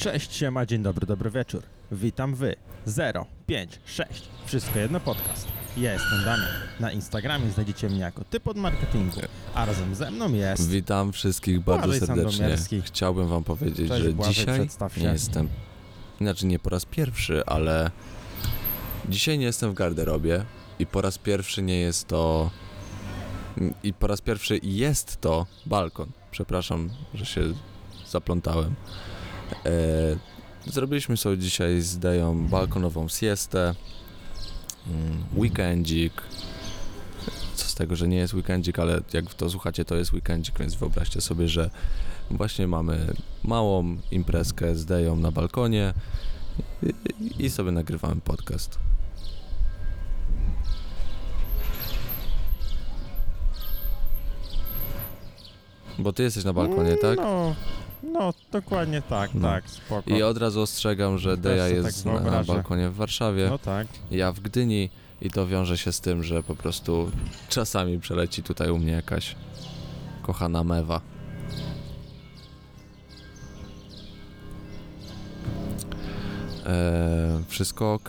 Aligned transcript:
Cześć, 0.00 0.34
siema, 0.36 0.66
dzień 0.66 0.82
dobry, 0.82 1.06
dobry 1.06 1.30
wieczór. 1.30 1.62
Witam 1.92 2.34
wy. 2.34 2.56
0, 2.86 3.26
5, 3.46 3.78
6. 3.86 4.10
Wszystko 4.46 4.78
jedno 4.78 5.00
podcast. 5.00 5.48
Ja 5.76 5.92
jestem 5.92 6.24
Damian. 6.24 6.48
Na 6.80 6.92
Instagramie 6.92 7.50
znajdziecie 7.50 7.88
mnie 7.88 7.98
jako 7.98 8.24
typ 8.24 8.48
od 8.48 8.56
marketingu, 8.56 9.20
a 9.54 9.64
razem 9.64 9.94
ze 9.94 10.10
mną 10.10 10.32
jest... 10.32 10.70
Witam 10.70 11.12
wszystkich 11.12 11.60
bardzo 11.60 11.86
Błażej 11.86 12.06
serdecznie. 12.06 12.32
Sandomierski. 12.32 12.82
Chciałbym 12.82 13.28
wam 13.28 13.44
powiedzieć, 13.44 13.88
Cześć, 13.88 14.02
że 14.04 14.12
Błażej, 14.12 14.34
dzisiaj 14.34 14.58
przedstaw 14.58 14.94
się. 14.94 15.00
nie 15.00 15.08
jestem, 15.08 15.48
znaczy 16.20 16.46
nie 16.46 16.58
po 16.58 16.70
raz 16.70 16.84
pierwszy, 16.84 17.46
ale 17.46 17.90
dzisiaj 19.08 19.38
nie 19.38 19.46
jestem 19.46 19.70
w 19.70 19.74
garderobie 19.74 20.44
i 20.78 20.86
po 20.86 21.00
raz 21.00 21.18
pierwszy 21.18 21.62
nie 21.62 21.80
jest 21.80 22.08
to 22.08 22.50
i 23.82 23.92
po 23.92 24.06
raz 24.06 24.20
pierwszy 24.20 24.60
jest 24.62 25.20
to 25.20 25.46
balkon. 25.66 26.08
Przepraszam, 26.30 26.90
że 27.14 27.26
się 27.26 27.40
zaplątałem. 28.08 28.74
E, 29.66 30.70
zrobiliśmy 30.70 31.16
sobie 31.16 31.38
dzisiaj 31.38 31.80
z 31.80 31.98
Deją 31.98 32.46
balkonową 32.46 33.08
siestę, 33.08 33.74
mm, 34.86 35.24
weekendzik, 35.36 36.22
co 37.54 37.64
z 37.66 37.74
tego, 37.74 37.96
że 37.96 38.08
nie 38.08 38.16
jest 38.16 38.34
weekendzik, 38.34 38.78
ale 38.78 39.00
jak 39.12 39.34
to 39.34 39.50
słuchacie, 39.50 39.84
to 39.84 39.96
jest 39.96 40.12
weekendzik, 40.12 40.58
więc 40.58 40.74
wyobraźcie 40.74 41.20
sobie, 41.20 41.48
że 41.48 41.70
właśnie 42.30 42.66
mamy 42.66 43.14
małą 43.44 43.96
imprezkę 44.10 44.76
z 44.76 44.84
Deją 44.84 45.16
na 45.16 45.30
balkonie 45.30 45.94
i, 47.20 47.44
i 47.44 47.50
sobie 47.50 47.70
nagrywamy 47.70 48.20
podcast. 48.20 48.78
Bo 55.98 56.12
ty 56.12 56.22
jesteś 56.22 56.44
na 56.44 56.52
balkonie, 56.52 56.96
tak? 56.96 57.18
No, 57.18 57.54
no, 58.12 58.34
dokładnie 58.52 59.02
tak, 59.02 59.30
No. 59.34 59.48
tak, 59.48 59.70
spoko. 59.70 60.10
I 60.10 60.22
od 60.22 60.36
razu 60.38 60.60
ostrzegam, 60.60 61.18
że 61.18 61.30
Też 61.36 61.40
Deja 61.40 61.64
sobie 61.64 61.76
jest 61.76 61.96
tak 61.96 62.06
na, 62.06 62.12
na 62.12 62.20
wyobrażę. 62.20 62.52
balkonie 62.52 62.88
w 62.88 62.94
Warszawie, 62.94 63.46
No 63.50 63.58
tak. 63.58 63.86
ja 64.10 64.32
w 64.32 64.40
Gdyni 64.40 64.90
i 65.22 65.30
to 65.30 65.46
wiąże 65.46 65.78
się 65.78 65.92
z 65.92 66.00
tym, 66.00 66.22
że 66.22 66.42
po 66.42 66.54
prostu 66.54 67.10
czasami 67.48 68.00
przeleci 68.00 68.42
tutaj 68.42 68.70
u 68.70 68.78
mnie 68.78 68.92
jakaś 68.92 69.36
kochana 70.22 70.64
mewa. 70.64 71.00
E, 76.66 77.42
wszystko 77.48 77.92
ok, 77.94 78.08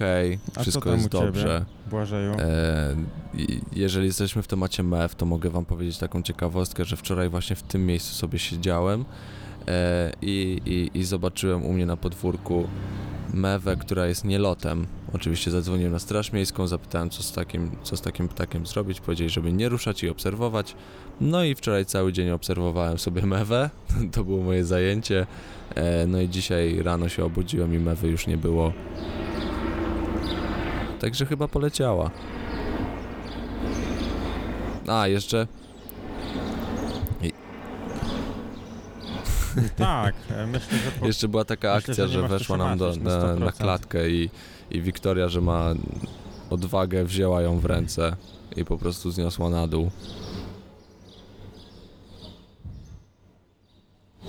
co 0.53 0.61
wszystko 0.61 0.89
tam 0.89 0.93
jest 0.99 1.05
u 1.13 1.17
ciebie? 1.17 1.25
dobrze. 1.25 1.65
Błażeju. 1.89 2.31
E, 2.39 2.95
i 3.33 3.61
jeżeli 3.75 4.05
jesteśmy 4.07 4.41
w 4.43 4.47
temacie 4.47 4.83
mew, 4.83 5.15
to 5.15 5.25
mogę 5.25 5.49
wam 5.49 5.65
powiedzieć 5.65 5.97
taką 5.97 6.21
ciekawostkę, 6.23 6.85
że 6.85 6.97
wczoraj 6.97 7.29
właśnie 7.29 7.55
w 7.55 7.63
tym 7.63 7.85
miejscu 7.85 8.15
sobie 8.15 8.39
siedziałem 8.39 9.05
i, 10.21 10.61
i, 10.65 10.99
i 10.99 11.03
zobaczyłem 11.03 11.65
u 11.65 11.73
mnie 11.73 11.85
na 11.85 11.97
podwórku 11.97 12.67
mewę, 13.33 13.75
która 13.75 14.07
jest 14.07 14.25
nielotem. 14.25 14.87
Oczywiście 15.13 15.51
zadzwoniłem 15.51 15.91
na 15.91 15.99
straż 15.99 16.31
miejską, 16.31 16.67
zapytałem 16.67 17.09
co 17.09 17.23
z 17.23 17.31
takim, 17.31 17.71
co 17.83 17.97
z 17.97 18.01
takim 18.01 18.27
ptakiem 18.27 18.65
zrobić. 18.65 19.01
Powiedzieli, 19.01 19.29
żeby 19.29 19.53
nie 19.53 19.69
ruszać 19.69 20.03
i 20.03 20.09
obserwować. 20.09 20.75
No 21.21 21.43
i 21.43 21.55
wczoraj 21.55 21.85
cały 21.85 22.13
dzień 22.13 22.29
obserwowałem 22.29 22.97
sobie 22.97 23.25
mewę. 23.25 23.69
To 24.13 24.23
było 24.23 24.43
moje 24.43 24.65
zajęcie. 24.65 25.27
E, 25.75 26.07
no 26.07 26.21
i 26.21 26.29
dzisiaj 26.29 26.83
rano 26.83 27.09
się 27.09 27.25
obudziłem 27.25 27.73
i 27.73 27.79
mewy 27.79 28.07
już 28.07 28.27
nie 28.27 28.37
było. 28.37 28.73
Także 30.99 31.25
chyba 31.25 31.47
poleciała. 31.47 32.11
A, 34.87 35.07
jeszcze 35.07 35.47
Tak, 39.77 40.15
e, 40.29 40.47
myślę, 40.47 40.77
że 40.77 40.91
po... 40.99 41.05
Jeszcze 41.05 41.27
była 41.27 41.45
taka 41.45 41.75
Myślę, 41.75 41.91
akcja, 41.91 42.07
że 42.07 42.13
że, 42.13 42.21
co 42.21 42.27
weszła 42.27 42.57
nam 42.57 42.77
do, 42.77 42.95
na 42.95 43.17
na, 43.17 43.35
na 43.35 43.51
100%. 43.51 43.57
klatkę 43.57 44.09
i, 44.09 44.29
i 44.71 44.81
Wiktoria, 44.81 45.29
że 45.29 45.41
ma 45.41 45.73
odwagę, 46.49 47.05
wzięła 47.05 47.41
ją 47.41 47.59
w 47.59 47.65
ręce 47.65 48.15
i 48.55 48.65
po 48.65 48.77
prostu 48.77 49.11
zniosła 49.11 49.49
na 49.49 49.67
dół. 49.67 49.91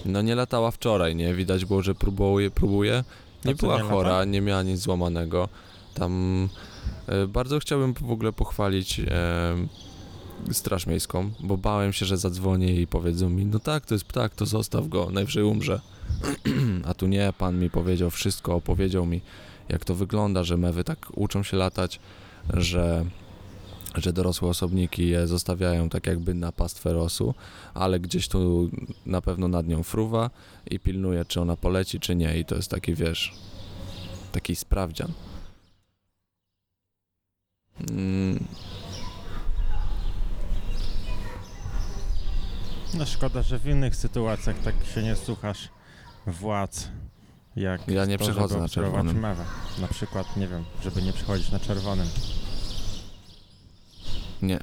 No 0.05 0.23
nie 0.23 0.35
latała 0.35 0.71
wczoraj, 0.71 1.17
nie? 1.17 1.35
Widać 1.35 1.65
było, 1.65 1.83
że 1.83 1.95
próbuje, 1.95 2.51
próbuje. 2.51 3.05
Nie 3.45 3.55
była 3.55 3.77
nie 3.77 3.83
lata? 3.83 3.95
chora, 3.95 4.25
nie 4.25 4.41
miała 4.41 4.63
nic 4.63 4.81
złamanego. 4.81 5.49
Tam 5.95 6.49
e, 7.07 7.27
bardzo 7.27 7.59
chciałbym 7.59 7.95
w 7.95 8.11
ogóle 8.11 8.33
pochwalić 8.33 9.01
e, 9.01 9.05
Straż 10.51 10.87
Miejską, 10.87 11.31
bo 11.41 11.57
bałem 11.57 11.93
się, 11.93 12.07
że 12.07 12.19
zadzwonię 12.19 12.81
i 12.81 12.87
powiedzą 12.87 13.31
mi, 13.31 13.47
no 13.47 13.59
tak, 13.59 13.87
to 13.87 13.95
jest 13.95 14.05
ptak, 14.05 14.35
to 14.35 14.47
zostaw 14.47 14.89
go, 14.89 15.11
najwyżej 15.11 15.45
umrze. 15.45 15.81
A 16.89 16.95
tu 16.95 17.07
nie, 17.07 17.33
pan 17.39 17.59
mi 17.59 17.71
powiedział 17.71 18.11
wszystko, 18.11 18.55
opowiedział 18.55 19.07
mi, 19.07 19.21
jak 19.69 19.85
to 19.85 19.95
wygląda, 19.95 20.45
że 20.45 20.57
mewy 20.57 20.85
tak 20.85 21.07
uczą 21.15 21.43
się 21.43 21.57
latać, 21.57 22.01
że, 22.55 23.05
że 23.95 24.13
dorosłe 24.13 24.49
osobniki 24.49 25.09
je 25.09 25.27
zostawiają 25.27 25.89
tak 25.89 26.07
jakby 26.07 26.35
na 26.35 26.53
pastwę 26.53 26.93
rosu, 26.93 27.35
ale 27.75 28.01
gdzieś 28.01 28.29
tu 28.29 28.71
na 29.07 29.21
pewno 29.21 29.49
nad 29.49 29.69
nią 29.69 29.83
fruwa 29.83 30.31
i 30.71 30.79
pilnuje, 30.79 31.25
czy 31.25 31.41
ona 31.41 31.57
poleci, 31.57 32.01
czy 32.01 32.15
nie. 32.15 32.39
I 32.39 32.45
to 32.45 32.55
jest 32.55 32.71
taki, 32.71 32.95
wiesz, 32.95 33.35
taki 34.33 34.57
sprawdzian. 34.57 35.13
Mm, 37.91 38.45
No 42.99 43.07
szkoda, 43.07 43.43
że 43.43 43.59
w 43.59 43.67
innych 43.67 43.97
sytuacjach 43.97 44.59
tak 44.59 44.75
się 44.95 45.03
nie 45.03 45.17
słuchasz 45.17 45.69
władz, 46.27 46.89
jak 47.57 47.89
Ja 47.89 48.05
nie 48.05 48.19
to, 48.19 48.25
przechodzę 48.25 48.59
na 48.59 48.69
czerwonym. 48.69 49.19
Mewę. 49.21 49.45
Na 49.81 49.89
przykład, 49.89 50.37
nie 50.37 50.49
wiem, 50.49 50.65
żeby 50.83 51.03
nie 51.03 51.13
przechodzić 51.13 51.51
na 51.51 51.59
czerwonym. 51.61 52.07
nie. 54.43 54.59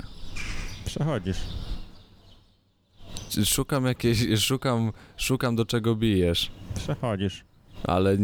Przechodzisz. 0.85 1.37
Szukam 3.45 3.85
jakieś, 3.85 4.39
szukam, 4.39 4.91
szukam 5.17 5.55
do 5.55 5.65
czego 5.65 5.95
bijesz, 5.95 6.51
Przechodzisz. 6.75 7.43
ale 7.83 8.17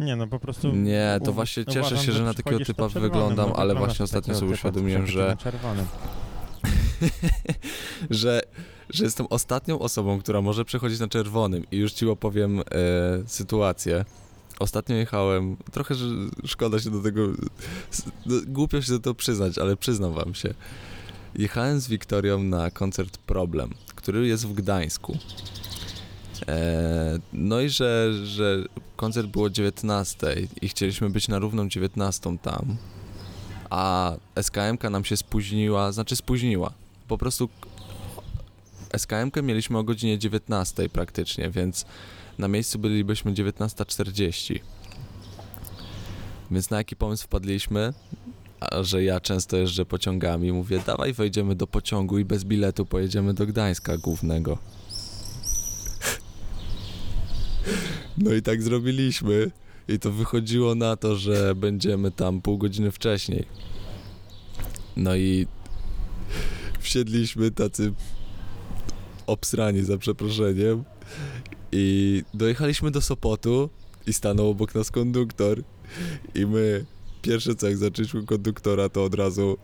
Nie, 0.00 0.16
no 0.16 0.26
po 0.26 0.38
prostu... 0.38 0.72
Nie, 0.72 1.20
to 1.24 1.32
właśnie 1.32 1.62
uważam, 1.62 1.84
cieszę 1.84 2.06
się, 2.06 2.12
że 2.12 2.24
na 2.24 2.34
takiego 2.34 2.64
typa 2.64 2.82
na 2.82 3.00
wyglądam, 3.00 3.48
no 3.48 3.56
ale 3.56 3.74
właśnie 3.74 4.04
ostatnio 4.04 4.34
sobie 4.34 4.52
uświadomiłem, 4.52 5.06
że 5.06 5.36
że, 8.10 8.42
że 8.90 9.04
jestem 9.04 9.26
ostatnią 9.30 9.78
osobą, 9.78 10.18
która 10.18 10.42
może 10.42 10.64
przechodzić 10.64 11.00
na 11.00 11.08
czerwonym 11.08 11.64
i 11.72 11.76
już 11.76 11.92
ci 11.92 12.08
opowiem 12.08 12.60
e, 12.60 12.62
sytuację. 13.26 14.04
Ostatnio 14.58 14.96
jechałem, 14.96 15.56
trochę 15.72 15.94
że 15.94 16.06
szkoda 16.44 16.78
się 16.78 16.90
do 16.90 17.02
tego, 17.02 17.28
głupio 18.46 18.82
się 18.82 18.92
do 18.92 18.98
tego 18.98 19.14
przyznać, 19.14 19.58
ale 19.58 19.76
przyznam 19.76 20.12
wam 20.12 20.34
się. 20.34 20.54
Jechałem 21.34 21.80
z 21.80 21.88
Wiktorią 21.88 22.42
na 22.42 22.70
koncert 22.70 23.18
Problem, 23.18 23.70
który 23.94 24.26
jest 24.26 24.46
w 24.46 24.52
Gdańsku. 24.52 25.18
E, 26.48 27.18
no 27.32 27.60
i 27.60 27.68
że, 27.68 28.12
że 28.24 28.64
koncert 28.96 29.26
było 29.28 29.44
o 29.44 29.50
19 29.50 30.36
i 30.62 30.68
chcieliśmy 30.68 31.10
być 31.10 31.28
na 31.28 31.38
równą 31.38 31.68
19 31.68 32.38
tam, 32.42 32.76
a 33.70 34.12
SKM-ka 34.34 34.90
nam 34.90 35.04
się 35.04 35.16
spóźniła, 35.16 35.92
znaczy 35.92 36.16
spóźniła. 36.16 36.72
Po 37.08 37.18
prostu 37.18 37.48
SKM-kę 38.92 39.42
mieliśmy 39.42 39.78
o 39.78 39.84
godzinie 39.84 40.18
19 40.18 40.88
praktycznie, 40.88 41.50
więc 41.50 41.84
na 42.38 42.48
miejscu 42.48 42.78
bylibyśmy 42.78 43.32
19.40. 43.32 44.60
Więc 46.50 46.70
na 46.70 46.76
jaki 46.76 46.96
pomysł 46.96 47.24
wpadliśmy? 47.24 47.92
A 48.60 48.82
że 48.82 49.04
ja 49.04 49.20
często 49.20 49.56
jeżdżę 49.56 49.84
pociągami, 49.84 50.52
mówię, 50.52 50.82
dawaj 50.86 51.12
wejdziemy 51.12 51.54
do 51.54 51.66
pociągu 51.66 52.18
i 52.18 52.24
bez 52.24 52.44
biletu 52.44 52.86
pojedziemy 52.86 53.34
do 53.34 53.46
Gdańska 53.46 53.96
głównego. 53.96 54.58
No 58.18 58.34
i 58.34 58.42
tak 58.42 58.62
zrobiliśmy. 58.62 59.50
I 59.88 59.98
to 59.98 60.12
wychodziło 60.12 60.74
na 60.74 60.96
to, 60.96 61.16
że 61.16 61.54
będziemy 61.54 62.10
tam 62.10 62.42
pół 62.42 62.58
godziny 62.58 62.90
wcześniej. 62.90 63.46
No 64.96 65.16
i 65.16 65.46
wsiedliśmy 66.80 67.50
tacy 67.50 67.92
obsrani 69.26 69.84
za 69.84 69.98
przeproszeniem 69.98 70.84
i 71.72 72.22
dojechaliśmy 72.34 72.90
do 72.90 73.00
Sopotu 73.00 73.70
i 74.06 74.12
stanął 74.12 74.48
obok 74.48 74.74
nas 74.74 74.90
konduktor 74.90 75.62
i 76.34 76.46
my 76.46 76.84
pierwsze 77.22 77.54
co 77.54 77.68
jak 77.68 77.76
zaczęliśmy 77.76 78.26
konduktora 78.26 78.88
to 78.88 79.04
od 79.04 79.14
razu 79.14 79.58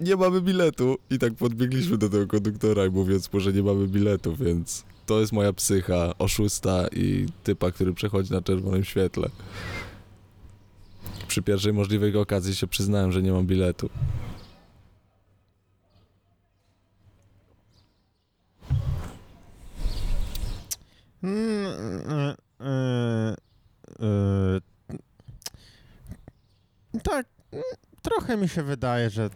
nie 0.00 0.16
mamy 0.16 0.40
biletu 0.40 0.98
i 1.10 1.18
tak 1.18 1.34
podbiegliśmy 1.34 1.98
do 1.98 2.08
tego 2.08 2.26
konduktora 2.26 2.86
i 2.86 2.90
mówiąc 2.90 3.30
że 3.38 3.52
nie 3.52 3.62
mamy 3.62 3.88
biletu, 3.88 4.36
więc 4.36 4.84
to 5.08 5.20
jest 5.20 5.32
moja 5.32 5.52
psycha, 5.52 6.18
oszusta 6.18 6.86
i 6.92 7.26
typa, 7.44 7.70
który 7.70 7.94
przechodzi 7.94 8.32
na 8.32 8.42
czerwonym 8.42 8.84
świetle. 8.84 9.28
Przy 11.28 11.42
pierwszej 11.42 11.72
możliwej 11.72 12.16
okazji 12.16 12.54
się 12.56 12.66
przyznałem, 12.66 13.12
że 13.12 13.22
nie 13.22 13.32
mam 13.32 13.46
biletu. 13.46 13.90
Mm, 21.22 21.66
y, 21.66 22.66
y, 24.00 24.06
y, 26.94 27.00
tak, 27.02 27.26
mm, 27.52 27.64
trochę 28.02 28.36
mi 28.36 28.48
się 28.48 28.62
wydaje, 28.62 29.10
że 29.10 29.30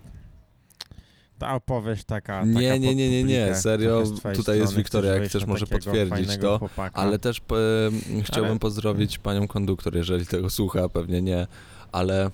ta 1.42 1.54
opowieść 1.54 2.04
taka. 2.04 2.44
Nie, 2.44 2.54
taka 2.54 2.76
nie, 2.76 2.94
nie, 2.94 3.10
nie, 3.10 3.24
nie, 3.24 3.54
serio, 3.54 4.02
tutaj 4.36 4.58
jest 4.58 4.74
Wiktoria, 4.76 5.12
jak 5.14 5.24
chcesz, 5.24 5.46
może 5.46 5.66
potwierdzić 5.66 6.36
to, 6.40 6.58
chłopaka. 6.58 7.00
Ale 7.00 7.18
też 7.18 7.38
e, 7.38 8.22
chciałbym 8.22 8.50
Ale- 8.50 8.58
pozdrowić 8.58 9.18
panią 9.18 9.48
konduktor, 9.48 9.96
jeżeli 9.96 10.26
tego 10.26 10.50
słucha, 10.50 10.88
pewnie 10.88 11.22
nie, 11.22 11.46
ale 11.92 12.30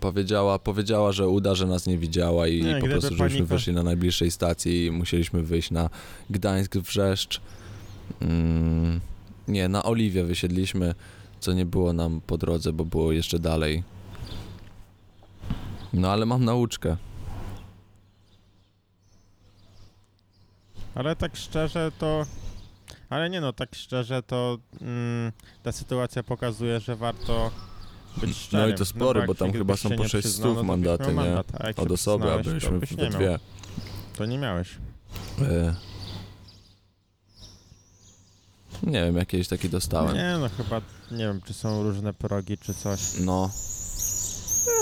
powiedziała, 0.00 0.58
powiedziała, 0.58 1.12
że 1.12 1.28
uda, 1.28 1.54
że 1.54 1.66
nas 1.66 1.86
nie 1.86 1.98
widziała 1.98 2.48
i 2.48 2.62
Nie, 2.62 2.80
po 2.80 2.86
prostu 2.86 3.16
pani 3.16 3.30
żeśmy 3.30 3.46
ko- 3.46 3.54
wyszli 3.54 3.72
na 3.72 3.82
najbliższej 3.82 4.30
stacji 4.30 4.86
i 4.86 4.90
musieliśmy 4.90 5.42
wyjść 5.42 5.70
na 5.70 5.90
Gdańsk 6.30 6.76
Wrzeszcz. 6.76 7.40
Mm, 8.20 9.00
nie, 9.48 9.68
na 9.68 9.82
Oliwie 9.82 10.24
wysiedliśmy, 10.24 10.94
co 11.40 11.52
nie 11.52 11.66
było 11.66 11.92
nam 11.92 12.20
po 12.26 12.38
drodze, 12.38 12.72
bo 12.72 12.84
było 12.84 13.12
jeszcze 13.12 13.38
dalej. 13.38 13.82
No 15.92 16.10
ale 16.12 16.26
mam 16.26 16.44
nauczkę. 16.44 16.96
Ale 20.94 21.16
tak 21.16 21.36
szczerze 21.36 21.92
to. 21.98 22.26
Ale 23.10 23.30
nie 23.30 23.40
no, 23.40 23.52
tak 23.52 23.74
szczerze 23.74 24.22
to 24.22 24.58
mm, 24.80 25.32
ta 25.62 25.72
sytuacja 25.72 26.22
pokazuje, 26.22 26.80
że 26.80 26.96
warto 26.96 27.50
być 28.16 28.36
szczerym. 28.36 28.68
No 28.68 28.74
i 28.74 28.78
to 28.78 28.84
spory, 28.84 29.20
jak 29.20 29.26
bo 29.26 29.34
tam 29.34 29.48
się- 29.52 29.58
chyba 29.58 29.76
są 29.76 29.88
po 29.88 29.94
nie 30.02 30.08
6 30.08 30.26
przyznał, 30.26 30.50
stów 30.50 30.56
no 30.56 30.62
mandaty, 30.64 31.06
nie? 31.06 31.12
mandat, 31.12 31.46
Od 31.76 31.90
osoby, 31.90 32.32
a 32.32 32.38
byliśmy 32.38 32.70
miał. 32.98 33.10
dwie. 33.10 33.38
To 34.16 34.26
nie 34.26 34.38
miałeś. 34.38 34.68
E, 35.42 35.74
Nie 38.82 39.04
wiem, 39.04 39.16
jakieś 39.16 39.48
taki 39.48 39.68
dostałem. 39.68 40.14
Nie 40.14 40.36
no, 40.40 40.48
chyba 40.48 40.80
nie 41.10 41.18
wiem, 41.26 41.40
czy 41.44 41.54
są 41.54 41.82
różne 41.82 42.14
progi, 42.14 42.58
czy 42.58 42.74
coś. 42.74 43.00
No, 43.20 43.50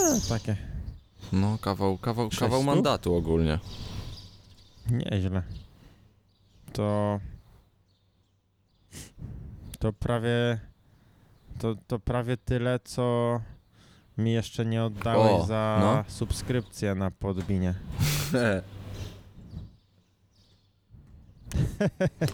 E, 0.06 0.20
takie. 0.28 0.56
no, 1.32 1.58
kawał, 1.60 1.98
kawał, 1.98 2.30
kawał 2.38 2.62
mandatu 2.62 3.14
ogólnie. 3.14 3.58
Nieźle. 4.90 5.42
To. 6.80 7.20
To 9.78 9.92
prawie. 9.92 10.60
To, 11.58 11.74
to 11.86 11.98
prawie 11.98 12.36
tyle, 12.36 12.78
co 12.84 13.40
mi 14.18 14.32
jeszcze 14.32 14.64
nie 14.64 14.84
oddałeś 14.84 15.42
O, 15.42 15.46
za 15.46 15.78
no. 15.80 16.04
subskrypcję 16.08 16.94
na 16.94 17.10
podbinie. 17.10 17.74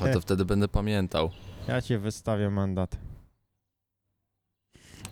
A 0.00 0.08
to 0.12 0.20
wtedy 0.20 0.44
będę 0.44 0.68
pamiętał. 0.68 1.30
Ja 1.68 1.82
ci 1.82 1.98
wystawię 1.98 2.50
mandat. 2.50 2.96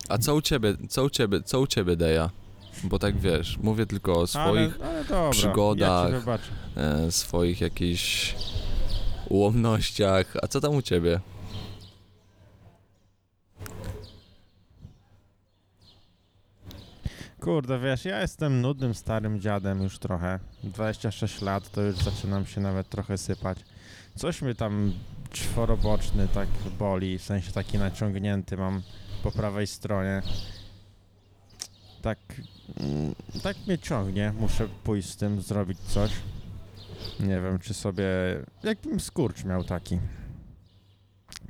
A 0.09 0.17
co 0.17 0.35
u 0.35 0.41
ciebie, 0.41 0.73
co 0.89 1.03
u 1.03 1.09
ciebie, 1.09 1.43
co 1.43 1.59
u 1.59 1.67
ciebie, 1.67 1.95
Deja? 1.95 2.29
Bo 2.83 2.99
tak 2.99 3.19
wiesz, 3.19 3.57
mówię 3.57 3.85
tylko 3.85 4.19
o 4.19 4.27
swoich, 4.27 4.75
ale, 4.75 4.89
ale 4.89 5.03
dobra, 5.03 5.29
przygodach. 5.29 6.11
Ja 6.11 6.39
e, 6.81 7.11
swoich 7.11 7.61
jakichś 7.61 8.35
ułomnościach. 9.29 10.33
A 10.41 10.47
co 10.47 10.61
tam 10.61 10.75
u 10.75 10.81
ciebie? 10.81 11.19
Kurde, 17.45 17.79
wiesz, 17.79 18.05
ja 18.05 18.21
jestem 18.21 18.61
nudnym 18.61 18.93
starym 18.93 19.41
dziadem 19.41 19.83
już 19.83 19.99
trochę. 19.99 20.39
26 20.63 21.41
lat, 21.41 21.71
to 21.71 21.81
już 21.81 21.95
zaczynam 21.95 22.45
się 22.45 22.61
nawet 22.61 22.89
trochę 22.89 23.17
sypać. 23.17 23.57
Coś 24.15 24.41
mnie 24.41 24.55
tam 24.55 24.93
czworoboczny 25.31 26.27
tak 26.27 26.47
boli, 26.79 27.19
w 27.19 27.23
sensie 27.23 27.51
taki 27.51 27.77
naciągnięty 27.77 28.57
mam 28.57 28.81
po 29.23 29.31
prawej 29.31 29.67
stronie. 29.67 30.21
Tak, 32.01 32.19
mm, 32.79 33.15
tak 33.43 33.57
mnie 33.67 33.77
ciągnie, 33.77 34.33
muszę 34.39 34.67
pójść 34.83 35.09
z 35.09 35.15
tym, 35.15 35.41
zrobić 35.41 35.79
coś. 35.79 36.11
Nie 37.19 37.41
wiem, 37.41 37.59
czy 37.59 37.73
sobie, 37.73 38.05
jakbym 38.63 38.99
skurcz 38.99 39.43
miał 39.43 39.63
taki. 39.63 39.99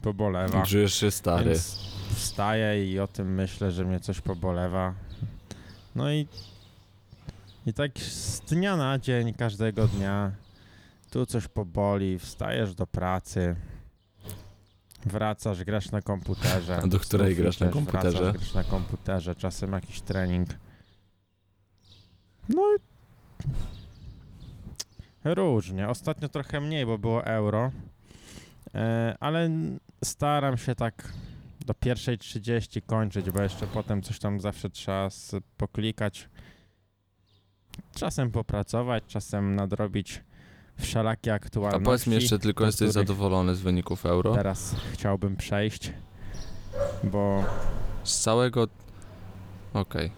Pobolewa. 0.01 0.65
Czujesz 0.65 0.93
się 0.93 1.11
stary. 1.11 1.45
Więc 1.45 1.79
wstaję 2.15 2.91
i 2.91 2.99
o 2.99 3.07
tym 3.07 3.33
myślę, 3.33 3.71
że 3.71 3.85
mnie 3.85 3.99
coś 3.99 4.21
pobolewa. 4.21 4.93
No 5.95 6.11
i, 6.11 6.27
i 7.65 7.73
tak 7.73 7.99
z 7.99 8.39
dnia 8.39 8.77
na 8.77 8.99
dzień, 8.99 9.33
każdego 9.33 9.87
dnia, 9.87 10.31
tu 11.09 11.25
coś 11.25 11.47
poboli, 11.47 12.19
wstajesz 12.19 12.75
do 12.75 12.87
pracy, 12.87 13.55
wracasz, 15.05 15.63
grasz 15.63 15.91
na 15.91 16.01
komputerze. 16.01 16.77
A 16.83 16.87
do 16.87 16.99
której 16.99 17.35
grasz 17.35 17.59
na 17.59 17.69
komputerze? 17.69 18.17
Wracasz, 18.17 18.33
grasz 18.33 18.53
na 18.53 18.63
komputerze, 18.63 19.35
czasem 19.35 19.71
jakiś 19.71 20.01
trening. 20.01 20.49
No 22.49 22.61
i 22.75 22.79
różnie. 25.25 25.89
Ostatnio 25.89 26.29
trochę 26.29 26.61
mniej, 26.61 26.85
bo 26.85 26.97
było 26.97 27.25
euro. 27.25 27.71
E, 28.75 29.15
ale 29.19 29.49
staram 30.03 30.57
się 30.57 30.75
tak 30.75 31.13
do 31.65 31.73
pierwszej 31.73 32.17
30 32.17 32.81
kończyć, 32.81 33.31
bo 33.31 33.41
jeszcze 33.41 33.67
potem 33.67 34.01
coś 34.01 34.19
tam 34.19 34.39
zawsze 34.39 34.69
trzeba 34.69 35.09
poklikać. 35.57 36.29
Czasem 37.95 38.31
popracować, 38.31 39.03
czasem 39.07 39.55
nadrobić 39.55 40.23
wszelakie 40.79 41.31
A 41.31 41.35
aktualności. 41.35 41.85
powiedz 41.85 42.07
mi 42.07 42.13
jeszcze 42.13 42.39
tylko, 42.39 42.65
jesteś 42.65 42.91
zadowolony 42.91 43.55
z 43.55 43.61
wyników 43.61 44.05
euro? 44.05 44.35
Teraz 44.35 44.75
chciałbym 44.93 45.35
przejść, 45.35 45.93
bo 47.03 47.43
Z 48.03 48.19
całego... 48.19 48.67
Okej. 49.73 50.11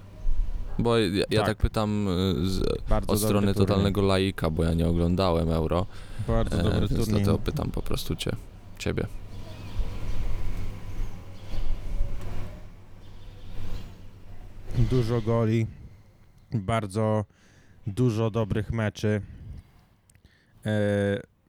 Bo 0.79 0.97
ja, 0.97 1.23
ja 1.29 1.39
Tak. 1.39 1.47
tak 1.47 1.57
pytam 1.57 2.07
y, 2.07 2.49
z, 2.49 2.61
od 3.07 3.19
strony 3.19 3.47
turniej. 3.47 3.53
totalnego 3.55 4.01
laika, 4.01 4.49
bo 4.49 4.63
ja 4.63 4.73
nie 4.73 4.87
oglądałem 4.87 5.49
euro, 5.49 5.85
Bardzo 6.27 6.59
e, 6.59 6.63
dobry 6.63 6.79
więc 6.79 6.89
turniej. 6.91 7.07
dlatego 7.07 7.37
pytam 7.37 7.71
po 7.71 7.81
prostu 7.81 8.15
cię, 8.15 8.31
ciebie. 8.77 9.07
Dużo 14.77 15.21
goli, 15.21 15.67
bardzo 16.53 17.25
dużo 17.87 18.31
dobrych 18.31 18.71
meczy. 18.71 19.21
E, 20.65 20.79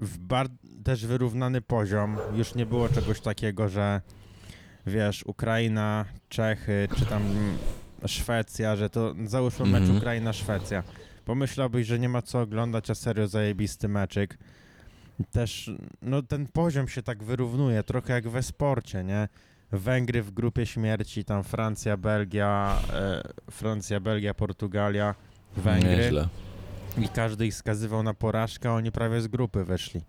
w 0.01 0.19
bar- 0.19 0.49
też 0.85 1.07
wyrównany 1.07 1.61
poziom. 1.61 2.17
Już 2.37 2.55
nie 2.55 2.67
było 2.67 2.89
czegoś 2.89 3.21
takiego, 3.21 3.69
że 3.69 4.01
wiesz, 4.87 5.25
Ukraina, 5.27 6.05
Czechy, 6.29 6.89
czy 6.97 7.07
tam 7.07 7.23
Szwecja, 8.07 8.77
że 8.77 8.91
to 8.91 9.15
załóżmy 9.25 9.67
mecz 9.67 9.81
Mhm. 9.83 9.99
Ukraina-Szwecja. 9.99 10.83
Pomyślałbyś, 11.25 11.87
że 11.87 11.99
nie 11.99 12.09
ma 12.09 12.23
co 12.23 12.41
oglądać, 12.41 12.91
a 12.91 12.95
serio 12.95 13.29
zajebisty 13.29 13.89
meczyk. 13.89 14.39
Też, 15.31 15.71
no 16.03 16.23
ten 16.23 16.47
poziom 16.47 16.89
się 16.89 17.03
tak 17.03 17.25
wyrównuje, 17.25 17.83
trochę 17.83 18.13
jak 18.13 18.29
we 18.29 18.43
sporcie, 18.43 19.05
nie? 19.05 19.29
Węgry 19.73 20.23
w 20.23 20.31
grupie 20.31 20.67
śmierci, 20.67 21.25
tam 21.25 21.45
Francja, 21.45 21.97
Belgia, 21.97 22.79
e, 22.93 23.23
Francja, 23.51 24.01
Belgia, 24.01 24.35
Portugalia, 24.35 25.15
Węgry. 25.57 25.97
Nieźle. 25.97 26.29
I 26.99 27.09
każdy 27.09 27.47
ich 27.47 27.55
skazywał 27.55 28.03
na 28.03 28.15
porażkę, 28.15 28.71
a 28.71 28.73
oni 28.75 28.93
prawie 28.93 29.21
z 29.21 29.29
grupy 29.29 29.65
wyszli. 29.65 30.01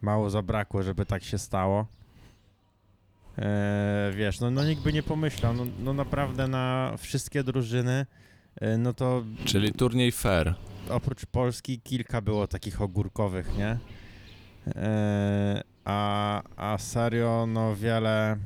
Mało 0.00 0.30
zabrakło, 0.30 0.82
żeby 0.82 1.06
tak 1.06 1.24
się 1.24 1.38
stało. 1.38 1.86
E, 3.38 4.12
wiesz, 4.16 4.40
no, 4.40 4.50
no 4.50 4.64
nikt 4.64 4.82
by 4.82 4.92
nie 4.92 5.02
pomyślał. 5.02 5.54
No, 5.54 5.64
no 5.84 5.92
naprawdę 5.92 6.48
na 6.48 6.94
wszystkie 6.98 7.44
drużyny, 7.44 8.06
e, 8.60 8.78
no 8.78 8.92
to 8.92 9.24
Czyli 9.44 9.72
turniej 9.72 10.12
fair. 10.12 10.54
oprócz 10.90 11.26
Polski 11.26 11.80
kilka 11.80 12.20
było 12.20 12.46
takich 12.46 12.82
ogórkowych, 12.82 13.50
nie? 13.58 13.78
E, 14.76 15.62
a, 15.84 16.42
a 16.56 16.78
serio, 16.78 17.46
no 17.48 17.76
wiele, 17.76 18.36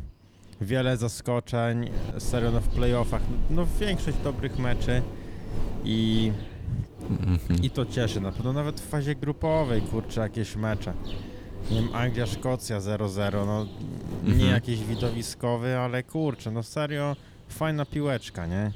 wiele 0.61 0.97
zaskoczeń, 0.97 1.91
serio, 2.19 2.51
no 2.51 2.61
w 2.61 2.69
playoffach, 2.69 3.23
no 3.51 3.67
większość 3.81 4.19
dobrych 4.19 4.59
meczy 4.59 5.03
i, 5.85 6.33
Mhm. 7.11 7.63
i 7.63 7.71
to 7.71 7.87
cieszy 7.87 8.21
na 8.21 8.33
pewno, 8.33 8.53
nawet 8.53 8.81
w 8.81 8.89
fazie 8.89 9.15
grupowej, 9.15 9.83
kurczę, 9.83 10.21
jakieś 10.21 10.57
mecze. 10.57 10.93
Nie 11.71 11.77
wiem, 11.83 11.89
Anglia, 11.95 12.27
Szkocja 12.27 12.79
0-0, 12.81 13.47
no 13.47 13.67
nie 14.25 14.33
Mhm. 14.33 14.51
jakiś 14.51 14.85
widowiskowy, 14.85 15.79
ale 15.79 16.03
kurczę, 16.03 16.51
no 16.51 16.63
serio, 16.63 17.17
fajna 17.49 17.85
piłeczka, 17.85 18.47
nie? 18.47 18.73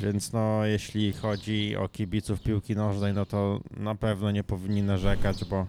Więc 0.00 0.32
no, 0.32 0.64
jeśli 0.64 1.12
chodzi 1.12 1.76
o 1.76 1.88
kibiców 1.88 2.40
piłki 2.40 2.76
nożnej, 2.76 3.12
no 3.14 3.26
to 3.26 3.60
na 3.76 3.94
pewno 3.94 4.30
nie 4.30 4.44
powinni 4.44 4.82
narzekać, 4.82 5.44
bo 5.44 5.66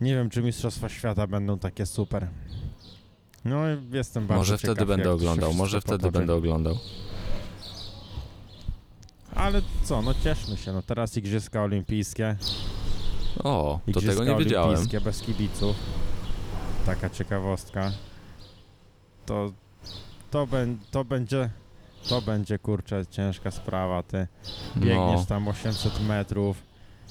nie 0.00 0.14
wiem, 0.14 0.30
czy 0.30 0.42
Mistrzostwa 0.42 0.88
Świata 0.88 1.26
będą 1.26 1.58
takie 1.58 1.86
super. 1.86 2.28
No, 3.44 3.56
jestem 3.92 4.26
bardzo 4.26 4.40
Może 4.40 4.58
ciekaw, 4.58 4.76
wtedy 4.76 4.86
będę 4.88 5.04
to 5.04 5.12
oglądał, 5.12 5.54
może 5.54 5.80
wtedy 5.80 5.98
potoczy. 5.98 6.12
będę 6.18 6.34
oglądał. 6.34 6.78
Ale 9.34 9.62
co, 9.84 10.02
no 10.02 10.14
cieszmy 10.14 10.56
się, 10.56 10.72
no 10.72 10.82
teraz 10.82 11.16
Igrzyska 11.16 11.62
Olimpijskie. 11.62 12.36
O, 13.44 13.80
to 13.84 13.90
Igrzyska 13.90 14.20
tego 14.20 14.24
nie 14.38 14.44
wiedziałem. 14.44 14.68
Olimpijskie 14.68 15.00
bez 15.00 15.20
kibiców. 15.20 15.76
Taka 16.86 17.10
ciekawostka. 17.10 17.92
To, 19.26 19.52
to, 20.30 20.46
bę, 20.46 20.66
to 20.90 21.04
będzie, 21.04 21.50
to 22.08 22.22
będzie 22.22 22.58
kurczę 22.58 23.06
ciężka 23.10 23.50
sprawa, 23.50 24.02
ty 24.02 24.26
biegniesz 24.76 25.20
No, 25.20 25.26
tam 25.28 25.48
800 25.48 26.00
metrów 26.08 26.56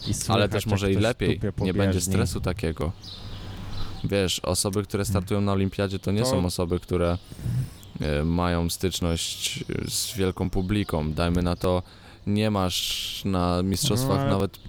i 0.01 0.03
ale 0.05 0.13
słychać, 0.13 0.51
też 0.51 0.63
jak 0.65 0.71
może 0.71 0.91
i 0.91 0.95
lepiej, 0.95 1.39
nie 1.57 1.73
będzie 1.73 2.01
stresu 2.01 2.41
takiego. 2.41 2.91
Wiesz, 4.03 4.39
osoby, 4.39 4.83
które 4.83 5.05
startują 5.05 5.41
na 5.41 5.51
olimpiadzie, 5.53 5.99
to 5.99 6.11
nie 6.11 6.21
To- 6.21 6.29
są 6.29 6.45
osoby, 6.45 6.79
które 6.79 7.17
e, 8.01 8.23
mają 8.23 8.69
styczność 8.69 9.63
z 9.89 10.13
wielką 10.17 10.49
publiką. 10.49 11.11
Dajmy 11.13 11.41
na 11.41 11.55
to, 11.55 11.83
nie 12.27 12.51
masz 12.51 13.21
na 13.25 13.63
mistrzostwach 13.63 14.17
No, 14.17 14.21
ale- 14.21 14.31
nawet 14.31 14.59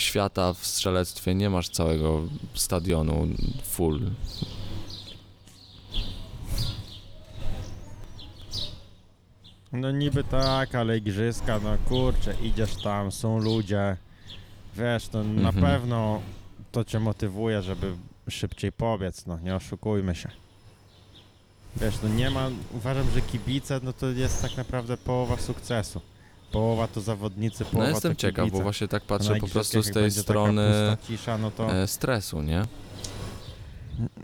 świata 0.00 0.52
w 0.52 0.66
strzelectwie, 0.66 1.34
nie 1.34 1.50
masz 1.50 1.68
całego 1.68 2.22
stadionu 2.54 3.28
full. 3.64 4.10
No 9.72 9.90
niby 9.90 10.24
tak, 10.24 10.74
ale 10.74 10.98
igrzyska, 10.98 11.58
no 11.64 11.76
kurczę, 11.88 12.34
idziesz 12.42 12.76
tam, 12.82 13.12
są 13.12 13.38
ludzie, 13.38 13.96
wiesz, 14.76 15.08
to 15.08 15.24
na 15.24 15.48
Mhm. 15.48 15.64
pewno 15.66 16.22
to 16.72 16.84
cię 16.84 17.00
motywuje, 17.00 17.62
żeby 17.62 17.96
szybciej 18.28 18.72
pobiec, 18.72 19.26
no 19.26 19.38
nie 19.38 19.56
oszukujmy 19.56 20.14
się. 20.14 20.28
Wiesz, 21.76 21.94
no 22.02 22.08
nie 22.08 22.30
ma, 22.30 22.50
uważam, 22.72 23.10
że 23.14 23.20
kibice, 23.20 23.80
no 23.82 23.92
to 23.92 24.06
jest 24.06 24.42
tak 24.42 24.56
naprawdę 24.56 24.96
połowa 24.96 25.36
sukcesu. 25.36 26.00
Połowa 26.52 26.88
to 26.88 27.00
zawodnicy, 27.00 27.64
połowa 27.64 27.88
No 27.88 27.94
jestem 27.94 28.14
to 28.14 28.20
ciekaw, 28.20 28.44
kibice. 28.44 28.58
bo 28.58 28.62
właśnie 28.62 28.88
tak 28.88 29.02
patrzę 29.02 29.36
po 29.36 29.48
prostu 29.48 29.82
z 29.82 29.90
tej 29.90 30.10
strony 30.10 30.62
pusta 30.90 31.06
cisza, 31.06 31.38
no 31.38 31.50
to 31.50 31.72
e, 31.74 31.86
stresu, 31.86 32.42
nie? 32.42 32.62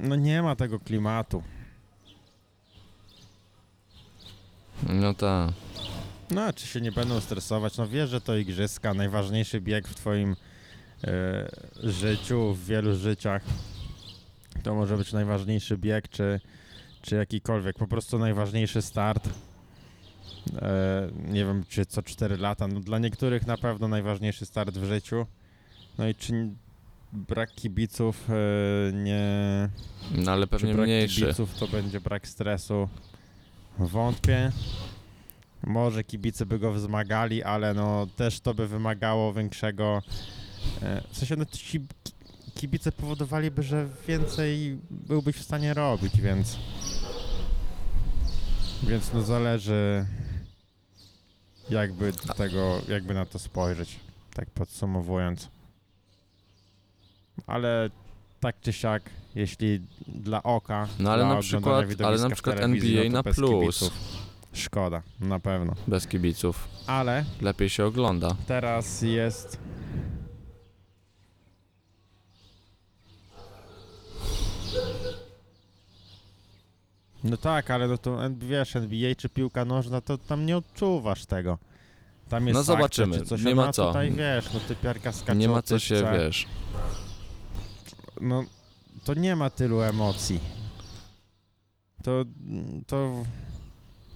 no 0.00 0.16
nie 0.16 0.42
ma 0.42 0.56
tego 0.56 0.80
klimatu. 0.80 1.42
No 4.88 5.14
tak. 5.14 5.52
No, 6.30 6.52
czy 6.52 6.66
się 6.66 6.80
nie 6.80 6.92
będą 6.92 7.20
stresować? 7.20 7.76
No 7.76 7.88
wiesz, 7.88 8.10
że 8.10 8.20
to 8.20 8.36
igrzyska, 8.36 8.94
najważniejszy 8.94 9.60
bieg 9.60 9.88
w 9.88 9.94
twoim 9.94 10.36
e, 11.04 11.48
życiu, 11.82 12.54
w 12.54 12.66
wielu 12.66 12.96
życiach. 12.96 13.42
To 14.62 14.74
może 14.74 14.96
być 14.96 15.12
najważniejszy 15.12 15.78
bieg, 15.78 16.08
czy, 16.08 16.40
czy 17.02 17.16
jakikolwiek, 17.16 17.76
po 17.78 17.86
prostu 17.86 18.18
najważniejszy 18.18 18.82
start. 18.82 19.28
E, 20.54 21.08
nie 21.28 21.44
wiem, 21.44 21.64
czy 21.68 21.86
co 21.86 22.02
4 22.02 22.36
lata. 22.36 22.68
No, 22.68 22.80
dla 22.80 22.98
niektórych 22.98 23.46
na 23.46 23.56
pewno 23.56 23.88
najważniejszy 23.88 24.46
start 24.46 24.78
w 24.78 24.84
życiu. 24.84 25.26
No 25.98 26.08
i 26.08 26.14
czy 26.14 26.50
brak 27.12 27.52
kibiców 27.52 28.30
e, 28.30 28.92
nie... 28.92 29.68
No 30.14 30.32
ale 30.32 30.46
pewnie 30.46 30.74
brak 30.74 30.86
mniejszy. 30.86 31.20
kibiców 31.20 31.54
to 31.54 31.68
będzie 31.68 32.00
brak 32.00 32.28
stresu? 32.28 32.88
Wątpię. 33.78 34.52
Może 35.66 36.04
kibice 36.04 36.46
by 36.46 36.58
go 36.58 36.72
wzmagali, 36.72 37.42
ale 37.42 37.74
no 37.74 38.06
też 38.16 38.40
to 38.40 38.54
by 38.54 38.68
wymagało 38.68 39.32
większego. 39.32 40.02
E, 40.82 41.02
w 41.10 41.16
sensie, 41.16 41.36
no 41.36 41.44
ci 41.44 41.80
kibice 42.54 42.92
powodowaliby, 42.92 43.62
że 43.62 43.88
więcej 44.08 44.78
byłbyś 44.90 45.36
w 45.36 45.42
stanie 45.42 45.74
robić, 45.74 46.20
więc. 46.20 46.58
Więc 48.82 49.12
no 49.12 49.22
zależy 49.22 50.06
jakby 51.70 52.12
do 52.12 52.34
tego, 52.34 52.80
jakby 52.88 53.14
na 53.14 53.26
to 53.26 53.38
spojrzeć, 53.38 54.00
tak 54.34 54.50
podsumowując. 54.50 55.48
Ale 57.46 57.90
tak 58.40 58.56
czy 58.60 58.72
siak, 58.72 59.02
jeśli 59.34 59.80
dla 60.08 60.42
oka, 60.42 60.88
No 60.98 61.10
ale 61.12 61.22
dla 61.24 61.28
na 61.34 61.38
oglądania 61.38 61.86
przykład- 61.86 62.06
ale 62.08 62.18
na 62.18 62.28
w 62.28 62.32
przykład 62.32 62.56
telewizji, 62.56 62.98
NBA 62.98 63.04
no 63.04 63.10
to 63.10 63.16
na 63.16 63.22
bez 63.22 63.36
plus. 63.36 63.50
kibiców. 63.50 63.92
Szkoda, 64.52 65.02
na 65.20 65.40
pewno. 65.40 65.74
Bez 65.86 66.06
kibiców. 66.06 66.68
Ale 66.86 67.24
Lepiej 67.40 67.68
się 67.70 67.84
ogląda. 67.84 68.36
teraz 68.46 69.02
jest. 69.02 69.58
No 77.30 77.36
tak, 77.36 77.70
ale 77.70 77.88
no 77.88 77.98
to 77.98 78.18
wiesz, 78.38 78.76
NBA 78.76 79.14
czy 79.14 79.28
piłka 79.28 79.64
nożna, 79.64 80.00
to 80.00 80.18
tam 80.18 80.46
nie 80.46 80.56
odczuwasz 80.56 81.26
tego. 81.26 81.58
Tam 82.28 82.46
jest 82.46 82.54
No 82.54 82.60
akcja, 82.60 82.74
zobaczymy, 82.74 83.18
czy 83.18 83.24
coś, 83.24 83.42
nie 83.42 83.54
ma 83.54 83.72
co. 83.72 83.86
Tutaj 83.86 84.10
wiesz, 84.12 84.54
no 84.54 84.60
typiarka 84.60 85.12
skacze 85.12 85.38
Nie 85.38 85.48
ma 85.48 85.62
co 85.62 85.78
się, 85.78 86.04
wiesz. 86.18 86.46
No, 88.20 88.44
to 89.04 89.14
nie 89.14 89.36
ma 89.36 89.50
tylu 89.50 89.80
emocji. 89.80 90.40
To, 92.02 92.24
to, 92.86 93.12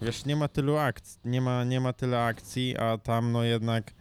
wiesz, 0.02 0.24
nie 0.24 0.36
ma 0.36 0.48
tylu 0.48 0.76
akcji, 0.76 1.18
nie 1.24 1.40
ma, 1.40 1.64
nie 1.64 1.80
ma 1.80 1.92
tyle 1.92 2.24
akcji, 2.24 2.76
a 2.76 2.98
tam 2.98 3.32
no 3.32 3.42
jednak, 3.42 3.92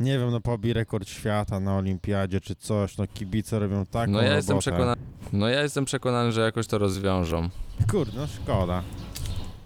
nie 0.00 0.18
wiem, 0.18 0.30
no 0.30 0.40
pobij 0.40 0.72
rekord 0.72 1.08
świata 1.08 1.60
na 1.60 1.76
olimpiadzie 1.76 2.40
czy 2.40 2.54
coś, 2.54 2.96
no 2.98 3.06
kibice 3.06 3.58
robią 3.58 3.86
taką 3.86 4.12
No 4.12 4.22
ja 4.22 4.36
jestem 4.36 4.54
robotę. 4.54 4.70
przekonany. 4.70 5.02
No 5.32 5.48
ja 5.48 5.62
jestem 5.62 5.84
przekonany, 5.84 6.32
że 6.32 6.40
jakoś 6.40 6.66
to 6.66 6.78
rozwiążą. 6.78 7.48
Kurde, 7.90 8.12
no 8.16 8.26
szkoda. 8.26 8.82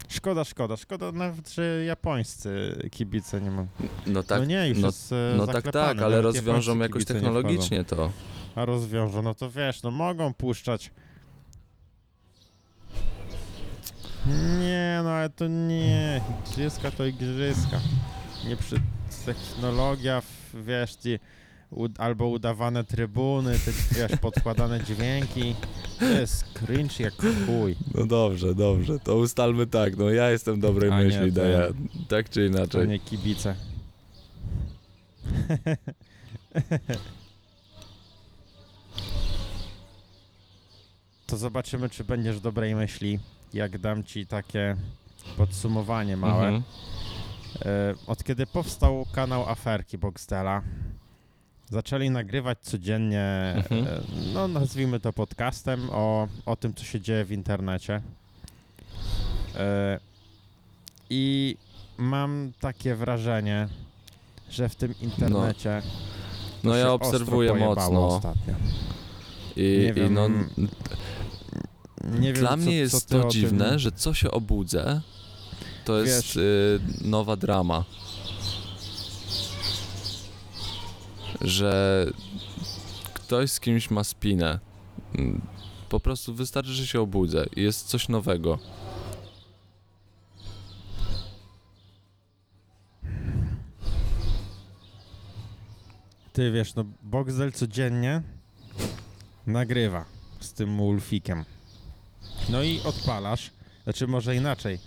Szkoda, 0.08 0.44
szkoda, 0.44 0.76
szkoda 0.76 1.12
nawet, 1.12 1.50
że 1.50 1.84
japońscy 1.84 2.78
kibice 2.92 3.40
nie 3.40 3.50
ma. 3.50 3.66
No 4.06 4.22
tak, 4.22 4.38
no 4.40 4.44
nie, 4.44 4.68
już 4.68 4.78
no- 4.78 4.86
jest 4.86 5.12
e, 5.12 5.34
no 5.36 5.46
tak, 5.46 5.72
tak, 5.72 6.02
ale 6.02 6.20
rozwiążą 6.22 6.78
jakoś 6.78 7.04
technologicznie 7.04 7.84
to. 7.84 8.10
A 8.54 8.64
rozwiążą, 8.64 9.22
no 9.22 9.34
to 9.34 9.50
wiesz, 9.50 9.82
no 9.82 9.90
mogą 9.90 10.34
puszczać. 10.34 10.90
Nie, 14.60 15.00
no 15.04 15.10
ale 15.10 15.30
to 15.30 15.46
nie. 15.48 16.20
Igrzyska 16.50 16.90
to 16.90 17.04
igrzyska. 17.06 17.80
Nie 18.48 18.56
przy... 18.56 18.76
Technologia, 19.26 20.20
w- 20.20 20.64
wiesz, 20.66 20.94
ci 20.94 21.18
albo 21.98 22.28
udawane 22.28 22.84
trybuny, 22.84 23.58
te, 23.58 23.72
wiesz, 23.94 24.20
podkładane 24.20 24.84
dźwięki. 24.84 25.54
To 25.98 26.04
jest 26.04 26.44
cringe 26.52 27.04
jak 27.04 27.14
chuj. 27.46 27.76
No 27.94 28.06
dobrze, 28.06 28.54
dobrze, 28.54 28.98
to 28.98 29.16
ustalmy 29.16 29.66
tak, 29.66 29.96
no 29.96 30.10
ja 30.10 30.30
jestem 30.30 30.60
dobrej 30.60 30.90
A 30.90 30.98
nie, 30.98 31.04
myśli, 31.06 31.32
to- 31.32 31.40
daję, 31.40 31.72
tak 32.08 32.30
czy 32.30 32.50
To 32.50 32.56
inaczej. 32.56 32.88
nie 32.88 32.98
kibice. 32.98 33.54
To 41.26 41.36
zobaczymy, 41.36 41.90
czy 41.90 42.04
będziesz 42.04 42.40
dobrej 42.40 42.74
myśli, 42.74 43.18
jak 43.54 43.78
dam 43.78 44.04
ci 44.04 44.26
takie 44.26 44.76
podsumowanie 45.36 46.16
małe. 46.16 46.48
Mhm. 46.48 46.62
E, 47.64 47.94
Od 48.06 48.24
kiedy 48.24 48.46
powstał 48.46 49.06
kanał 49.12 49.48
Aferki 49.48 49.98
Boxdela, 49.98 50.62
zaczęli 51.70 52.10
nagrywać 52.10 52.58
codziennie, 52.62 53.52
Mhm. 53.56 53.86
e, 53.86 54.00
no 54.34 54.48
nazwijmy 54.48 55.00
to 55.00 55.12
podcastem, 55.12 55.88
o, 55.92 56.28
o 56.46 56.56
tym, 56.56 56.74
co 56.74 56.84
się 56.84 57.00
dzieje 57.00 57.24
w 57.24 57.32
internecie. 57.32 58.00
E, 59.56 60.00
I 61.10 61.56
mam 61.98 62.52
takie 62.60 62.94
wrażenie, 62.94 63.68
że 64.50 64.68
w 64.68 64.74
tym 64.76 64.94
internecie 65.02 65.82
No 66.64 66.70
to 66.70 66.76
ja 66.76 66.92
obserwuję 66.92 67.54
mocno 67.54 68.06
Ostatnio. 68.08 68.54
i, 69.56 69.60
Nie 69.62 69.88
i 69.88 69.92
wiem, 69.92 70.14
no 70.14 70.28
Nie 72.20 72.32
dla 72.32 72.50
co, 72.50 72.56
mnie 72.56 72.64
co 72.66 72.70
jest 72.72 73.08
ty 73.08 73.14
to 73.14 73.18
o 73.18 73.22
tym- 73.22 73.30
dziwne, 73.30 73.78
że 73.78 73.92
co 73.92 74.14
się 74.14 74.30
obudzę, 74.30 75.00
to 75.84 75.98
jest 75.98 76.26
Wiesz- 76.26 76.36
y, 76.36 76.80
nowa 77.04 77.36
drama. 77.36 77.84
Że 81.40 82.06
ktoś 83.14 83.50
z 83.50 83.60
kimś 83.60 83.90
ma 83.90 84.04
spinę. 84.04 84.58
Mm, 85.18 85.40
Po 85.88 86.00
prostu 86.00 86.34
wystarczy, 86.34 86.72
że 86.72 86.86
się 86.86 87.00
obudzę 87.00 87.46
i 87.56 87.62
jest 87.62 87.86
coś 87.88 88.08
nowego. 88.08 88.58
Ty 96.32 96.52
wiesz, 96.52 96.74
no 96.74 96.84
Boxdel 97.02 97.52
codziennie 97.52 98.22
nagrywa 99.46 100.04
z 100.40 100.52
tym 100.52 100.80
Ulfikiem. 100.80 101.44
No 102.48 102.62
i 102.62 102.80
odpalasz, 102.80 103.50
znaczy 103.84 104.06
może 104.06 104.36
inaczej. 104.36 104.78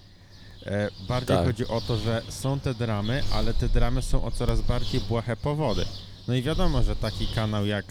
E, 0.66 0.90
bardziej 1.08 1.38
Tak. 1.38 1.46
chodzi 1.46 1.68
o 1.68 1.82
to, 1.82 1.98
że 1.98 2.22
są 2.30 2.60
te 2.60 2.74
dramy, 2.74 3.24
ale 3.34 3.54
te 3.54 3.70
dramy 3.70 4.02
są 4.02 4.24
o 4.24 4.32
coraz 4.32 4.62
bardziej 4.62 5.02
błahe 5.02 5.36
powody. 5.36 5.86
No 6.30 6.36
i 6.36 6.42
wiadomo, 6.42 6.84
że 6.84 6.96
taki 6.96 7.28
kanał 7.28 7.66
jak 7.66 7.86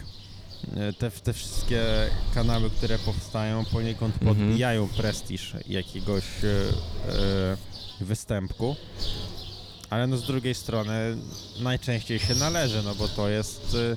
e, 0.77 0.93
te, 0.93 1.11
te 1.11 1.33
wszystkie 1.33 1.83
kanały, 2.35 2.71
które 2.71 2.99
powstają 2.99 3.65
poniekąd 3.65 4.15
Mhm. 4.15 4.37
podbijają 4.37 4.89
prestiż 4.89 5.55
jakiegoś 5.69 6.25
e, 6.45 6.49
e, 7.13 7.57
występku. 8.05 8.77
Ale 9.91 10.07
no 10.07 10.17
z 10.17 10.27
drugiej 10.27 10.55
strony 10.55 11.17
najczęściej 11.61 12.19
się 12.19 12.35
należy, 12.35 12.83
no 12.83 12.95
bo 12.95 13.09
to 13.09 13.29
jest 13.29 13.75
y, 13.75 13.97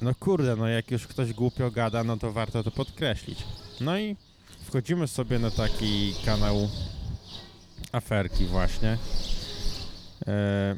no 0.00 0.14
kurde, 0.14 0.56
no 0.56 0.68
jak 0.68 0.90
już 0.90 1.06
ktoś 1.06 1.32
głupio 1.32 1.70
gada, 1.70 2.04
no 2.04 2.16
to 2.16 2.32
warto 2.32 2.64
to 2.64 2.70
podkreślić. 2.70 3.38
No 3.80 3.98
i 3.98 4.16
wchodzimy 4.64 5.08
sobie 5.08 5.38
na 5.38 5.50
taki 5.50 6.14
kanał 6.24 6.68
aferki 7.92 8.46
właśnie. 8.46 8.98
E, 10.26 10.76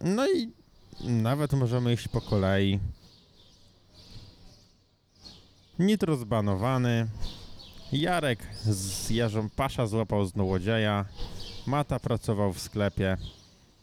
no 0.00 0.26
i 0.28 0.63
nawet 1.00 1.52
możemy 1.52 1.92
iść 1.92 2.08
po 2.08 2.20
kolei. 2.20 2.80
Nitro 5.78 6.16
zbanowany. 6.16 7.08
Jarek 7.92 8.38
z 8.64 9.10
Jarzą 9.10 9.50
Pasza 9.50 9.86
złapał 9.86 10.26
złodzieja. 10.26 11.04
Mata 11.66 12.00
pracował 12.00 12.52
w 12.52 12.60
sklepie. 12.60 13.16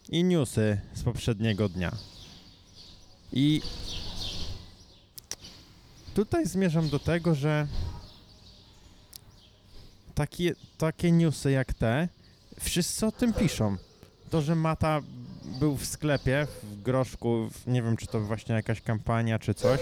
I 0.09 0.23
newsy 0.23 0.81
z 0.93 1.03
poprzedniego 1.03 1.69
dnia. 1.69 1.91
I 3.33 3.61
tutaj 6.13 6.47
zmierzam 6.47 6.89
do 6.89 6.99
tego, 6.99 7.35
że 7.35 7.67
takie, 10.15 10.55
takie 10.77 11.11
newsy 11.11 11.51
jak 11.51 11.73
te, 11.73 12.09
wszyscy 12.59 13.05
o 13.05 13.11
tym 13.11 13.33
piszą. 13.33 13.77
To, 14.29 14.41
że 14.41 14.55
Mata 14.55 15.01
był 15.59 15.77
w 15.77 15.85
sklepie, 15.85 16.47
w 16.63 16.81
groszku, 16.81 17.49
nie 17.67 17.81
wiem 17.83 17.97
czy 17.97 18.07
to 18.07 18.19
właśnie 18.21 18.55
jakaś 18.55 18.81
kampania 18.81 19.39
czy 19.39 19.53
coś, 19.53 19.79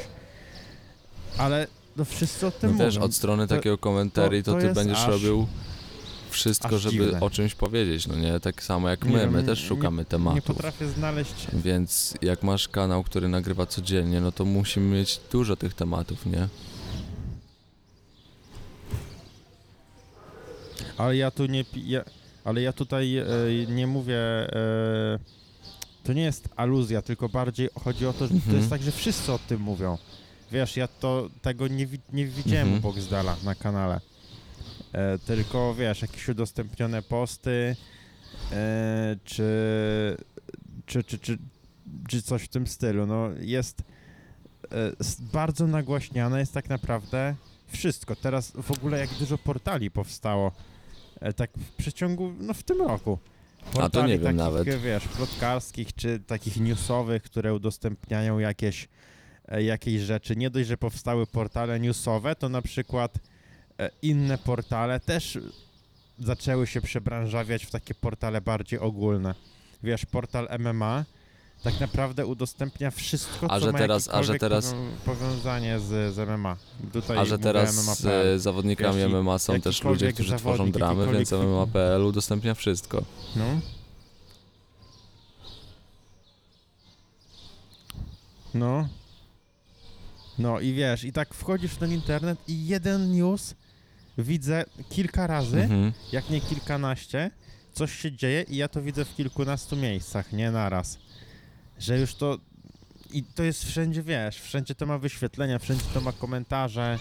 ale 1.38 1.68
to 1.98 2.06
wszyscy 2.06 2.48
o 2.48 2.52
tym 2.52 2.72
No 2.78 2.86
wiesz, 2.86 2.96
mówią. 2.96 3.06
od 3.06 3.14
strony 3.16 3.48
To- 3.48 3.56
takiego 3.56 3.78
komentarii 3.78 4.44
to, 4.44 4.52
to 4.54 4.58
ty 4.60 4.64
jest 4.66 4.76
będziesz 4.80 4.98
aż- 5.00 5.08
robił 5.08 5.48
wszystko, 6.30 6.78
żeby 6.80 6.92
dziwne. 7.06 7.20
o 7.20 7.30
czymś 7.30 7.56
powiedzieć, 7.56 8.08
no 8.08 8.16
nie? 8.16 8.40
Tak 8.40 8.64
samo 8.64 8.90
jak 8.90 9.06
Nie 9.06 9.12
my, 9.12 9.20
wiem, 9.20 9.32
my 9.32 9.40
nie- 9.40 9.46
też 9.46 9.64
szukamy 9.64 9.98
Nie 10.02 10.06
tematów. 10.06 10.44
potrafię 10.44 10.88
znaleźć 10.88 11.48
Więc 11.54 12.14
jak 12.22 12.44
masz 12.44 12.68
kanał, 12.68 13.04
który 13.04 13.28
nagrywa 13.28 13.66
codziennie, 13.66 14.22
no 14.22 14.32
to 14.32 14.46
musimy 14.46 14.98
mieć 14.98 15.20
dużo 15.32 15.56
tych 15.56 15.74
tematów, 15.74 16.26
nie? 16.26 16.48
Ale 20.98 21.16
ja 21.18 21.32
tu 21.32 21.46
nie. 21.46 21.66
Ja, 21.86 22.04
ale 22.44 22.62
ja 22.62 22.74
tutaj 22.74 23.18
e, 23.18 23.26
nie 23.68 23.88
mówię. 23.88 24.18
E, 24.18 25.20
to 26.10 26.14
nie 26.14 26.22
jest 26.22 26.50
aluzja, 26.56 27.02
tylko 27.02 27.30
bardziej 27.30 27.70
chodzi 27.84 28.06
o 28.06 28.14
to, 28.14 28.20
że 28.28 28.30
to 28.30 28.36
Mhm. 28.36 28.58
jest 28.58 28.70
tak, 28.70 28.82
że 28.82 28.92
wszyscy 28.92 29.34
o 29.34 29.40
tym 29.40 29.62
mówią. 29.62 29.98
Wiesz, 30.52 30.78
ja 30.78 30.88
to 30.88 31.30
tego 31.42 31.68
nie, 31.68 31.88
nie 32.14 32.26
widziałem 32.26 32.68
Mhm. 32.68 32.78
u 32.78 32.82
Boxdala 32.82 33.36
na 33.44 33.56
kanale. 33.56 34.02
E, 34.94 35.20
tylko 35.20 35.74
wiesz, 35.76 36.02
jakieś 36.02 36.28
udostępnione 36.30 37.02
posty, 37.02 37.76
e, 38.52 39.16
czy, 39.24 39.48
czy, 40.86 41.04
czy, 41.04 41.20
czy, 41.20 41.38
czy 42.08 42.22
coś 42.22 42.44
w 42.44 42.48
tym 42.48 42.68
stylu. 42.68 43.06
No 43.06 43.30
jest 43.40 43.82
e, 44.72 44.92
bardzo 45.34 45.68
nagłaśniane 45.68 46.40
jest 46.40 46.54
tak 46.54 46.70
naprawdę 46.70 47.36
wszystko. 47.68 48.16
Teraz 48.16 48.52
w 48.52 48.72
ogóle 48.72 49.00
jak 49.00 49.10
dużo 49.14 49.38
portali 49.38 49.92
powstało, 49.92 50.52
e, 51.22 51.34
tak 51.34 51.50
w 51.58 51.72
przeciągu, 51.72 52.34
no 52.40 52.54
w 52.54 52.64
tym 52.64 52.82
roku. 52.82 53.20
Portali 53.74 54.08
nie 54.08 54.20
wiem 54.20 54.38
takich, 54.38 54.38
nawet. 54.38 54.82
wiesz, 54.82 55.08
plotkarskich, 55.08 55.96
czy 55.96 56.20
takich 56.20 56.58
newsowych, 56.58 57.24
które 57.24 57.54
udostępniają 57.54 58.40
jakieś, 58.40 58.88
e, 59.48 59.64
jakieś 59.64 60.02
rzeczy. 60.02 60.36
Nie 60.36 60.50
dość, 60.50 60.68
że 60.68 60.78
powstały 60.78 61.28
portale 61.28 61.80
newsowe, 61.80 62.36
to 62.36 62.50
na 62.50 62.62
przykład 62.62 63.20
e, 63.80 63.90
inne 64.02 64.38
portale 64.38 65.00
też 65.00 65.40
zaczęły 66.20 66.68
się 66.68 66.82
przebranżawiać 66.82 67.66
w 67.66 67.72
takie 67.72 67.96
portale 67.96 68.42
bardziej 68.42 68.80
ogólne. 68.80 69.36
Wiesz, 69.84 70.06
portal 70.06 70.48
MMA 70.60 71.06
tak 71.64 71.80
naprawdę 71.80 72.26
udostępnia 72.26 72.92
wszystko, 72.92 73.52
A 73.52 73.60
co 73.60 73.66
że 73.66 73.72
ma 73.72 73.78
teraz- 73.78 74.10
a 74.10 74.24
że 74.24 74.36
teraz- 74.36 74.66
powią- 74.74 74.92
powiązanie 75.06 75.80
z, 75.80 76.16
z 76.16 76.20
MMA. 76.30 76.58
Tutaj 76.94 77.18
A 77.18 77.26
że 77.26 77.40
teraz 77.40 77.76
MMA.pl. 77.86 78.36
e, 78.36 78.40
zawodnikami 78.40 78.98
Jeśli 79.00 79.14
MMA 79.16 79.40
są 79.40 79.62
też 79.62 79.84
ludzie, 79.84 80.14
którzy 80.14 80.30
tworzą 80.36 80.52
zawodnik, 80.58 80.74
dramy, 80.76 81.08
więc 81.14 81.32
MMA.pl 81.34 82.02
udostępnia 82.06 82.54
wszystko. 82.56 83.04
No. 83.36 83.44
No. 88.54 88.88
No 90.40 90.60
i 90.60 90.74
wiesz, 90.74 91.04
i 91.04 91.12
tak 91.14 91.34
wchodzisz 91.34 91.72
w 91.72 91.78
ten 91.78 91.92
internet 91.94 92.40
i 92.48 92.68
jeden 92.68 93.12
news 93.12 93.56
widzę 94.18 94.66
kilka 94.90 95.28
razy, 95.28 95.62
Mhm. 95.62 95.94
jak 96.12 96.30
nie 96.30 96.42
kilkanaście, 96.42 97.32
coś 97.74 97.96
się 98.00 98.12
dzieje 98.12 98.42
i 98.50 98.56
ja 98.56 98.68
to 98.68 98.82
widzę 98.82 99.06
w 99.06 99.16
kilkunastu 99.16 99.76
miejscach, 99.76 100.34
nie 100.34 100.52
naraz. 100.52 100.98
Że 101.80 102.00
już 102.00 102.16
to... 102.16 102.38
I 103.14 103.24
to 103.24 103.44
jest 103.44 103.66
wszędzie, 103.66 104.04
wiesz, 104.04 104.42
wszędzie 104.42 104.76
to 104.76 104.86
ma 104.86 104.98
wyświetlenia, 104.98 105.60
wszędzie 105.60 105.86
to 105.94 106.02
ma 106.02 106.12
komentarze, 106.12 107.00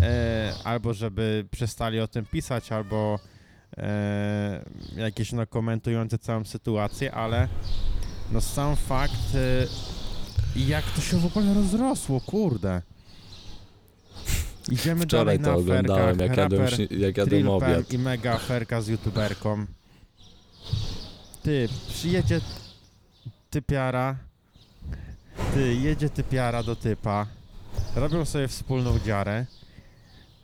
e, 0.00 0.54
albo 0.64 0.94
żeby 0.94 1.46
przestali 1.50 2.00
o 2.00 2.08
tym 2.08 2.26
pisać, 2.26 2.72
albo 2.72 3.18
e, 3.76 4.64
jakieś 4.96 5.32
no 5.32 5.46
komentujące 5.46 6.18
całą 6.18 6.44
sytuację, 6.44 7.14
ale 7.14 7.48
no 8.32 8.40
sam 8.40 8.76
fakt 8.76 9.34
e, 9.34 9.66
jak 10.56 10.84
to 10.90 11.00
się 11.00 11.18
w 11.18 11.26
ogóle 11.26 11.54
rozrosło, 11.54 12.20
kurde. 12.20 12.82
Idziemy 14.70 15.04
Wczoraj 15.04 15.38
dalej 15.38 15.38
to 15.38 15.44
na 15.44 15.54
oglądałem, 15.54 16.14
aferkach, 16.14 16.28
jak 16.28 16.36
jadłem, 16.36 17.00
jak 17.00 17.16
jadłem 17.16 17.48
obiad. 17.48 17.92
i 17.92 17.98
mega 17.98 18.32
aferka 18.32 18.82
z 18.82 18.88
youtuberką. 18.88 19.66
Ty, 21.42 21.68
przyjedzie 21.88 22.40
typiara. 23.54 24.16
Ty, 25.54 25.74
jedzie 25.74 26.10
typiara 26.10 26.62
do 26.62 26.76
typa. 26.76 27.26
Robią 27.96 28.24
sobie 28.24 28.48
wspólną 28.48 28.98
dziarę. 28.98 29.46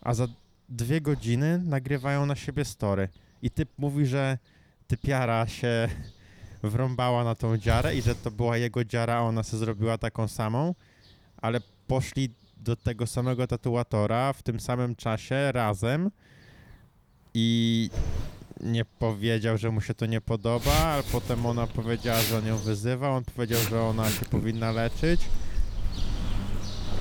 A 0.00 0.14
za 0.14 0.26
dwie 0.68 1.00
godziny 1.00 1.58
nagrywają 1.58 2.26
na 2.26 2.36
siebie 2.36 2.64
story. 2.64 3.08
I 3.42 3.50
typ 3.50 3.68
mówi, 3.78 4.06
że 4.06 4.38
typiara 4.86 5.46
się 5.46 5.88
wrąbała 6.62 7.24
na 7.24 7.34
tą 7.34 7.58
dziarę 7.58 7.94
i 7.94 8.02
że 8.02 8.14
to 8.14 8.30
była 8.30 8.56
jego 8.56 8.84
dziara, 8.84 9.14
a 9.14 9.20
ona 9.20 9.42
sobie 9.42 9.58
zrobiła 9.58 9.98
taką 9.98 10.28
samą. 10.28 10.74
Ale 11.36 11.60
poszli 11.86 12.34
do 12.56 12.76
tego 12.76 13.06
samego 13.06 13.46
tatuatora 13.46 14.32
w 14.32 14.42
tym 14.42 14.60
samym 14.60 14.96
czasie 14.96 15.52
razem 15.52 16.10
i 17.34 17.90
nie 18.60 18.84
powiedział, 18.84 19.58
że 19.58 19.70
mu 19.70 19.80
się 19.80 19.94
to 19.94 20.06
nie 20.06 20.20
podoba, 20.20 20.72
ale 20.72 21.02
potem 21.02 21.46
ona 21.46 21.66
powiedziała, 21.66 22.20
że 22.22 22.38
on 22.38 22.46
ją 22.46 22.56
wyzywa, 22.56 23.10
on 23.10 23.24
powiedział, 23.24 23.58
że 23.70 23.82
ona 23.82 24.10
się 24.10 24.24
powinna 24.24 24.72
leczyć. 24.72 25.20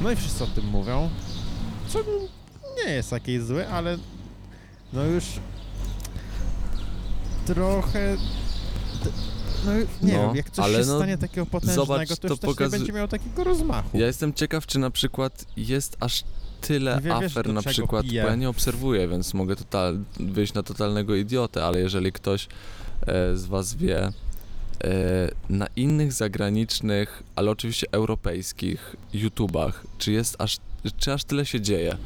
No 0.02 0.12
i 0.12 0.16
wszyscy 0.16 0.44
o 0.44 0.48
tym 0.48 0.66
mówią, 0.66 1.10
co 1.88 2.00
nie 2.86 2.92
jest 2.92 3.12
jakieś 3.12 3.42
złe, 3.42 3.70
ale 3.70 3.98
no 4.94 5.04
już 5.04 5.24
trochę 7.46 8.18
no 9.66 9.72
nie 10.02 10.14
No, 10.18 10.28
wiem, 10.28 10.36
jak 10.36 10.50
coś 10.50 10.72
się 10.72 10.78
no, 10.86 10.98
stanie 10.98 11.18
takiego 11.18 11.46
potężnego, 11.46 11.86
zobacz, 11.86 12.10
to 12.10 12.16
to 12.16 12.28
już 12.28 12.40
też 12.40 12.50
pokazu- 12.50 12.72
nie 12.74 12.78
będzie 12.80 12.94
miał 12.94 13.08
takiego 13.08 13.44
rozmachu. 13.44 13.98
Ja 13.98 14.08
jestem 14.08 14.34
ciekaw, 14.34 14.66
czy 14.66 14.80
na 14.80 14.90
przykład 14.92 15.46
jest 15.58 15.98
aż 16.00 16.24
tyle 16.62 16.96
wie- 17.02 17.02
wiesz, 17.22 17.32
afer 17.32 17.46
do 17.48 17.54
na 17.54 17.62
przykład, 17.62 18.06
pije. 18.06 18.22
bo 18.24 18.28
ja 18.30 18.36
nie 18.36 18.50
obserwuję, 18.50 19.08
więc 19.08 19.34
mogę 19.34 19.56
total, 19.56 20.00
wyjść 20.20 20.54
na 20.54 20.64
totalnego 20.64 21.16
idiotę, 21.16 21.66
ale 21.66 21.80
jeżeli 21.80 22.12
ktoś 22.12 22.48
e, 23.08 23.38
z 23.38 23.46
was 23.46 23.76
wie, 23.76 23.98
e, 24.04 24.12
na 25.50 25.68
innych 25.76 26.14
zagranicznych, 26.14 27.24
ale 27.36 27.52
oczywiście 27.52 27.88
europejskich 27.92 28.96
YouTubach, 29.14 29.84
czy 29.98 30.12
jest 30.12 30.36
aż, 30.42 30.58
czy 30.98 31.14
aż 31.14 31.24
tyle 31.24 31.46
się 31.46 31.62
dzieje? 31.62 31.98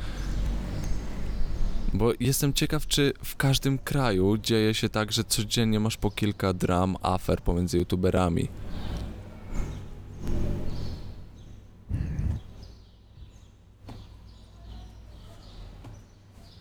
Bo 1.94 2.12
jestem 2.20 2.54
ciekaw, 2.54 2.88
czy 2.88 3.14
w 3.24 3.36
każdym 3.36 3.78
kraju 3.78 4.38
dzieje 4.38 4.74
się 4.74 4.90
tak, 4.90 5.12
że 5.12 5.24
codziennie 5.24 5.80
masz 5.80 5.98
po 5.98 6.12
kilka 6.12 6.54
dram, 6.54 6.98
afer 7.02 7.42
pomiędzy 7.42 7.78
YouTuberami. 7.78 8.48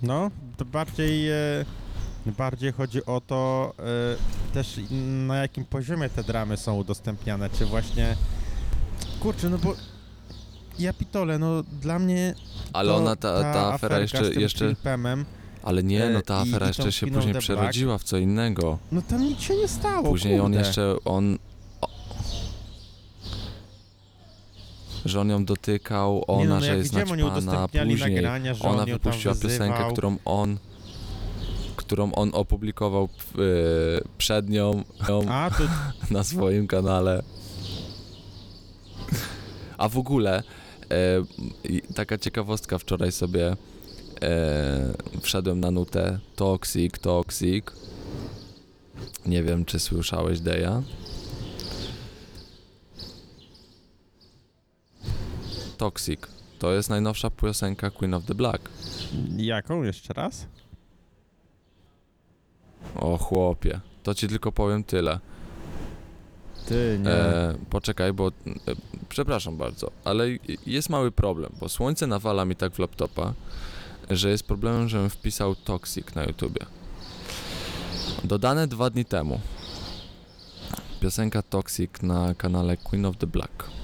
No, 0.02 0.30
to 0.56 0.64
bardziej, 0.64 1.30
e, 1.30 1.64
bardziej 2.38 2.72
chodzi 2.72 3.04
o 3.06 3.20
to 3.20 3.72
e, 4.50 4.52
też 4.54 4.80
na 5.26 5.36
jakim 5.36 5.64
poziomie 5.64 6.08
te 6.08 6.22
dramy 6.24 6.56
są 6.56 6.76
udostępniane, 6.76 7.50
czy 7.50 7.66
właśnie... 7.66 8.16
Kurczę, 9.20 9.50
no 9.50 9.58
bo 9.58 9.74
ja 10.78 10.92
pitole, 10.92 11.38
no 11.38 11.62
dla 11.62 11.98
mnie 11.98 12.34
Ale 12.72 12.94
ona, 12.94 13.16
ta, 13.16 13.42
ta 13.42 13.48
afera 13.72 13.96
aferka 13.96 13.98
jeszcze, 14.00 14.40
jeszcze 14.40 14.58
Filipemem, 14.64 15.24
Ale 15.62 15.82
nie, 15.82 16.10
no 16.10 16.22
ta 16.22 16.34
E, 16.42 16.46
i- 16.46 16.48
afera 16.50 16.66
i 16.66 16.68
jeszcze 16.68 16.82
tą 16.82 16.90
się 16.90 17.06
później 17.06 17.34
przerodziła 17.34 17.98
w 17.98 18.04
co 18.04 18.16
innego. 18.16 18.78
no 18.92 19.02
tam 19.02 19.20
nic 19.22 19.40
się 19.40 19.56
nie 19.56 19.68
stało, 19.68 20.08
Później 20.08 20.40
on 20.40 20.46
kurde. 20.52 20.58
jeszcze, 20.66 20.94
on... 21.04 21.38
że 25.04 25.20
on 25.20 25.28
ją 25.28 25.44
dotykał, 25.44 26.24
ona, 26.26 26.42
nie, 26.42 26.48
no, 26.48 26.54
no, 26.54 26.60
że 26.60 26.66
jak 26.66 26.78
jest 26.78 26.90
widziałem, 26.90 27.12
oni 27.12 27.22
naćpana, 27.22 27.38
udostępniali 27.38 27.90
później 27.90 28.14
nagrania, 28.14 28.54
że 28.54 28.64
ona 28.64 28.78
ją 28.78 28.86
tam 28.86 28.94
wypuściła 28.94 29.34
piosenkę, 29.34 29.92
którą 29.92 30.16
on 30.24 30.58
którą 31.76 32.12
on 32.12 32.30
opublikował 32.32 33.04
e, 33.04 33.38
przed 34.18 34.48
nią 34.48 34.84
A, 35.28 35.50
to 35.58 35.64
na 36.14 36.24
swoim 36.24 36.66
kanale. 36.66 37.22
A 39.78 39.88
w 39.88 39.98
ogóle 39.98 40.42
E, 40.92 41.24
taka 41.94 42.18
ciekawostka, 42.18 42.78
wczoraj 42.78 43.12
sobie 43.12 43.56
e, 44.22 44.94
wszedłem 45.20 45.60
na 45.60 45.70
nutę 45.70 46.18
Toxic, 46.36 46.98
Toxic. 46.98 47.64
Nie 49.26 49.42
wiem, 49.42 49.64
czy 49.64 49.78
słyszałeś, 49.78 50.40
Deja. 50.40 50.82
Toxic. 55.78 56.20
To 56.58 56.72
jest 56.72 56.90
najnowsza 56.90 57.30
piosenka 57.30 57.90
Queen 57.90 58.14
of 58.14 58.24
the 58.24 58.34
Black. 58.34 58.70
Jaką 59.36 59.82
jeszcze 59.82 60.14
raz? 60.14 60.46
O 62.96 63.18
chłopie, 63.18 63.80
to 64.02 64.14
ci 64.14 64.28
tylko 64.28 64.52
powiem 64.52 64.84
tyle. 64.84 65.18
Ty, 66.66 66.98
nie. 67.02 67.10
E, 67.10 67.54
poczekaj, 67.70 68.12
bo. 68.12 68.28
E, 68.28 68.32
przepraszam 69.08 69.56
bardzo, 69.56 69.90
ale 70.04 70.26
jest 70.66 70.90
mały 70.90 71.10
problem, 71.10 71.52
bo 71.60 71.68
słońce 71.68 72.06
nawala 72.06 72.44
mi 72.44 72.56
tak 72.56 72.72
w 72.72 72.78
laptopa, 72.78 73.34
że 74.10 74.30
jest 74.30 74.46
problemem, 74.46 74.88
żebym 74.88 75.10
wpisał 75.10 75.54
Toxic 75.54 76.14
na 76.14 76.24
YouTubie. 76.24 76.66
Dodane 78.24 78.66
dwa 78.66 78.90
dni 78.90 79.04
temu. 79.04 79.40
Piosenka 81.00 81.42
Toxic 81.42 82.02
na 82.02 82.34
kanale 82.34 82.76
Queen 82.76 83.06
of 83.06 83.16
the 83.16 83.26
Black. 83.26 83.81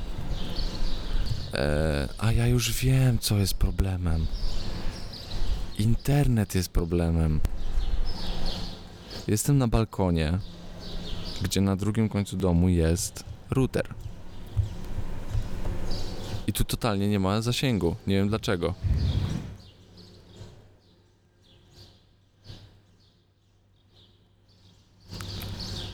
E, 1.59 2.09
a 2.19 2.33
ja 2.33 2.47
już 2.47 2.73
wiem, 2.73 3.19
co 3.19 3.39
jest 3.39 3.55
problemem. 3.55 4.27
Internet 5.79 6.55
jest 6.55 6.69
problemem. 6.69 7.41
Jestem 9.29 9.59
na 9.59 9.69
balkonie, 9.69 10.39
gdzie 11.43 11.61
na 11.61 11.77
drugim 11.77 12.09
końcu 12.09 12.37
domu 12.37 12.69
jest 12.69 13.25
router. 13.51 13.95
I 16.47 16.53
tu 16.53 16.65
totalnie 16.65 17.09
nie 17.09 17.19
ma 17.19 17.43
zasięgu. 17.43 17.97
Nie 18.07 18.17
wiem 18.17 18.29
dlaczego. 18.29 18.75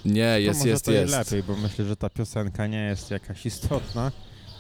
Nie, 0.04 0.34
to 0.34 0.38
jest, 0.38 0.58
może 0.58 0.70
jest, 0.70 0.84
to 0.84 0.92
jest. 0.92 1.12
lepiej, 1.12 1.42
bo 1.42 1.56
myślę, 1.56 1.84
że 1.84 1.96
ta 1.96 2.10
piosenka 2.10 2.66
nie 2.66 2.78
jest 2.84 3.10
jakaś 3.10 3.46
istotna. 3.46 4.12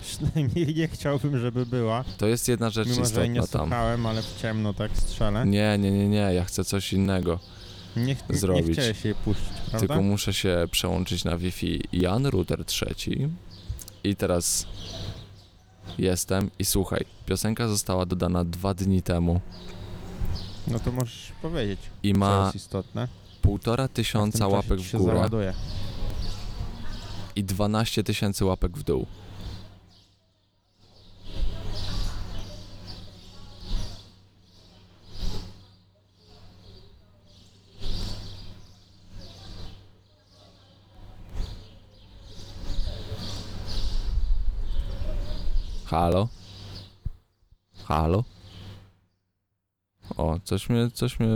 Przynajmniej 0.04 0.74
nie 0.74 0.88
chciałbym, 0.88 1.38
żeby 1.38 1.66
była. 1.66 2.04
To 2.18 2.26
jest 2.26 2.48
jedna 2.48 2.70
rzecz 2.70 2.88
Mimo, 2.88 3.04
że 3.06 3.20
jej 3.20 3.30
nie 3.30 3.40
istotna 3.40 3.58
tam. 3.58 3.68
słuchałem, 3.68 4.06
ale 4.06 4.22
w 4.22 4.40
ciemno 4.42 4.74
tak 4.74 4.90
strzelę. 4.98 5.46
Nie, 5.46 5.78
nie, 5.78 5.90
nie, 5.90 6.08
nie, 6.08 6.16
ja 6.34 6.44
chcę 6.44 6.64
coś 6.64 6.92
innego. 6.92 7.38
Nie, 7.96 8.14
ch- 8.14 8.28
nie 8.30 8.36
zrobić. 8.36 8.72
chciałeś 8.72 9.04
jej 9.04 9.14
puścić, 9.14 9.46
prawda? 9.70 9.78
Tylko 9.78 10.02
muszę 10.02 10.32
się 10.34 10.66
przełączyć 10.70 11.24
na 11.24 11.36
Wi-Fi 11.36 11.80
Jan 11.92 12.26
router 12.26 12.64
trzeci. 12.64 13.28
I 14.04 14.16
teraz 14.16 14.66
jestem 15.98 16.50
i 16.58 16.64
słuchaj, 16.64 17.04
piosenka 17.26 17.68
została 17.68 18.06
dodana 18.06 18.44
dwa 18.44 18.74
dni 18.74 19.02
temu 19.02 19.40
No 20.66 20.78
to 20.80 20.92
możesz 20.92 21.32
powiedzieć, 21.42 21.78
i 22.02 22.12
co 22.12 22.18
ma 22.18 22.42
jest 22.44 22.56
istotne. 22.56 23.08
półtora 23.42 23.88
tysiąca 23.88 24.48
łapek 24.48 24.80
w 24.80 24.92
górę 24.96 25.14
załaduje. 25.14 25.54
i 27.36 27.44
12 27.44 28.04
tysięcy 28.04 28.44
łapek 28.44 28.78
w 28.78 28.82
dół. 28.82 29.06
Halo? 45.94 46.28
Halo? 47.84 48.24
O, 50.16 50.38
coś 50.44 50.68
mnie, 50.68 50.90
coś 50.90 51.20
mnie... 51.20 51.28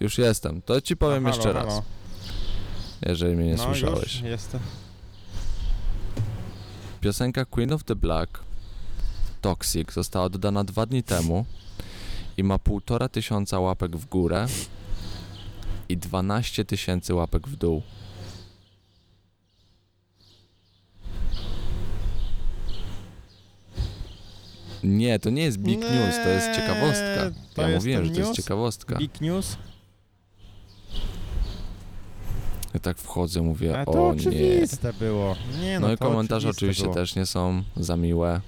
Już 0.00 0.18
jestem. 0.18 0.62
To 0.62 0.80
ci 0.80 0.96
powiem 0.96 1.22
No, 1.22 1.28
jeszcze 1.28 1.42
halo, 1.42 1.54
raz, 1.54 1.68
halo. 1.68 1.82
jeżeli 3.02 3.36
mnie 3.36 3.46
nie 3.46 3.56
no, 3.56 3.64
słyszałeś. 3.64 4.14
Już 4.14 4.22
jestem. 4.22 4.60
Piosenka 7.00 7.44
Queen 7.44 7.72
of 7.72 7.84
the 7.84 7.94
Black 7.94 8.40
Toxic 9.40 9.92
została 9.92 10.28
dodana 10.28 10.64
dwa 10.64 10.86
dni 10.86 11.02
temu 11.02 11.44
i 12.36 12.44
ma 12.44 12.58
półtora 12.58 13.08
tysiąca 13.08 13.60
łapek 13.60 13.96
w 13.96 14.06
górę 14.06 14.46
i 15.88 15.96
12 15.96 16.64
tysięcy 16.64 17.14
łapek 17.14 17.48
w 17.48 17.56
dół. 17.56 17.82
Nie, 24.84 25.18
to 25.18 25.30
nie 25.30 25.42
jest 25.42 25.58
big 25.58 25.80
Nie, 25.80 25.90
news, 25.90 26.14
to 26.24 26.28
jest 26.28 26.46
ciekawostka. 26.56 27.30
to 27.54 27.62
ja 27.62 27.68
jest 27.68 27.80
mówiłem, 27.84 28.04
że 28.04 28.10
to 28.10 28.20
jest 28.20 28.32
ciekawostka. 28.32 28.96
Big 28.98 29.20
news? 29.20 29.56
Ja 32.74 32.80
tak 32.80 32.98
wchodzę, 32.98 33.42
mówię, 33.42 33.80
A 33.80 33.84
to 33.84 34.08
o 34.08 34.14
nie. 34.14 34.66
było. 35.00 35.36
Nie, 35.60 35.80
no, 35.80 35.86
No 35.86 35.92
i 35.92 35.96
komentarze 35.96 36.48
oczywiście 36.48 36.82
było. 36.82 36.94
też 36.94 37.16
nie 37.16 37.26
są 37.26 37.62
za 37.76 37.96
miłe. 37.96 38.40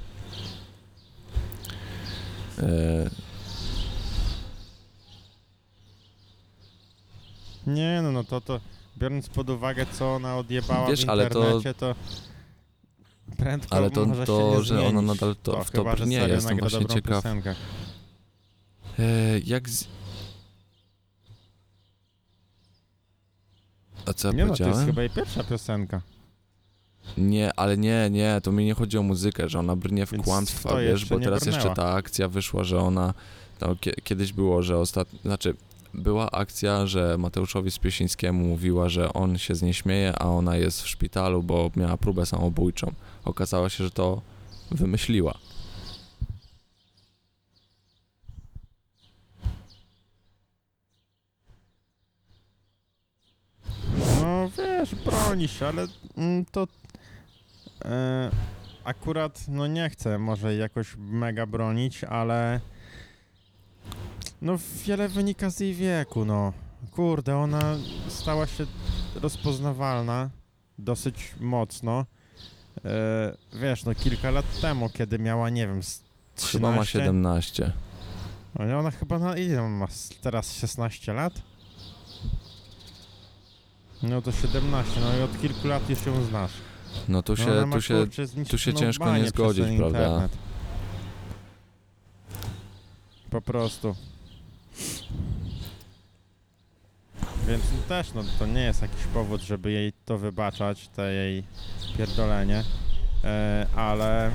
E, 2.58 3.10
Nie, 7.66 8.00
no, 8.02 8.12
no 8.12 8.24
to, 8.24 8.40
to 8.40 8.60
biorąc 8.98 9.28
pod 9.28 9.50
uwagę, 9.50 9.86
co 9.92 10.14
ona 10.14 10.36
odjebała 10.36 10.88
Wiesz, 10.88 11.06
w 11.06 11.08
ale 11.10 11.26
to- 11.30 11.38
internecie, 11.38 11.74
to... 11.74 11.94
Prędko 13.36 13.76
Ale 13.76 13.90
to, 13.90 14.06
może 14.06 14.20
się 14.20 14.26
to 14.26 14.54
nie 14.58 14.64
że 14.64 14.80
ona 14.80 14.88
zmienić. 14.90 15.06
nadal 15.06 15.36
to, 15.36 15.52
to, 15.52 15.64
w 15.64 15.70
to 15.70 15.78
chyba, 15.78 15.96
że 15.96 16.04
brnie, 16.04 16.20
serio 16.20 16.34
jestem 16.34 16.50
nagra 16.56 16.68
właśnie 16.68 16.80
dobrą 16.80 16.94
ciekaw. 16.94 17.22
Piosenkę. 17.24 17.54
E, 18.98 19.38
jak 19.44 19.68
z... 19.68 19.88
A 24.06 24.12
co 24.12 24.28
ja 24.28 24.34
Nie 24.34 24.44
no, 24.46 24.56
to 24.56 24.68
jest 24.68 24.84
chyba 24.84 25.02
jej 25.02 25.10
pierwsza 25.10 25.44
piosenka. 25.44 26.00
Nie, 27.18 27.50
ale 27.56 27.78
nie, 27.78 28.08
nie, 28.10 28.40
to 28.42 28.52
mi 28.52 28.64
nie 28.64 28.74
chodzi 28.74 28.98
o 28.98 29.02
muzykę, 29.02 29.48
że 29.48 29.58
ona 29.58 29.76
brnie 29.76 30.06
w 30.06 30.10
Więc 30.12 30.24
kłamstwa, 30.24 30.68
to 30.68 30.76
wiesz, 30.76 30.90
jeszcze 30.90 31.14
bo 31.14 31.18
nie 31.18 31.24
teraz 31.24 31.46
jeszcze 31.46 31.60
brnęła. 31.60 31.76
ta 31.76 31.92
akcja 31.92 32.28
wyszła, 32.28 32.64
że 32.64 32.80
ona, 32.80 33.14
no, 33.60 33.76
kie, 33.80 33.92
kiedyś 33.92 34.32
było, 34.32 34.62
że 34.62 34.78
ostatnio, 34.78 35.18
znaczy, 35.24 35.54
była 35.96 36.30
akcja, 36.30 36.86
że 36.86 37.18
Mateuszowi 37.18 37.70
Spiesińskiemu 37.70 38.44
mówiła, 38.44 38.88
że 38.88 39.12
on 39.12 39.38
się 39.38 39.54
z 39.54 39.62
niej 39.62 39.74
śmieje, 39.74 40.12
a 40.18 40.24
ona 40.24 40.56
jest 40.56 40.82
w 40.82 40.88
szpitalu, 40.88 41.42
bo 41.42 41.70
miała 41.76 41.96
próbę 41.96 42.26
samobójczą. 42.26 42.92
Okazało 43.24 43.68
się, 43.68 43.84
że 43.84 43.90
to 43.90 44.22
wymyśliła. 44.70 45.34
No 54.20 54.50
wiesz, 54.58 54.94
broni 54.94 55.48
się, 55.48 55.66
ale 55.66 55.86
mm, 56.16 56.44
to 56.44 56.66
e, 57.84 58.30
akurat, 58.84 59.44
no 59.48 59.66
nie 59.66 59.90
chcę 59.90 60.18
może 60.18 60.54
jakoś 60.54 60.94
mega 60.98 61.46
bronić, 61.46 62.04
ale 62.04 62.60
no 64.46 64.58
wiele 64.86 65.08
wynika 65.08 65.50
z 65.50 65.60
jej 65.60 65.74
wieku, 65.74 66.24
no. 66.24 66.52
Kurde, 66.90 67.36
ona 67.36 67.76
stała 68.08 68.46
się 68.46 68.66
rozpoznawalna 69.14 70.30
dosyć 70.78 71.34
mocno. 71.40 72.06
E, 72.84 73.36
wiesz, 73.60 73.84
no 73.84 73.94
kilka 73.94 74.30
lat 74.30 74.60
temu, 74.60 74.90
kiedy 74.90 75.18
miała, 75.18 75.50
nie 75.50 75.66
wiem, 75.66 75.82
z 75.82 76.02
13, 76.34 76.58
Chyba 76.58 76.72
ma 76.72 76.84
17. 76.84 77.72
No, 78.58 78.78
Ona 78.78 78.90
chyba 78.90 79.18
na 79.18 79.36
ile 79.36 79.68
ma 79.68 79.86
teraz 80.20 80.52
16 80.54 81.12
lat? 81.12 81.32
No 84.02 84.22
to 84.22 84.32
17, 84.32 85.00
no 85.00 85.18
i 85.18 85.22
od 85.22 85.40
kilku 85.40 85.68
lat 85.68 85.90
już 85.90 86.06
ją 86.06 86.24
znasz. 86.24 86.52
No 87.08 87.22
tu 87.22 87.32
No 87.32 87.36
się, 87.44 87.66
ma, 87.66 87.76
tu 87.76 87.82
się, 87.82 87.94
kurczę, 87.94 88.26
tu 88.50 88.58
się 88.58 88.74
ciężko 88.74 89.16
nie 89.16 89.28
zgodzić, 89.28 89.64
prawda? 89.76 89.98
internet. 89.98 90.32
Po 93.30 93.40
prostu. 93.40 93.96
Więc 97.48 97.64
no 97.72 97.78
też, 97.88 98.12
no 98.14 98.24
to 98.38 98.46
nie 98.46 98.60
jest 98.60 98.82
jakiś 98.82 99.04
powód, 99.14 99.40
żeby 99.40 99.72
jej 99.72 99.92
to 100.04 100.18
wybaczać, 100.18 100.88
te 100.88 101.12
jej 101.12 101.42
pierdolenie, 101.96 102.64
e, 103.24 103.66
ale... 103.76 104.32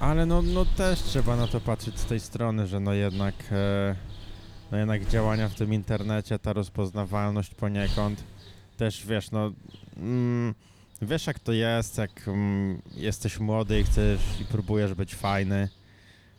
Ale 0.00 0.26
no, 0.26 0.42
no 0.42 0.64
też 0.64 1.02
trzeba 1.02 1.36
na 1.36 1.46
to 1.46 1.60
patrzeć 1.60 1.98
z 1.98 2.04
tej 2.04 2.20
strony, 2.20 2.66
że 2.66 2.80
no 2.80 2.92
jednak, 2.92 3.34
e, 3.52 3.96
no 4.72 4.78
jednak 4.78 5.06
działania 5.06 5.48
w 5.48 5.54
tym 5.54 5.74
internecie, 5.74 6.38
ta 6.38 6.52
rozpoznawalność 6.52 7.54
poniekąd, 7.54 8.24
też 8.76 9.06
wiesz, 9.06 9.30
no 9.30 9.52
mm, 9.96 10.54
wiesz 11.02 11.26
jak 11.26 11.38
to 11.38 11.52
jest, 11.52 11.98
jak 11.98 12.28
mm, 12.28 12.82
jesteś 12.94 13.40
młody 13.40 13.80
i 13.80 13.84
chcesz 13.84 14.20
i 14.40 14.44
próbujesz 14.44 14.94
być 14.94 15.14
fajny, 15.14 15.68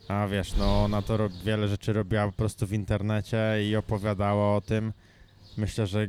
a 0.08 0.26
wiesz, 0.26 0.56
no 0.56 0.84
ona 0.84 1.02
to 1.02 1.18
wiele 1.44 1.68
rzeczy 1.68 1.92
robiła 1.92 2.26
po 2.26 2.32
prostu 2.32 2.66
w 2.66 2.72
internecie 2.72 3.38
i 3.70 3.76
opowiadała 3.76 4.56
o 4.56 4.60
tym. 4.60 4.92
Myślę, 5.56 5.86
że 5.86 6.06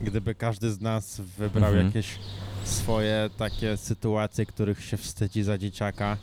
gdyby 0.00 0.34
każdy 0.34 0.70
z 0.72 0.80
nas 0.80 1.20
wybrał 1.20 1.68
Mhm. 1.70 1.86
jakieś 1.86 2.18
swoje 2.64 3.30
takie 3.38 3.76
sytuacje, 3.76 4.46
których 4.46 4.84
się 4.84 4.96
wstydzi 4.96 5.42
za 5.42 5.58
dzieciaka. 5.58 6.16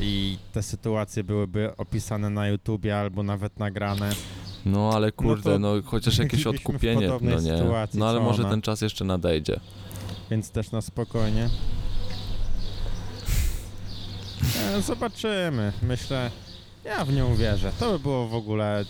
I 0.00 0.38
te 0.52 0.62
sytuacje 0.62 1.24
byłyby 1.24 1.76
opisane 1.76 2.30
na 2.30 2.48
YouTubie 2.48 2.98
albo 2.98 3.22
nawet 3.22 3.58
nagrane. 3.58 4.10
No 4.66 4.90
ale 4.94 5.12
kurde, 5.12 5.42
to 5.52 5.58
no, 5.58 5.72
chociaż 5.84 6.18
jakieś 6.18 6.46
odkupienie, 6.46 7.08
no 7.08 7.40
nie. 7.40 7.58
sytuacji, 7.58 7.98
No 8.00 8.08
ale 8.08 8.20
może 8.20 8.42
ona. 8.42 8.50
ten 8.50 8.62
czas 8.62 8.80
jeszcze 8.80 9.04
nadejdzie. 9.04 9.60
Więc 10.30 10.50
też 10.50 10.70
na 10.70 10.80
spokojnie. 10.80 11.48
Zobaczymy. 14.80 15.72
Myślę, 15.82 16.30
ja 16.84 17.04
w 17.04 17.12
nią 17.12 17.34
wierzę. 17.36 17.72
To 17.80 17.92
by 17.92 17.98
było 17.98 18.28
w 18.28 18.34
ogóle 18.34 18.84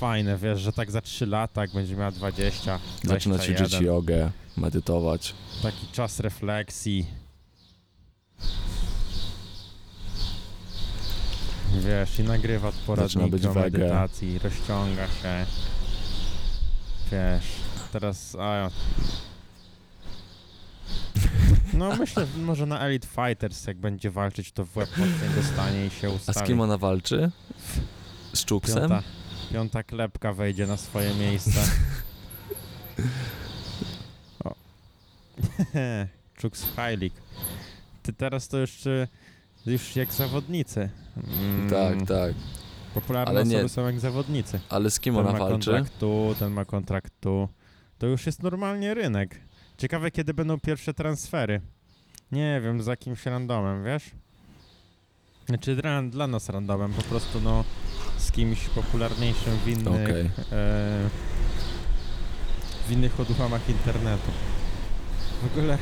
fajne, 0.00 0.36
wiesz, 0.38 0.60
że 0.60 0.72
tak 0.72 0.90
za 0.90 1.00
3 1.00 1.26
lata, 1.26 1.60
jak 1.60 1.72
będzie 1.72 1.96
miała 1.96 2.10
20, 2.10 2.78
Zaczyna 3.04 3.34
21, 3.34 3.66
ćwiczyć 3.66 3.80
jogę, 3.86 4.30
medytować. 4.56 5.34
taki 5.62 5.86
czas 5.92 6.20
refleksji. 6.20 7.06
Wiesz, 11.80 12.18
i 12.18 12.22
nagrywa 12.22 12.70
wege. 12.70 13.78
medytacji, 13.78 14.38
rozciąga 14.38 15.06
się. 15.06 15.46
Wiesz, 17.12 17.44
teraz... 17.92 18.36
A, 18.40 18.54
ja- 18.54 18.70
no 21.72 21.96
myślę, 21.96 22.26
że 22.26 22.38
może 22.38 22.66
na 22.66 22.80
Elite 22.80 23.08
Fighters, 23.08 23.66
jak 23.66 23.76
będzie 23.76 24.10
walczyć, 24.10 24.52
to 24.52 24.64
w 24.64 24.76
łeb 24.76 24.90
mocniej 24.90 25.30
dostanie 25.36 25.86
i 25.86 25.90
się 25.90 26.08
A 26.08 26.10
ustawi. 26.10 26.38
z 26.38 26.42
kim 26.42 26.60
ona 26.60 26.78
walczy? 26.78 27.30
Z 28.32 28.44
Czuksem? 28.44 28.78
Piąta, 28.78 29.02
piąta 29.52 29.82
klepka 29.82 30.32
wejdzie 30.32 30.66
na 30.66 30.76
swoje 30.76 31.14
miejsce. 31.14 31.60
o. 34.44 34.54
Czuks 36.38 36.64
Heilig. 36.76 37.12
Ty 38.02 38.12
teraz 38.12 38.48
to 38.48 38.58
już, 38.58 38.86
y, 38.86 39.08
już 39.66 39.96
jak 39.96 40.12
zawodnicy. 40.12 40.88
Mm, 41.16 41.70
Tak, 41.70 42.08
tak. 42.08 42.34
Popularne 42.94 43.30
Ale 43.30 43.44
nie- 43.44 43.56
osoby 43.56 43.68
są 43.68 43.86
jak 43.86 44.00
zawodnicy. 44.00 44.60
Ale 44.68 44.90
z 44.90 45.00
kim 45.00 45.14
Ten 45.14 45.20
ona 45.26 45.32
ma 45.32 45.38
walczy? 45.38 45.52
kontrakt 45.70 45.98
tu, 45.98 46.34
ten 46.38 46.52
ma 46.52 46.64
kontrakt 46.64 47.12
tu. 47.20 47.48
To 47.98 48.06
już 48.06 48.26
jest 48.26 48.42
normalnie 48.42 48.94
rynek. 48.94 49.40
Ciekawe, 49.78 50.10
kiedy 50.10 50.34
będą 50.34 50.60
pierwsze 50.60 50.94
transfery. 50.94 51.60
Nie 52.32 52.60
wiem, 52.64 52.82
za 52.82 52.90
jakimś 52.90 53.26
randomem, 53.26 53.84
wiesz? 53.84 54.10
Znaczy 55.46 55.76
dla, 55.76 56.02
dla 56.02 56.26
nas 56.26 56.48
randomem, 56.48 56.92
po 56.92 57.02
prostu 57.02 57.40
no 57.40 57.64
z 58.18 58.32
kimś 58.32 58.68
popularniejszym 58.68 59.56
w 59.64 59.68
innych, 59.68 60.02
Okej. 60.10 60.30
e, 60.52 61.08
w 62.88 62.92
innych 62.92 63.20
odłamach 63.20 63.68
internetu. 63.68 64.30
W 65.42 65.46
ogóle, 65.58 65.78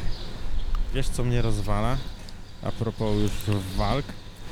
wiesz 0.94 1.08
co 1.08 1.24
mnie 1.24 1.42
rozwala? 1.42 1.96
A 2.62 2.72
propos 2.72 3.16
już 3.16 3.56
walk. 3.76 4.04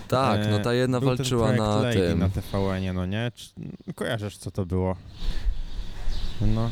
Tak, 0.09 0.40
no 0.50 0.59
ta 0.59 0.74
jedna 0.74 0.98
E, 0.98 1.00
walczyła 1.00 1.52
na 1.52 1.76
Lady 1.76 1.98
tym. 2.00 2.18
na 2.18 2.28
TVN-ie, 2.28 2.92
no 2.92 3.07
nie? 3.07 3.33
Kojarzysz, 3.94 4.37
co 4.37 4.50
to 4.50 4.66
było? 4.66 4.96
No. 6.40 6.70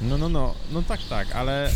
No, 0.00 0.18
no, 0.18 0.28
no, 0.28 0.54
no 0.72 0.82
tak, 0.82 1.00
tak, 1.10 1.32
ale 1.36 1.66
e, 1.68 1.72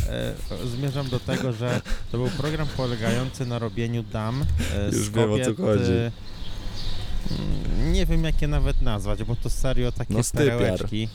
zmierzam 0.76 1.08
do 1.08 1.20
tego, 1.20 1.52
że 1.52 1.80
to 2.12 2.18
był 2.18 2.28
program 2.28 2.68
polegający 2.76 3.46
na 3.46 3.58
robieniu 3.58 4.02
dam 4.02 4.44
e, 4.76 4.92
z 4.92 4.96
Już 4.96 5.10
wiem, 5.10 5.32
o 5.32 5.36
co 5.38 5.54
chodzi. 5.62 5.92
e, 5.92 6.12
mm, 7.30 7.92
nie 7.92 8.06
wiem, 8.06 8.24
jak 8.24 8.42
je 8.42 8.48
nawet 8.48 8.82
nazwać, 8.82 9.24
bo 9.24 9.36
to 9.36 9.50
serio 9.50 9.92
takie 9.92 10.14
No, 10.14 10.22
stypiar. 10.22 10.46
perełeczki. 10.58 11.08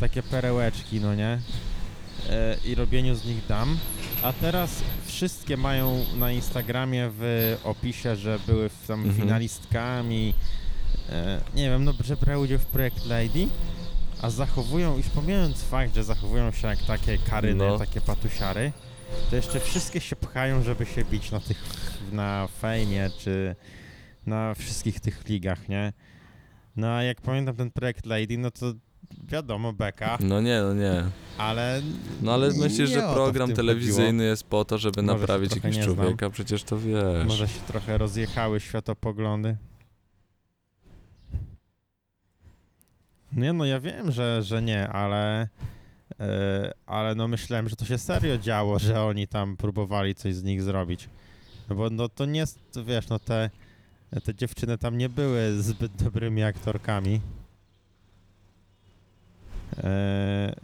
Takie 0.00 0.22
perełeczki, 0.22 1.00
no 1.00 1.14
nie? 1.14 1.38
E, 2.30 2.56
I 2.64 2.74
robieniu 2.74 3.14
z 3.14 3.24
nich 3.24 3.46
dam. 3.46 3.78
A 4.22 4.32
teraz 4.32 4.70
wszystkie 5.06 5.56
mają 5.56 6.04
na 6.16 6.32
Instagramie 6.32 7.10
w 7.18 7.56
opisie, 7.64 8.16
że 8.16 8.38
były 8.46 8.70
tam 8.88 9.00
Mhm. 9.00 9.14
finalistkami. 9.16 10.34
E, 11.10 11.40
nie 11.54 11.70
wiem, 11.70 11.84
no, 11.84 11.92
że 12.04 12.16
brały 12.16 12.44
udział 12.44 12.58
w 12.58 12.66
projekt 12.66 13.06
Lady, 13.06 13.48
a 14.22 14.30
zachowują, 14.30 14.96
już 14.96 15.06
pomijając 15.06 15.62
fakt, 15.62 15.94
że 15.94 16.04
zachowują 16.04 16.52
się 16.52 16.68
jak 16.68 16.82
takie 16.82 17.18
karyny, 17.18 17.64
No. 17.68 17.78
takie 17.78 18.00
patusiary, 18.00 18.72
to 19.30 19.36
jeszcze 19.36 19.60
wszystkie 19.60 20.00
się 20.00 20.16
pchają, 20.16 20.62
żeby 20.62 20.86
się 20.86 21.04
bić 21.04 21.30
na 21.30 21.40
tych, 21.40 21.62
na 22.12 22.48
fejmie, 22.60 23.10
czy 23.18 23.56
na 24.26 24.54
wszystkich 24.54 25.00
tych 25.00 25.28
ligach, 25.28 25.68
nie? 25.68 25.92
No 26.76 26.86
a 26.88 27.02
jak 27.02 27.20
pamiętam 27.20 27.56
ten 27.56 27.70
projekt 27.70 28.06
Lady, 28.06 28.38
no 28.38 28.50
to 28.50 28.72
wiadomo, 29.28 29.72
beka, 29.72 30.18
No 30.20 30.40
nie, 30.40 30.60
no 30.60 30.74
nie. 30.74 31.04
ale... 31.38 31.82
No 32.22 32.34
ale 32.34 32.50
myślisz, 32.54 32.90
że 32.90 33.00
program 33.14 33.52
telewizyjny 33.52 34.06
chodziło. 34.12 34.22
jest 34.22 34.44
po 34.44 34.64
to, 34.64 34.78
żeby 34.78 35.02
Może 35.02 35.18
naprawić 35.18 35.54
jakiegoś 35.54 35.84
człowieka? 35.84 36.30
Przecież 36.30 36.62
to 36.64 36.78
wiesz. 36.78 37.26
Może 37.26 37.48
się 37.48 37.60
trochę 37.66 37.98
rozjechały 37.98 38.60
światopoglądy. 38.60 39.56
Nie 43.36 43.52
no, 43.52 43.64
ja 43.64 43.80
wiem, 43.80 44.12
że, 44.12 44.42
że 44.42 44.62
nie, 44.62 44.88
ale... 44.88 45.48
e, 46.20 46.72
ale 46.86 47.14
no 47.14 47.28
myślałem, 47.28 47.68
że 47.68 47.76
to 47.76 47.84
się 47.84 47.98
serio 47.98 48.38
działo, 48.38 48.78
że 48.78 49.02
oni 49.02 49.28
tam 49.28 49.56
próbowali 49.56 50.14
coś 50.14 50.34
z 50.34 50.42
nich 50.44 50.62
zrobić. 50.62 51.08
No 51.68 51.76
bo 51.76 51.90
no 51.90 52.08
to 52.08 52.24
nie 52.26 52.40
jest, 52.40 52.58
wiesz, 52.86 53.08
no 53.08 53.18
te, 53.18 53.50
te 54.24 54.34
dziewczyny 54.34 54.78
tam 54.78 54.98
nie 54.98 55.08
były 55.08 55.62
zbyt 55.62 55.92
dobrymi 56.04 56.42
aktorkami. 56.42 57.20
E, 59.78 60.54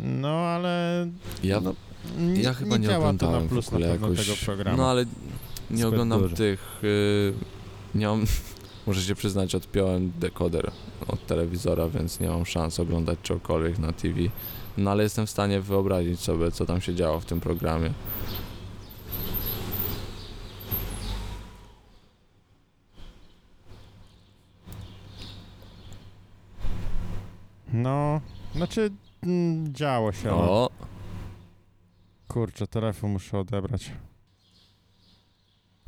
no 0.00 0.28
ale 0.28 1.06
Ja, 1.42 1.60
no, 1.60 1.74
nie, 2.18 2.42
ja 2.42 2.54
chyba 2.54 2.76
nie 2.76 2.88
nie, 2.88 2.96
oglądałem 2.96 3.42
na 3.42 3.48
plus 3.48 3.64
w 3.64 3.68
ogóle 3.68 3.86
na 3.86 3.92
jakoś. 3.92 4.26
tego 4.26 4.32
programu. 4.44 4.76
No 4.76 4.90
ale 4.90 5.04
nie 5.70 5.76
Zbyt 5.76 5.84
oglądam 5.92 6.20
dużo. 6.22 6.36
tych. 6.36 6.80
Y, 6.84 7.32
nie 7.94 8.06
mam, 8.06 8.24
muszę 8.86 9.00
się 9.00 9.14
przyznać, 9.14 9.54
odpiąłem 9.54 10.12
dekoder 10.18 10.70
od 11.08 11.26
telewizora, 11.26 11.88
więc 11.88 12.20
nie 12.20 12.28
mam 12.28 12.46
szans 12.46 12.80
oglądać 12.80 13.18
czegokolwiek 13.22 13.78
na 13.78 13.92
TV. 13.92 14.20
No 14.78 14.90
ale 14.90 15.02
jestem 15.02 15.26
w 15.26 15.30
stanie 15.30 15.60
wyobrazić 15.60 16.20
sobie, 16.20 16.50
co 16.50 16.66
tam 16.66 16.80
się 16.80 16.94
działo 16.94 17.20
w 17.20 17.24
tym 17.24 17.40
programie. 17.40 17.90
No, 27.72 28.20
znaczy 28.54 28.90
mm, 29.22 29.74
działo 29.74 30.12
się. 30.12 30.28
No. 30.28 30.70
Kurczę, 32.28 32.66
telefon 32.66 33.10
muszę 33.10 33.38
odebrać. 33.38 33.92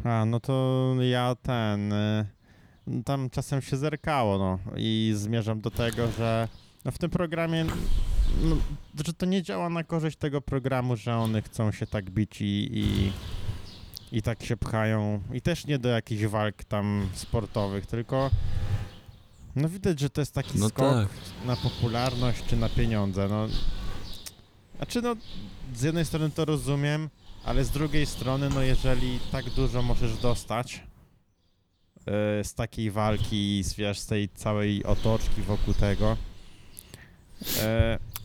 A, 0.05 0.25
no 0.25 0.41
to 0.41 0.95
ja 1.01 1.35
ten. 1.43 1.93
y, 1.93 2.42
Tam 3.05 3.31
czasem 3.31 3.63
się 3.63 3.77
zerkało, 3.77 4.39
no. 4.39 4.59
I 4.77 5.13
zmierzam 5.17 5.61
do 5.61 5.71
tego, 5.71 6.11
że 6.11 6.49
no 6.85 6.91
w 6.91 6.99
tym 6.99 7.11
programie. 7.11 7.65
No, 8.43 8.57
że 9.07 9.13
to 9.13 9.27
nie 9.27 9.43
działa 9.43 9.69
na 9.69 9.85
korzyść 9.85 10.17
tego 10.17 10.41
programu, 10.41 10.97
że 10.97 11.17
one 11.17 11.43
chcą 11.43 11.73
się 11.73 11.87
tak 11.87 12.11
bić 12.11 12.41
i, 12.41 12.71
i, 12.73 13.13
i 14.13 14.23
tak 14.23 14.43
się 14.43 14.57
pchają. 14.57 15.23
I 15.33 15.41
też 15.41 15.67
nie 15.67 15.79
do 15.79 15.89
jakichś 15.89 16.25
walk 16.25 16.65
tam 16.65 17.09
sportowych, 17.15 17.87
tylko. 17.87 18.31
No 19.57 19.69
widać, 19.69 20.01
że 20.01 20.11
to 20.11 20.21
jest 20.21 20.35
taki 20.35 20.59
no 20.59 20.69
skok 20.69 20.95
tak. 20.95 21.09
na 21.47 21.57
popularność 21.57 22.45
czy 22.47 22.57
na 22.57 22.69
pieniądze. 22.69 23.29
No, 23.29 23.47
znaczy, 24.77 25.03
no, 25.03 25.17
z 25.75 25.83
jednej 25.83 26.05
strony 26.05 26.31
to 26.31 26.45
rozumiem, 26.45 27.11
ale 27.45 27.65
z 27.65 27.71
drugiej 27.71 28.07
strony, 28.07 28.51
no, 28.55 28.63
jeżeli 28.63 29.19
tak 29.33 29.51
dużo 29.51 29.83
możesz 29.83 30.19
dostać 30.19 30.83
z 32.43 32.55
takiej 32.55 32.91
walki, 32.91 33.63
z, 33.65 33.75
wiesz, 33.75 33.99
z 33.99 34.07
tej 34.07 34.29
całej 34.29 34.85
otoczki 34.85 35.43
wokół 35.43 35.75
tego, 35.75 36.17
yy, 37.41 37.53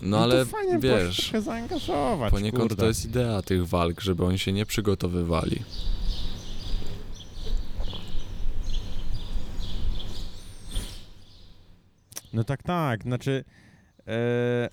No 0.01 0.19
ale 0.19 0.45
to 0.45 0.51
fajnie 0.51 0.71
się 0.73 0.79
wiesz, 0.79 1.17
trochę 1.17 1.41
zaangażować, 1.41 2.31
poniekąd 2.31 2.61
kurde. 2.61 2.75
to 2.75 2.87
jest 2.87 3.05
idea 3.05 3.41
tych 3.41 3.67
walk, 3.67 4.01
żeby 4.01 4.25
oni 4.25 4.39
się 4.39 4.53
nie 4.53 4.65
przygotowywali. 4.65 5.63
No 12.33 12.43
tak, 12.43 12.63
tak, 12.63 13.03
znaczy 13.03 13.43
e, 14.07 14.69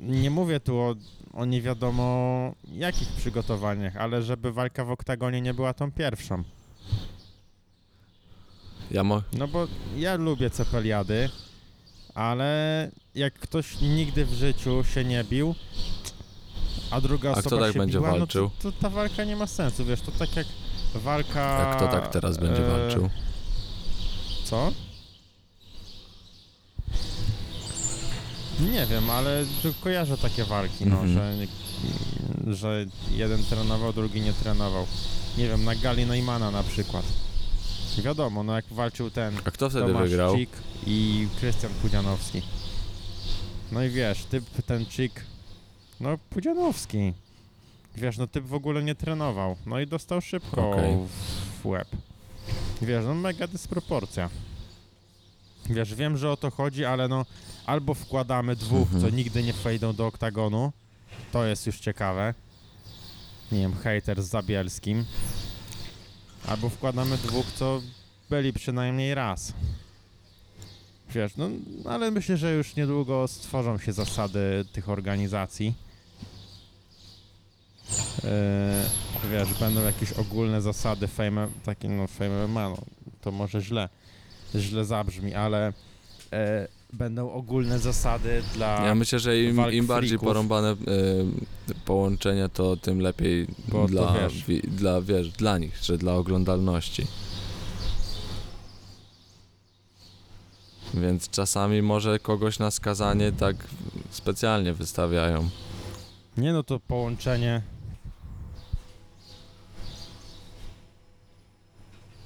nie 0.00 0.30
mówię 0.30 0.60
tu 0.60 0.76
o, 0.78 0.94
o 1.32 1.44
nie 1.44 1.62
wiadomo 1.62 2.54
jakich 2.72 3.08
przygotowaniach, 3.08 3.96
ale 3.96 4.22
żeby 4.22 4.52
walka 4.52 4.84
w 4.84 4.90
oktagonie 4.90 5.40
nie 5.40 5.54
była 5.54 5.74
tą 5.74 5.92
pierwszą. 5.92 6.42
Ja 8.90 9.04
mo- 9.04 9.22
No 9.32 9.48
bo 9.48 9.66
ja 9.96 10.14
lubię 10.14 10.50
cepeliady, 10.50 11.30
ale 12.14 12.90
jak 13.14 13.34
ktoś 13.34 13.80
nigdy 13.80 14.24
w 14.26 14.34
życiu 14.34 14.84
się 14.94 15.04
nie 15.04 15.24
bił, 15.24 15.54
a 16.90 17.00
druga 17.00 17.28
A 17.30 17.32
osoba 17.32 17.46
kto 17.56 17.58
tak 17.64 17.72
się 17.72 17.78
będzie 17.78 17.98
biła, 17.98 18.10
walczył? 18.10 18.44
No 18.44 18.50
to, 18.62 18.72
to 18.72 18.78
ta 18.80 18.90
walka 18.90 19.24
nie 19.24 19.36
ma 19.36 19.46
sensu, 19.46 19.84
wiesz, 19.84 20.00
to 20.00 20.12
tak 20.12 20.36
jak 20.36 20.46
walka... 20.94 21.68
A 21.68 21.74
kto 21.76 21.88
tak 21.88 22.08
teraz 22.08 22.38
będzie 22.38 22.66
e, 22.66 22.70
walczył? 22.78 23.10
Co? 24.44 24.72
Nie 28.72 28.86
wiem, 28.86 29.10
ale 29.10 29.44
kojarzę 29.80 30.18
takie 30.18 30.44
walki, 30.44 30.86
no, 30.86 31.00
Mhm. 31.02 31.12
że, 32.46 32.54
że 32.54 32.86
jeden 33.10 33.44
trenował, 33.44 33.92
drugi 33.92 34.20
nie 34.20 34.32
trenował. 34.32 34.86
Nie 35.38 35.48
wiem, 35.48 35.64
na 35.64 35.74
gali 35.74 36.06
Neumana 36.06 36.50
na 36.50 36.62
przykład. 36.62 37.04
Wiadomo, 37.96 38.42
no 38.42 38.56
jak 38.56 38.64
walczył 38.70 39.10
ten 39.10 39.36
A 39.44 39.50
kto 39.50 39.70
wtedy 39.70 39.86
Tomasz 39.86 40.08
wygrał? 40.10 40.36
I 40.86 41.28
Krystian 41.40 41.70
Pudzianowski. 41.82 42.42
No 43.72 43.82
i 43.82 43.90
wiesz, 43.90 44.24
typ 44.24 44.44
ten 44.66 44.86
Cik, 44.86 45.24
no 46.00 46.18
Pudzianowski. 46.30 47.12
Wiesz, 47.96 48.18
no 48.18 48.26
typ 48.26 48.44
w 48.44 48.54
ogóle 48.54 48.82
nie 48.82 48.94
trenował. 48.94 49.56
No 49.66 49.80
i 49.80 49.86
dostał 49.86 50.20
szybko 50.20 50.70
Okej. 50.70 50.96
w, 51.62 51.66
łeb. 51.66 51.88
Wiesz, 52.82 53.04
no 53.04 53.14
mega 53.14 53.46
dysproporcja. 53.46 54.30
Wiesz, 55.70 55.94
wiem, 55.94 56.16
że 56.16 56.30
o 56.30 56.36
to 56.36 56.50
chodzi, 56.50 56.84
ale 56.84 57.08
no 57.08 57.26
albo 57.66 57.94
wkładamy 57.94 58.56
dwóch, 58.56 58.82
Mhm. 58.92 59.00
co 59.00 59.10
nigdy 59.16 59.42
nie 59.42 59.52
wejdą 59.52 59.92
do 59.94 60.06
oktagonu. 60.06 60.72
To 61.32 61.44
jest 61.44 61.66
już 61.66 61.80
ciekawe. 61.80 62.34
Nie 63.52 63.58
wiem, 63.58 63.74
hejter 63.76 64.22
z 64.22 64.26
Zabielskim. 64.28 65.04
Albo 66.48 66.68
wkładamy 66.68 67.16
dwóch, 67.16 67.46
co 67.54 67.82
byli 68.30 68.52
przynajmniej 68.52 69.14
raz. 69.14 69.52
Wiesz, 71.14 71.36
no 71.36 71.48
ale 71.84 72.10
myślę, 72.10 72.36
że 72.36 72.54
już 72.54 72.76
niedługo 72.76 73.28
stworzą 73.28 73.78
się 73.78 73.92
zasady 73.92 74.64
tych 74.72 74.88
organizacji. 74.88 75.74
Yy, 79.22 79.30
wiesz, 79.30 79.54
będą 79.60 79.82
jakieś 79.82 80.12
ogólne 80.12 80.62
zasady 80.62 81.08
fame, 81.08 81.48
takie 81.64 81.88
no 81.88 82.06
fame 82.06 82.48
no, 82.48 82.76
to 83.20 83.32
może 83.32 83.60
źle, 83.60 83.88
źle 84.54 84.84
zabrzmi, 84.84 85.34
ale 85.34 85.72
e, 86.32 86.68
będą 86.92 87.32
ogólne 87.32 87.78
zasady 87.78 88.42
dla, 88.54 88.86
Ja 88.86 88.94
myślę, 88.94 89.18
że 89.18 89.42
im, 89.42 89.70
im 89.72 89.86
bardziej 89.86 90.08
freaków. 90.08 90.26
porąbane 90.28 90.72
y, 90.72 90.76
połączenia, 91.84 92.48
to 92.48 92.76
tym 92.76 93.00
lepiej 93.00 93.46
Bo 93.68 93.82
to 93.82 93.88
dla, 93.88 94.12
wiesz. 94.14 94.44
wi, 94.44 94.60
dla, 94.60 95.00
wiesz, 95.02 95.30
dla 95.30 95.58
nich, 95.58 95.76
że 95.82 95.98
dla 95.98 96.14
oglądalności. 96.14 97.06
Więc 100.94 101.30
czasami 101.30 101.82
może 101.82 102.18
kogoś 102.18 102.58
na 102.58 102.70
skazanie 102.70 103.32
tak 103.32 103.56
specjalnie 104.10 104.72
wystawiają. 104.72 105.48
Nie 106.36 106.52
no 106.52 106.62
to 106.62 106.80
połączenie. 106.80 107.62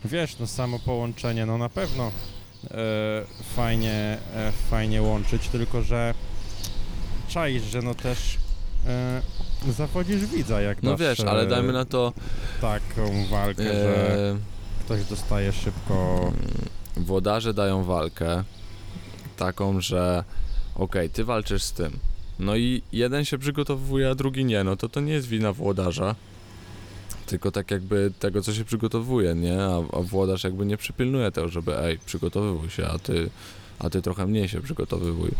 Wiesz, 0.04 0.38
no 0.38 0.46
samo 0.46 0.78
połączenie, 0.78 1.46
no 1.46 1.58
na 1.58 1.68
pewno 1.68 2.12
fajnie, 3.56 4.18
e, 4.34 4.52
fajnie 4.70 5.02
łączyć, 5.02 5.48
tylko 5.48 5.82
że 5.82 6.14
czaisz, 7.28 7.62
że 7.62 7.82
no 7.82 7.94
też 7.94 8.38
e, 8.86 9.22
zawodzisz 9.72 10.26
widza, 10.26 10.60
jak 10.60 10.82
No 10.82 10.96
wiesz, 10.96 11.20
ale 11.20 11.42
e, 11.42 11.46
dajmy 11.46 11.72
na 11.72 11.84
to, 11.84 12.12
taką 12.60 13.26
walkę, 13.30 13.64
że 13.64 14.14
e, 14.30 14.36
ktoś 14.84 15.04
dostaje 15.04 15.52
szybko. 15.52 16.18
Mm, 16.18 16.36
włodarze 16.96 17.54
dają 17.54 17.84
walkę 17.84 18.44
taką, 19.36 19.80
że 19.80 20.24
okej, 20.74 21.10
ty 21.10 21.24
walczysz 21.24 21.62
z 21.62 21.72
tym. 21.72 21.98
No 22.38 22.56
i 22.56 22.82
jeden 22.92 23.24
się 23.24 23.38
przygotowuje, 23.38 24.10
a 24.10 24.14
drugi 24.14 24.44
nie, 24.44 24.64
no 24.64 24.76
to 24.76 24.88
to 24.88 25.00
nie 25.00 25.12
jest 25.12 25.28
wina 25.28 25.52
włodarza. 25.52 26.14
Tylko 27.26 27.50
tak 27.50 27.70
jakby 27.70 28.12
tego, 28.18 28.42
co 28.42 28.54
się 28.54 28.64
przygotowuje, 28.64 29.34
nie? 29.34 29.62
A, 29.62 29.76
a 29.76 30.02
włodarz 30.02 30.44
jakby 30.44 30.66
nie 30.66 30.76
przypilnuje 30.76 31.30
tego, 31.30 31.48
żeby 31.48 31.78
ej, 31.78 31.98
przygotowywuj 31.98 32.70
się, 32.70 32.86
a 32.86 32.98
ty, 32.98 33.30
a 33.78 33.90
ty 33.90 34.02
trochę 34.02 34.26
mniej 34.26 34.48
się 34.48 34.60
przygotowywuj. 34.60 35.30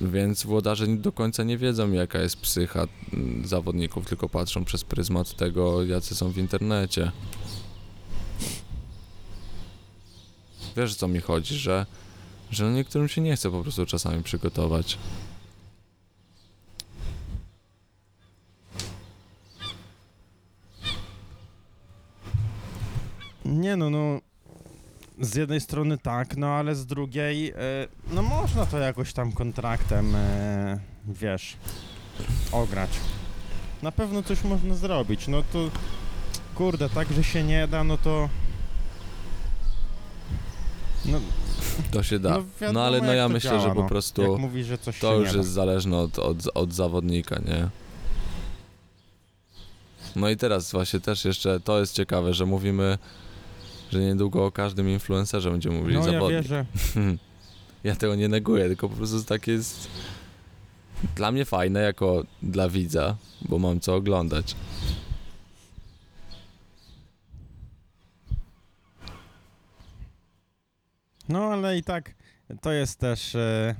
Więc 0.00 0.44
włodarze 0.44 0.86
do 0.86 1.12
końca 1.12 1.44
nie 1.44 1.58
wiedzą, 1.58 1.92
jaka 1.92 2.20
jest 2.20 2.36
psycha 2.36 2.86
mm, 3.12 3.46
zawodników, 3.46 4.06
tylko 4.06 4.28
patrzą 4.28 4.64
przez 4.64 4.84
pryzmat 4.84 5.36
tego, 5.36 5.84
jacy 5.84 6.14
są 6.14 6.30
w 6.30 6.38
internecie. 6.38 7.12
Wiesz, 10.76 10.92
o 10.92 10.94
co 10.94 11.08
mi 11.08 11.20
chodzi, 11.20 11.54
że, 11.54 11.86
że 12.50 12.64
no 12.64 12.70
niektórym 12.70 13.08
się 13.08 13.20
nie 13.20 13.36
chce 13.36 13.50
po 13.50 13.62
prostu 13.62 13.86
czasami 13.86 14.22
przygotować. 14.22 14.98
Nie 23.48 23.76
no, 23.76 23.90
no. 23.90 24.20
Z 25.20 25.34
jednej 25.34 25.60
strony 25.60 25.98
tak, 25.98 26.36
no 26.36 26.46
ale 26.46 26.74
z 26.74 26.86
drugiej, 26.86 27.50
e, 27.50 27.54
no 28.10 28.22
można 28.22 28.66
to 28.66 28.78
jakoś 28.78 29.12
tam 29.12 29.32
kontraktem, 29.32 30.14
e, 30.14 30.78
wiesz, 31.08 31.56
ograć. 32.52 32.90
Na 33.82 33.92
pewno 33.92 34.22
coś 34.22 34.44
można 34.44 34.74
zrobić, 34.74 35.28
no 35.28 35.42
to, 35.52 35.70
kurde, 36.54 36.88
tak, 36.88 37.12
że 37.12 37.24
się 37.24 37.42
nie 37.42 37.68
da, 37.68 37.84
no 37.84 37.98
to... 37.98 38.28
No, 41.04 41.20
To 41.90 42.02
się 42.02 42.18
da. 42.18 42.30
no, 42.30 42.36
No, 42.36 42.44
wiadomo, 42.60 42.86
ale 42.86 43.00
no 43.00 43.14
ja 43.14 43.28
myślę, 43.28 43.50
działa, 43.50 43.62
że 43.62 43.68
po 43.68 43.82
no. 43.82 43.88
prostu 43.88 44.38
że 44.58 44.78
to 45.00 45.14
już 45.14 45.32
jest 45.34 45.50
zależne 45.50 45.96
od, 45.96 46.18
od, 46.18 46.36
od 46.54 46.72
zawodnika, 46.72 47.40
nie? 47.46 47.68
No 50.16 50.30
i 50.30 50.36
teraz 50.36 50.72
właśnie 50.72 51.00
też 51.00 51.24
jeszcze 51.24 51.60
to 51.60 51.80
jest 51.80 51.94
ciekawe, 51.94 52.34
że 52.34 52.46
mówimy, 52.46 52.98
że 53.92 54.00
niedługo 54.00 54.46
o 54.46 54.52
każdym 54.52 54.88
influencerze 54.88 55.50
będziemy 55.50 55.76
mówili 55.78 55.94
No 55.98 56.06
ja 56.06 56.12
zawodnik. 56.12 56.42
wierzę, 56.42 56.64
ja 57.84 57.96
tego 57.96 58.14
nie 58.14 58.28
neguję, 58.28 58.66
tylko 58.68 58.88
po 58.88 58.96
prostu 58.96 59.22
takie 59.24 59.52
jest 59.52 59.88
dla 61.16 61.32
mnie 61.32 61.44
fajne 61.44 61.80
jako 61.80 62.24
dla 62.42 62.68
widza, 62.68 63.16
bo 63.42 63.58
mam 63.58 63.80
co 63.80 63.94
oglądać. 63.94 64.54
No 71.28 71.44
ale 71.44 71.78
i 71.78 71.82
tak 71.82 72.14
to 72.60 72.72
jest 72.72 72.98
też 72.98 73.34
e, 73.34 73.74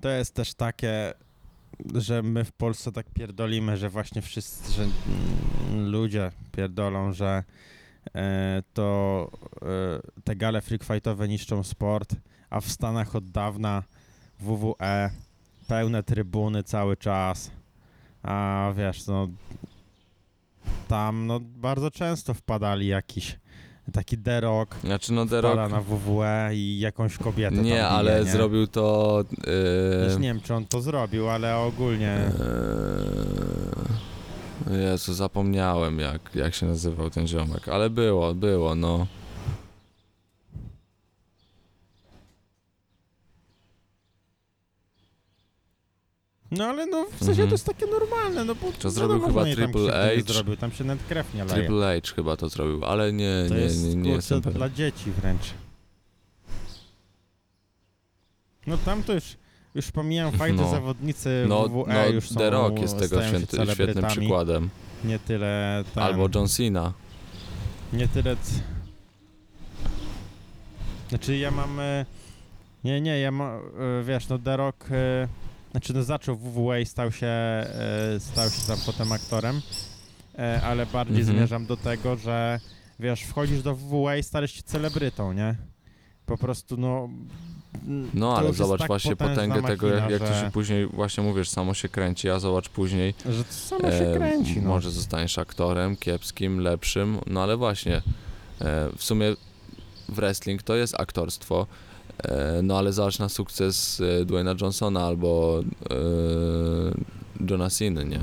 to 0.00 0.08
jest 0.08 0.34
też 0.34 0.54
takie, 0.54 1.14
że 1.94 2.22
my 2.22 2.44
w 2.44 2.52
Polsce 2.52 2.92
tak 2.92 3.06
pierdolimy, 3.14 3.76
że 3.76 3.90
właśnie 3.90 4.22
wszyscy, 4.22 4.72
że 4.72 4.82
mm, 4.82 5.88
ludzie 5.90 6.32
pierdolą, 6.52 7.12
że 7.12 7.44
to 8.74 9.30
e, 9.62 10.22
te 10.24 10.36
gale 10.36 10.60
freak 10.60 10.84
fightowe 10.84 11.28
niszczą 11.28 11.62
sport, 11.62 12.14
a 12.50 12.60
w 12.60 12.70
Stanach 12.70 13.16
od 13.16 13.30
dawna 13.30 13.82
WWE 14.40 15.10
pełne 15.66 16.02
trybuny 16.02 16.62
cały 16.62 16.96
czas. 16.96 17.50
A 18.22 18.72
wiesz, 18.76 19.06
no 19.06 19.28
tam 20.88 21.26
no 21.26 21.40
bardzo 21.40 21.90
często 21.90 22.34
wpadali 22.34 22.86
jakiś 22.86 23.38
taki 23.92 24.18
derok 24.18 24.76
Znaczy 24.84 25.12
no 25.12 25.26
Rock, 25.30 25.70
na 25.70 25.80
WWE 25.80 26.50
i 26.54 26.78
jakąś 26.78 27.18
kobietę 27.18 27.56
tam 27.56 27.64
nie, 27.64 27.70
bije, 27.70 27.88
ale 27.88 28.24
nie? 28.24 28.30
zrobił 28.30 28.66
to... 28.66 29.24
Yy, 30.10 30.20
nie 30.20 30.28
wiem, 30.28 30.40
czy 30.40 30.54
on 30.54 30.66
to 30.66 30.80
zrobił, 30.80 31.30
ale 31.30 31.56
ogólnie... 31.56 32.10
Eee, 32.10 33.75
Jezu, 34.70 35.14
zapomniałem 35.14 35.98
jak, 35.98 36.34
jak 36.34 36.54
się 36.54 36.66
nazywał 36.66 37.10
ten 37.10 37.26
ziomek, 37.28 37.68
ale 37.68 37.90
było, 37.90 38.34
było, 38.34 38.74
no. 38.74 39.06
No 46.50 46.64
ale 46.64 46.86
no, 46.86 47.04
w 47.04 47.18
sensie 47.18 47.30
Mhm. 47.30 47.48
to 47.48 47.54
jest 47.54 47.64
takie 47.66 47.86
normalne, 47.86 48.44
no 48.44 48.54
bo... 48.54 48.72
To 48.72 48.90
zrobił 48.90 49.14
wiadomo, 49.20 49.28
chyba 49.28 49.46
że 49.46 49.56
tam 49.56 49.64
Triple 49.64 49.80
krzywdy 49.90 50.16
nie 50.16 50.22
H. 50.22 50.32
zrobił, 50.32 50.56
tam 50.56 50.72
się 50.72 50.84
nawet 50.84 51.06
krew 51.06 51.34
nie 51.34 51.44
leje. 51.44 51.54
Triple 51.54 52.00
H 52.06 52.14
chyba 52.16 52.36
to 52.36 52.48
zrobił, 52.48 52.84
ale 52.84 53.12
nie, 53.12 53.44
to 53.48 53.54
nie, 53.54 53.60
jest, 53.60 53.82
nie, 53.84 53.88
nie 53.94 54.02
kurczę, 54.02 54.16
jestem 54.16 54.42
pewien. 54.42 54.58
dla 54.58 54.70
dzieci 54.70 55.10
wręcz. 55.10 55.42
No 58.66 58.76
tam 58.78 59.02
to 59.02 59.12
już... 59.12 59.36
Już 59.76 59.90
pomijam 59.92 60.32
fajne 60.32 60.62
No. 60.62 60.70
zawodnicy 60.70 61.44
No, 61.48 61.68
WWE 61.68 61.94
no 61.94 62.06
już 62.06 62.28
są, 62.28 62.34
The 62.40 62.50
Rock 62.50 62.78
jest 62.78 62.98
tego 62.98 63.22
święty, 63.28 63.56
świetnym 63.74 64.04
przykładem. 64.06 64.70
Nie 65.04 65.18
tyle 65.18 65.84
ten, 65.94 66.02
Albo 66.02 66.28
John 66.34 66.48
Cena. 66.48 66.92
Nie 67.92 68.08
tyle. 68.08 68.36
Znaczy 71.08 71.36
ja 71.36 71.50
mam. 71.50 71.80
e, 71.80 72.06
Nie, 72.84 73.00
nie, 73.00 73.18
ja 73.20 73.30
mam. 73.30 73.50
e, 74.00 74.04
Wiesz, 74.04 74.28
no 74.28 74.38
The 74.38 74.56
Rock. 74.56 74.84
e, 74.90 75.28
Znaczy 75.70 75.94
no 75.94 76.02
zaczął 76.02 76.36
w 76.36 76.42
WWE 76.42 76.82
i 76.82 76.86
stał 76.86 77.12
się. 77.12 77.32
Stał 78.18 78.50
się 78.50 78.66
tam 78.66 78.78
potem 78.86 79.12
aktorem. 79.12 79.60
Ale 80.62 80.86
bardziej 80.86 81.20
Mhm. 81.20 81.36
zmierzam 81.38 81.66
do 81.66 81.76
tego, 81.76 82.16
że 82.16 82.60
wiesz, 83.00 83.22
wchodzisz 83.22 83.62
do 83.62 83.74
WWE 83.74 84.18
i 84.18 84.22
stajesz 84.22 84.52
się 84.52 84.62
celebrytą, 84.62 85.32
nie? 85.32 85.54
Po 86.26 86.38
prostu 86.38 86.76
no. 86.76 87.08
No 88.14 88.32
to 88.32 88.38
ale 88.38 88.52
zobacz 88.52 88.78
tak 88.78 88.88
właśnie 88.88 89.16
potęgę 89.16 89.62
tego, 89.62 89.86
jak, 89.86 89.96
machina, 89.96 90.10
jak 90.10 90.28
to 90.28 90.34
że, 90.34 90.40
się 90.40 90.50
później, 90.50 90.86
właśnie 90.86 91.24
mówisz, 91.24 91.48
samo 91.48 91.74
się 91.74 91.88
kręci, 91.88 92.30
a 92.30 92.38
zobacz 92.38 92.68
później, 92.68 93.14
Że 93.30 93.44
to 93.44 93.52
samo 93.52 93.90
się 93.90 94.10
e, 94.10 94.16
kręci, 94.16 94.60
no. 94.60 94.68
może 94.68 94.90
zostaniesz 94.90 95.38
aktorem, 95.38 95.96
kiepskim, 95.96 96.60
lepszym, 96.60 97.18
no 97.26 97.42
ale 97.42 97.56
właśnie, 97.56 97.96
e, 98.60 98.88
w 98.96 99.04
sumie 99.04 99.36
w 100.08 100.14
wrestling 100.14 100.62
to 100.62 100.76
jest 100.76 101.00
aktorstwo, 101.00 101.66
e, 102.18 102.60
no 102.62 102.78
ale 102.78 102.92
zobacz 102.92 103.18
na 103.18 103.28
sukces 103.28 104.02
e, 104.20 104.24
Dwayna 104.24 104.54
Johnsona 104.60 105.00
albo 105.00 105.62
e, 105.90 105.94
Johna 107.50 107.70
Cena, 107.70 108.02
nie? 108.02 108.20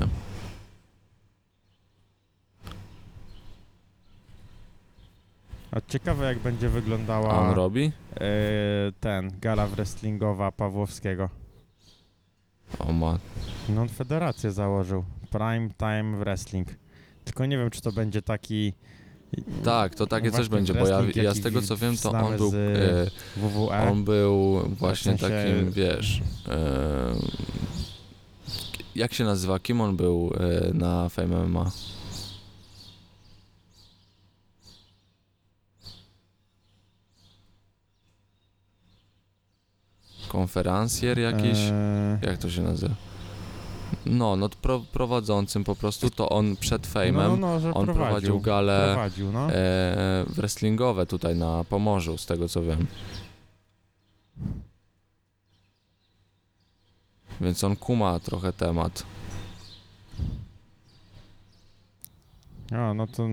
A 5.74 5.80
ciekawe 5.88 6.26
jak 6.26 6.38
będzie 6.38 6.68
wyglądała 6.68 7.30
A 7.32 7.48
on 7.48 7.54
robi? 7.54 7.92
e, 8.20 8.22
ten, 9.00 9.30
gala 9.40 9.66
wrestlingowa 9.66 10.52
Pawłowskiego. 10.52 11.28
O 12.78 12.92
ma... 12.92 13.18
No 13.68 13.82
on 13.82 13.88
federację 13.88 14.52
założył. 14.52 15.04
Prime 15.30 15.68
Time 15.78 16.16
Wrestling. 16.18 16.68
Tylko 17.24 17.46
nie 17.46 17.58
wiem, 17.58 17.70
czy 17.70 17.80
to 17.82 17.92
będzie 17.92 18.22
taki 18.22 18.72
Tak, 19.64 19.94
to 19.94 20.06
takie 20.06 20.30
coś 20.30 20.48
Właśnie 20.48 20.56
będzie, 20.56 20.74
bo 20.74 20.86
ja, 20.88 21.22
ja 21.22 21.34
z 21.34 21.40
tego 21.40 21.62
co 21.62 21.76
wiem, 21.76 21.96
to 21.96 22.10
on 22.10 22.36
był, 22.36 22.50
z 22.50 22.54
e, 22.54 23.40
WWE. 23.40 23.90
on 23.90 24.04
był 24.04 24.60
właśnie 24.68 25.12
w 25.12 25.20
sensie- 25.20 25.28
takim, 25.28 25.72
wiesz, 25.72 26.22
e, 26.48 27.14
jak 28.96 29.14
się 29.14 29.24
nazywa, 29.24 29.58
kim 29.58 29.80
on 29.80 29.96
był 29.96 30.32
e, 30.40 30.74
na 30.74 31.08
Fame 31.08 31.46
MMA? 31.46 31.70
Konferencjer 40.34 41.18
jakiś? 41.18 41.58
E, 41.58 42.18
Jak 42.22 42.38
to 42.38 42.50
się 42.50 42.62
nazywa? 42.62 42.94
No, 44.06 44.36
no 44.36 44.48
pro, 44.48 44.80
prowadzącym 44.92 45.64
po 45.64 45.76
prostu 45.76 46.10
to 46.10 46.28
on 46.28 46.56
przed 46.56 46.94
no, 46.94 47.00
Fame'em, 47.00 47.38
no, 47.38 47.60
że 47.60 47.74
on 47.74 47.84
prowadził 47.86 48.04
prowadził 48.04 48.40
gale 48.40 48.90
Prowadził, 48.92 49.32
no. 49.32 49.52
e, 49.52 50.24
wrestlingowe 50.28 51.06
tutaj 51.06 51.36
na 51.36 51.64
Pomorzu, 51.64 52.18
z 52.18 52.26
tego 52.26 52.48
co 52.48 52.62
wiem. 52.62 52.86
Więc 57.40 57.64
on 57.64 57.76
kuma 57.76 58.20
trochę 58.20 58.52
temat. 58.52 59.02
A, 62.72 62.94
no 62.94 63.06
to... 63.06 63.28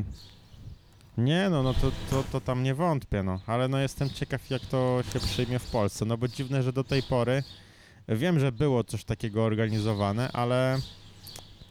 Nie 1.17 1.49
no, 1.49 1.63
no 1.63 1.73
to, 1.73 1.91
to, 2.09 2.23
to 2.31 2.41
tam 2.41 2.63
nie 2.63 2.75
wątpię, 2.75 3.23
no. 3.23 3.39
Ale 3.47 3.67
no 3.67 3.79
jestem 3.79 4.09
ciekaw, 4.09 4.49
jak 4.49 4.65
to 4.65 5.03
się 5.13 5.19
przyjmie 5.19 5.59
w 5.59 5.71
Polsce. 5.71 6.05
No 6.05 6.17
bo 6.17 6.27
dziwne, 6.27 6.63
że 6.63 6.73
do 6.73 6.83
tej 6.83 7.03
pory... 7.03 7.43
Wiem, 8.07 8.39
że 8.39 8.51
było 8.51 8.83
coś 8.83 9.03
takiego 9.03 9.43
organizowane, 9.43 10.31
ale... 10.31 10.79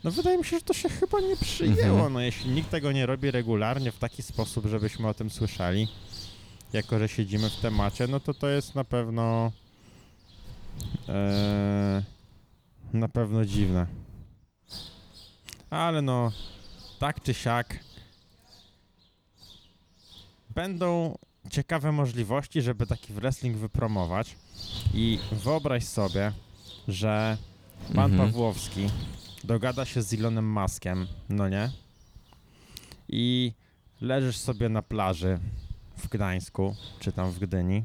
No 0.04 0.10
wydaje 0.10 0.38
mi 0.38 0.44
się, 0.44 0.56
że 0.56 0.64
to 0.64 0.74
się 0.74 0.88
chyba 0.88 1.20
nie 1.20 1.36
przyjęło. 1.36 1.94
Mhm. 1.94 2.12
No 2.12 2.20
jeśli 2.20 2.50
nikt 2.50 2.70
tego 2.70 2.92
nie 2.92 3.06
robi 3.06 3.30
regularnie 3.30 3.92
w 3.92 3.98
taki 3.98 4.22
sposób, 4.22 4.66
żebyśmy 4.66 5.08
o 5.08 5.14
tym 5.14 5.30
słyszeli, 5.30 5.88
jako 6.72 6.98
że 6.98 7.08
siedzimy 7.08 7.50
w 7.50 7.56
temacie, 7.56 8.06
no 8.06 8.20
to 8.20 8.34
to 8.34 8.48
jest 8.48 8.74
na 8.74 8.84
pewno... 8.84 9.52
E, 11.08 12.02
na 12.92 13.08
pewno 13.08 13.44
dziwne. 13.44 13.86
Ale 15.70 16.02
no, 16.02 16.32
tak 16.98 17.22
czy 17.22 17.34
siak, 17.34 17.78
będą 20.54 21.18
ciekawe 21.50 21.92
możliwości, 21.92 22.62
żeby 22.62 22.86
taki 22.86 23.12
wrestling 23.12 23.56
wypromować. 23.56 24.36
I 24.94 25.18
wyobraź 25.32 25.84
sobie, 25.84 26.32
że 26.88 27.36
pan 27.94 28.10
Mhm. 28.12 28.30
Pawłowski 28.32 28.86
dogada 29.44 29.84
się 29.84 30.02
z 30.02 30.12
Elonem 30.12 30.44
Maskiem, 30.44 31.06
no 31.28 31.48
nie? 31.48 31.70
I 33.08 33.52
leżysz 34.00 34.36
sobie 34.36 34.68
na 34.68 34.82
plaży 34.82 35.38
w 35.96 36.08
Gdańsku, 36.08 36.76
czy 37.00 37.12
tam 37.12 37.30
w 37.30 37.38
Gdyni. 37.38 37.84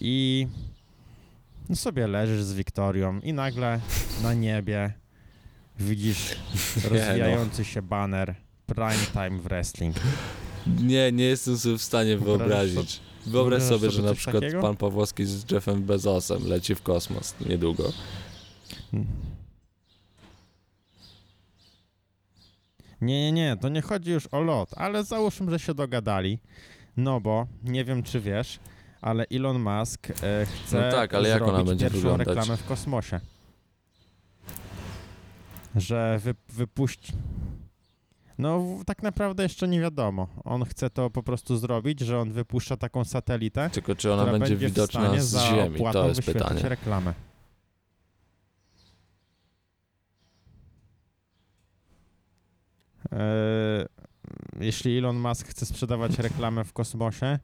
I 0.00 0.46
no 1.68 1.76
sobie 1.76 2.06
leżysz 2.06 2.42
z 2.42 2.52
Wiktorią 2.52 3.20
i 3.20 3.32
nagle 3.32 3.80
na 4.22 4.34
niebie 4.34 4.92
widzisz 5.80 6.36
no. 6.84 6.88
rozwijający 6.88 7.64
się 7.64 7.82
baner 7.82 8.34
Prime 8.66 9.06
Time 9.12 9.38
Wrestling. 9.42 9.96
Nie, 10.82 11.12
nie 11.12 11.24
jestem 11.24 11.58
sobie 11.58 11.78
w 11.78 11.82
stanie 11.82 12.18
wyobrazić. 12.18 12.74
Wyobraź 12.74 13.00
wyobrażasz 13.26 13.68
sobie, 13.68 13.90
że 13.90 13.96
sobie 13.96 14.08
na 14.08 14.14
przykład 14.14 14.42
takiego? 14.42 14.62
pan 14.62 14.76
Pawłowski 14.76 15.24
z 15.24 15.50
Jeffem 15.50 15.82
Bezosem 15.82 16.48
leci 16.48 16.74
w 16.74 16.82
kosmos 16.82 17.34
niedługo. 17.48 17.92
Nie, 23.00 23.32
nie, 23.32 23.32
nie, 23.32 23.56
to 23.56 23.68
nie 23.68 23.82
chodzi 23.82 24.10
już 24.10 24.26
o 24.32 24.40
lot, 24.40 24.70
ale 24.76 25.04
załóżmy, 25.04 25.50
że 25.50 25.58
się 25.58 25.74
dogadali. 25.74 26.38
No 26.96 27.20
bo, 27.20 27.46
nie 27.64 27.84
wiem 27.84 28.02
czy 28.02 28.20
wiesz, 28.20 28.58
ale 29.00 29.26
Elon 29.32 29.58
Musk 29.58 30.10
e, 30.10 30.46
chce 30.46 30.80
No 30.80 30.90
tak, 30.96 31.14
ale 31.14 31.28
jak 31.28 31.42
ona 31.42 31.64
będzie 31.64 31.84
pierwszą 31.84 31.98
wyglądać? 32.00 32.28
reklamę 32.28 32.56
w 32.56 32.64
kosmosie. 32.64 33.20
Że 35.76 36.20
wy, 36.24 36.34
wypuści... 36.48 37.12
No 38.38 38.64
tak 38.86 39.02
naprawdę 39.02 39.42
jeszcze 39.42 39.68
nie 39.68 39.80
wiadomo. 39.80 40.28
On 40.44 40.64
chce 40.64 40.90
to 40.90 41.10
po 41.10 41.22
prostu 41.22 41.56
zrobić, 41.56 42.00
że 42.00 42.18
on 42.18 42.32
wypuszcza 42.32 42.76
taką 42.76 43.04
satelitę, 43.04 43.70
Tylko 43.70 43.94
czy 43.94 44.12
ona 44.12 44.24
będzie, 44.24 44.38
będzie 44.38 44.56
widoczna 44.56 45.20
z 45.20 45.36
Ziemi? 45.38 45.80
To 45.92 46.08
jest 46.08 46.22
pytanie. 46.22 46.68
reklamę. 46.68 47.14
Eee, 53.12 53.86
jeśli 54.60 54.98
Elon 54.98 55.16
Musk 55.18 55.48
chce 55.48 55.66
sprzedawać 55.66 56.18
reklamę 56.18 56.64
w 56.64 56.72
kosmosie, 56.72 57.38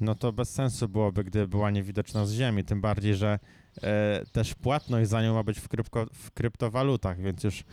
no 0.00 0.14
to 0.14 0.32
bez 0.32 0.50
sensu 0.50 0.88
byłoby, 0.88 1.24
gdyby 1.24 1.48
była 1.48 1.70
niewidoczna 1.70 2.26
z 2.26 2.32
Ziemi. 2.32 2.64
Tym 2.64 2.80
bardziej, 2.80 3.14
że 3.14 3.38
e, 3.82 4.22
też 4.32 4.54
płatność 4.54 5.10
za 5.10 5.22
nią 5.22 5.34
ma 5.34 5.42
być 5.42 5.58
w, 5.60 5.68
krypko, 5.68 6.06
w 6.14 6.30
kryptowalutach, 6.30 7.20
więc 7.20 7.44
już 7.44 7.64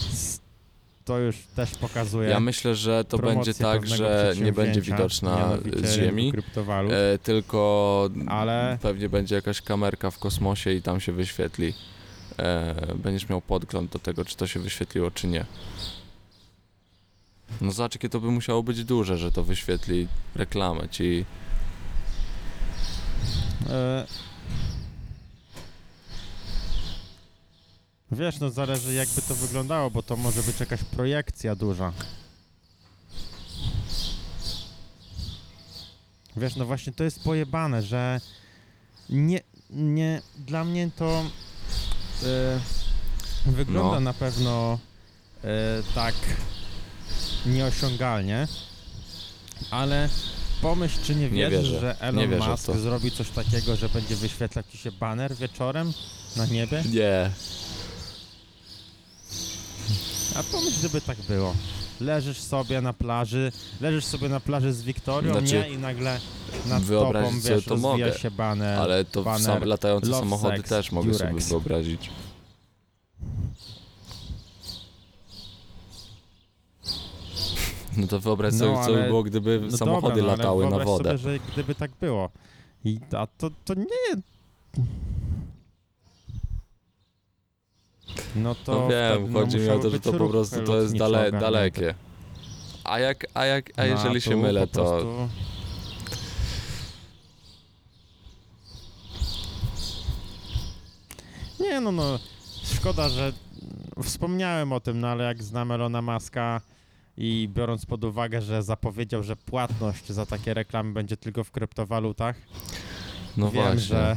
s- 0.00 0.40
to 1.04 1.18
już 1.18 1.36
też 1.56 1.70
pokazuje. 1.70 2.28
Ja 2.28 2.40
myślę, 2.40 2.74
że 2.74 3.04
to 3.04 3.18
będzie 3.18 3.54
tak, 3.54 3.86
że 3.86 4.34
nie 4.42 4.52
będzie 4.52 4.80
widoczna 4.80 5.58
z 5.82 5.94
Ziemi, 5.94 6.32
e, 6.90 7.18
tylko 7.18 8.10
Ale- 8.26 8.78
pewnie 8.82 9.08
będzie 9.08 9.34
jakaś 9.34 9.60
kamerka 9.60 10.10
w 10.10 10.18
kosmosie 10.18 10.72
i 10.72 10.82
tam 10.82 11.00
się 11.00 11.12
wyświetli. 11.12 11.74
E, 12.38 12.74
będziesz 12.94 13.28
miał 13.28 13.40
podgląd 13.40 13.92
do 13.92 13.98
tego, 13.98 14.24
czy 14.24 14.36
to 14.36 14.46
się 14.46 14.60
wyświetliło, 14.60 15.10
czy 15.10 15.26
nie. 15.26 15.44
No 17.60 17.72
zobacz, 17.72 17.94
jakie 17.94 18.08
to 18.08 18.20
by 18.20 18.30
musiało 18.30 18.62
być 18.62 18.84
duże, 18.84 19.18
że 19.18 19.32
to 19.32 19.44
wyświetli 19.44 20.08
reklamę 20.34 20.88
ci. 20.88 21.24
E... 23.70 24.06
Wiesz, 28.12 28.40
no 28.40 28.50
zależy 28.50 28.94
jakby 28.94 29.22
to 29.22 29.34
wyglądało, 29.34 29.90
bo 29.90 30.02
to 30.02 30.16
może 30.16 30.42
być 30.42 30.60
jakaś 30.60 30.80
projekcja 30.84 31.56
duża. 31.56 31.92
Wiesz, 36.36 36.56
no 36.56 36.66
właśnie 36.66 36.92
to 36.92 37.04
jest 37.04 37.22
pojebane, 37.24 37.82
że 37.82 38.20
nie, 39.10 39.40
nie, 39.70 40.22
dla 40.38 40.64
mnie 40.64 40.90
to 40.96 41.24
e, 42.22 42.60
wygląda 43.46 43.94
No. 43.94 44.00
na 44.00 44.12
pewno 44.14 44.78
e, 45.44 45.48
tak 45.94 46.14
nieosiągalnie, 47.46 48.48
ale 49.70 50.08
pomyśl, 50.62 50.98
czy 51.04 51.14
nie 51.14 51.30
Nie 51.30 51.50
wierzysz, 51.50 51.68
wierzę. 51.72 51.80
że 51.80 52.00
Elon 52.00 52.16
Nie 52.16 52.28
wierzę 52.28 52.50
Musk 52.50 52.70
zrobi 52.76 53.10
coś 53.10 53.30
takiego, 53.30 53.76
że 53.76 53.88
będzie 53.88 54.16
wyświetlać 54.16 54.66
ci 54.72 54.78
się 54.78 54.92
baner 54.92 55.34
wieczorem 55.36 55.92
na 56.36 56.46
niebie? 56.46 56.82
Nie. 56.92 57.30
A 60.36 60.42
pomyśl, 60.42 60.78
gdyby 60.78 61.00
tak 61.00 61.18
było. 61.28 61.54
Leżysz 62.00 62.38
sobie 62.40 62.80
na 62.80 62.92
plaży, 62.92 63.52
leżysz 63.80 64.04
sobie 64.04 64.28
na 64.28 64.40
plaży 64.40 64.72
z 64.72 64.82
Wiktorią, 64.82 65.32
Znaczy, 65.32 65.54
nie? 65.54 65.68
I 65.70 65.78
nagle 65.78 66.20
nad 66.68 66.82
wyobrazić 66.82 67.30
tobą, 67.30 67.42
sobie 67.42 67.54
wiesz, 67.54 67.64
to 67.64 67.70
rozwija 67.70 68.06
mogę, 68.06 68.18
się 68.18 68.30
baner. 68.30 68.78
Ale 68.78 69.04
to 69.04 69.22
baner 69.22 69.42
sam, 69.42 69.64
latające 69.64 70.06
Love 70.10 70.20
samochody 70.20 70.56
Sex 70.56 70.68
też 70.68 70.92
mogę 70.92 71.14
sobie 71.14 71.30
Durex. 71.30 71.48
wyobrazić. 71.48 72.10
No 77.96 78.06
to 78.06 78.20
wyobraź 78.20 78.52
No, 78.52 78.58
sobie, 78.58 78.74
co 78.86 78.92
by 78.92 78.98
ale- 78.98 79.08
było, 79.08 79.22
gdyby 79.22 79.60
No 79.70 79.76
samochody 79.76 80.08
dobra, 80.20 80.22
no, 80.22 80.28
ale 80.32 80.36
latały 80.36 80.64
na 80.64 80.70
wyobraź 80.70 80.86
wodę. 80.88 81.18
Sobie, 81.18 81.18
że 81.18 81.38
gdyby 81.52 81.74
tak 81.74 81.90
było. 82.00 82.30
I 82.84 82.98
a 83.16 83.26
to, 83.26 83.50
to 83.64 83.74
nie... 83.74 83.86
No 88.36 88.54
to 88.54 88.72
No 88.72 88.88
wiem, 88.88 89.14
wtedy, 89.14 89.32
no, 89.32 89.40
chodzi 89.40 89.58
mi 89.58 89.70
o 89.70 89.78
to, 89.78 89.90
że 89.90 90.00
to 90.00 90.12
po 90.12 90.28
prostu 90.28 90.62
to 90.62 90.80
jest 90.80 90.96
dale, 90.96 91.32
dalekie. 91.32 91.94
A 92.84 92.98
jak, 92.98 93.26
a 93.34 93.44
jak, 93.46 93.70
a 93.76 93.84
jeżeli 93.84 94.20
się 94.20 94.36
mylę, 94.36 94.66
to 94.66 94.84
prostu- 94.84 95.28
Nie 101.60 101.80
no, 101.80 101.92
no, 101.92 102.18
szkoda, 102.74 103.08
że 103.08 103.32
wspomniałem 104.02 104.72
o 104.72 104.80
tym, 104.80 105.00
no 105.00 105.08
ale 105.08 105.24
jak 105.24 105.42
znam 105.42 105.72
Elona 105.72 106.02
Muska 106.02 106.60
i 107.16 107.48
biorąc 107.54 107.86
pod 107.86 108.04
uwagę, 108.04 108.42
że 108.42 108.62
zapowiedział, 108.62 109.22
że 109.22 109.36
płatność 109.36 110.12
za 110.12 110.26
takie 110.26 110.54
reklamy 110.54 110.92
będzie 110.92 111.16
tylko 111.16 111.44
w 111.44 111.50
kryptowalutach, 111.50 112.36
no 113.36 113.50
wiem, 113.50 113.62
właśnie. 113.62 113.80
że 113.80 114.16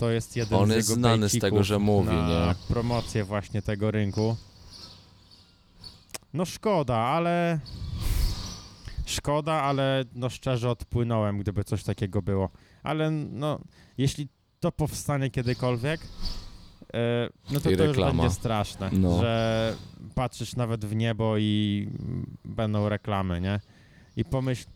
to 0.00 0.10
jest 0.10 0.36
jeden 0.36 0.58
On 0.58 0.70
z 0.70 0.74
jest 0.74 0.88
jego 0.88 1.00
znany 1.00 1.28
z 1.28 1.38
tego, 1.38 1.64
że 1.64 1.78
mówi, 1.78 2.08
na 2.08 2.46
nie? 2.46 2.54
promocję 2.68 3.24
właśnie 3.24 3.62
tego 3.62 3.90
rynku. 3.90 4.36
No 6.34 6.44
szkoda, 6.44 6.96
ale... 6.96 7.58
Szkoda, 9.06 9.52
ale 9.52 10.04
no 10.14 10.28
szczerze 10.28 10.70
odpłynąłem, 10.70 11.38
gdyby 11.38 11.64
coś 11.64 11.84
takiego 11.84 12.22
było. 12.22 12.48
Ale 12.82 13.10
no, 13.10 13.58
jeśli 13.98 14.28
to 14.60 14.72
powstanie 14.72 15.30
kiedykolwiek, 15.30 16.00
e, 16.94 17.28
no 17.50 17.60
to 17.60 17.70
I 17.70 17.76
to 17.76 17.84
już 17.84 17.96
reklama. 17.96 18.22
będzie 18.22 18.34
straszne, 18.34 18.90
No. 18.92 19.20
że 19.20 19.76
patrzysz 20.14 20.56
nawet 20.56 20.84
w 20.84 20.94
niebo 20.96 21.38
i 21.38 21.88
będą 22.44 22.88
reklamy, 22.88 23.40
nie? 23.40 23.60
I 24.16 24.24
pomyśl, 24.24 24.66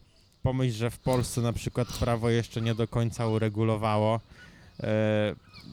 pomyśl, 0.42 0.76
że 0.76 0.90
w 0.90 0.98
Polsce 0.98 1.40
na 1.40 1.52
przykład 1.52 1.88
prawo 1.98 2.30
jeszcze 2.30 2.60
nie 2.60 2.74
do 2.74 2.88
końca 2.88 3.26
uregulowało 3.28 4.20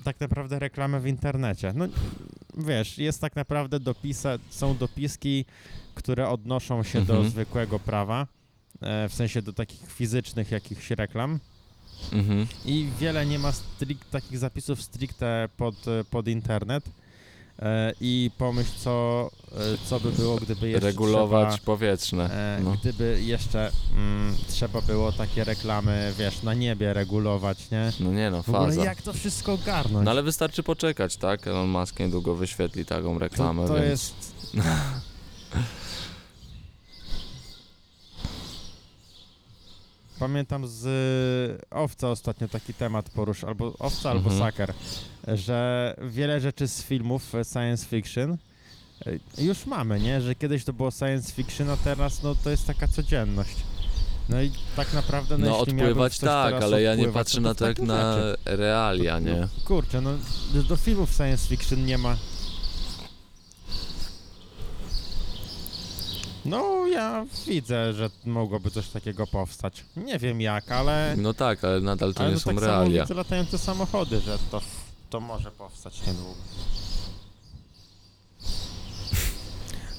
tak 0.04 0.20
naprawdę 0.20 0.60
reklamy 0.60 1.00
w 1.00 1.08
internecie. 1.08 1.74
No 1.76 1.86
wiesz, 2.58 2.98
jest 2.98 3.22
tak 3.22 3.36
naprawdę 3.36 3.80
dopisa, 3.80 4.38
są 4.50 4.78
dopiski, 4.78 5.46
które 5.96 6.30
odnoszą 6.30 6.84
się 6.84 7.02
do 7.02 7.14
Mhm. 7.14 7.30
zwykłego 7.32 7.80
prawa, 7.80 8.28
e, 8.82 9.10
w 9.10 9.14
sensie 9.14 9.42
do 9.42 9.54
takich 9.54 9.92
fizycznych 9.92 10.52
jakichś 10.52 10.90
reklam. 10.92 11.40
Mhm. 12.14 12.48
I 12.66 12.90
wiele 13.00 13.26
nie 13.26 13.40
ma 13.40 13.52
strict, 13.52 14.12
takich 14.12 14.38
zapisów 14.38 14.82
stricte 14.82 15.50
pod, 15.58 15.88
e, 15.88 16.04
pod 16.04 16.28
internet. 16.28 16.84
E, 17.62 17.94
I 18.02 18.32
pomyśl, 18.38 18.72
co, 18.78 19.30
e, 19.52 19.58
co 19.86 20.00
by 20.00 20.12
było, 20.12 20.36
gdyby 20.36 20.70
jeszcze 20.70 20.88
Regulować 20.88 21.50
trzeba, 21.54 21.66
powietrzne. 21.66 22.30
e, 22.58 22.62
No. 22.64 22.72
gdyby 22.82 23.22
jeszcze 23.24 23.72
mm, 23.96 24.36
trzeba 24.48 24.82
było 24.82 25.12
takie 25.12 25.44
reklamy, 25.44 26.14
wiesz, 26.18 26.44
na 26.44 26.54
niebie 26.54 26.94
regulować, 26.94 27.72
nie? 27.72 27.92
no 28.00 28.12
nie 28.12 28.32
no, 28.32 28.44
faza. 28.44 28.84
jak 28.84 29.02
to 29.02 29.14
wszystko 29.14 29.54
ogarnąć? 29.54 30.06
No 30.06 30.12
ale 30.12 30.24
wystarczy 30.24 30.64
poczekać, 30.64 31.18
tak? 31.18 31.48
Elon 31.48 31.70
Musk 31.70 32.00
niedługo 32.00 32.36
wyświetli 32.36 32.86
taką 32.86 33.20
reklamę, 33.20 33.62
to, 33.62 33.68
to 33.68 33.74
więc... 33.74 33.90
jest... 33.90 34.36
Pamiętam 40.20 40.68
z 40.68 40.88
Owca 41.72 42.10
ostatnio 42.10 42.48
taki 42.48 42.74
temat 42.74 43.10
porusz, 43.10 43.44
albo 43.44 43.74
Owca, 43.80 44.10
albo 44.12 44.30
Mhm. 44.30 44.40
Saker, 44.40 44.74
że 45.28 45.96
wiele 46.10 46.42
rzeczy 46.42 46.68
z 46.68 46.84
filmów 46.84 47.36
e, 47.36 47.46
science 47.46 47.86
fiction 47.86 48.38
e, 49.38 49.44
już 49.44 49.66
mamy, 49.66 50.00
nie? 50.00 50.22
Że 50.22 50.36
kiedyś 50.36 50.64
to 50.64 50.74
było 50.74 50.92
science 50.92 51.34
fiction, 51.34 51.70
a 51.70 51.78
teraz 51.78 52.24
no 52.24 52.36
to 52.44 52.50
jest 52.50 52.68
taka 52.68 52.88
codzienność. 52.88 53.56
No 54.30 54.42
i 54.42 54.52
tak 54.76 54.94
naprawdę 54.94 55.38
no, 55.38 55.46
No 55.46 55.60
odpływać 55.60 56.20
tak, 56.20 56.54
ale 56.54 56.82
ja 56.82 56.96
nie 56.96 57.08
patrzę 57.08 57.42
no 57.42 57.56
to 57.56 57.66
na 57.68 57.74
to 57.74 57.82
jak 57.82 57.88
na 57.88 58.14
rzeczy. 58.16 58.38
realia, 58.46 59.20
nie? 59.20 59.36
No, 59.36 59.48
kurczę, 59.66 60.02
no 60.02 60.12
do, 60.54 60.64
do 60.64 60.76
filmów 60.76 61.14
science 61.14 61.48
fiction 61.48 61.86
nie 61.86 61.98
ma. 61.98 62.18
No, 66.46 66.88
ja 66.88 67.26
widzę, 67.48 67.94
że 67.94 68.10
mogłoby 68.26 68.72
coś 68.72 68.88
takiego 68.90 69.28
powstać. 69.28 69.84
Nie 69.96 70.20
wiem 70.20 70.42
jak, 70.42 70.72
ale. 70.72 71.16
No 71.18 71.34
tak, 71.34 71.64
ale 71.64 71.82
nadal 71.82 72.14
to 72.14 72.20
ale 72.20 72.30
nie 72.30 72.34
no 72.34 72.40
są 72.40 72.50
tak 72.56 72.60
realia. 72.64 72.84
samo 72.92 73.02
widzę 73.02 73.14
latające 73.14 73.58
samochody, 73.58 74.20
że 74.22 74.38
to, 74.52 74.62
to 75.12 75.20
może 75.20 75.52
powstać 75.52 76.08
niedługo. 76.08 76.36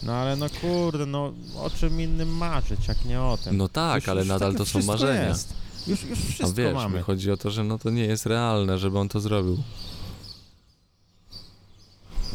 No 0.03 0.13
ale 0.13 0.37
no 0.37 0.47
kurde, 0.61 1.07
no 1.07 1.33
o 1.59 1.71
czym 1.71 2.01
innym 2.01 2.29
marzyć, 2.37 2.89
jak 2.89 3.05
nie 3.05 3.21
o 3.21 3.39
tym. 3.45 3.57
No 3.57 3.69
tak, 3.69 4.03
Już- 4.03 4.09
ale 4.09 4.21
już 4.21 4.29
nadal 4.29 4.55
to 4.55 4.67
są 4.67 4.83
marzenia. 4.83 5.29
Jest. 5.29 5.55
Już, 5.87 6.05
już 6.05 6.19
A 6.19 6.23
wszystko 6.23 6.53
wiesz, 6.63 6.75
mamy. 6.75 6.97
mi 6.97 7.03
chodzi 7.03 7.31
o 7.31 7.37
to, 7.37 7.51
że 7.51 7.65
no 7.65 7.79
to 7.79 7.91
nie 7.91 8.05
jest 8.05 8.27
realne, 8.27 8.79
żeby 8.79 8.99
on 8.99 9.09
to 9.09 9.21
zrobił. 9.21 9.63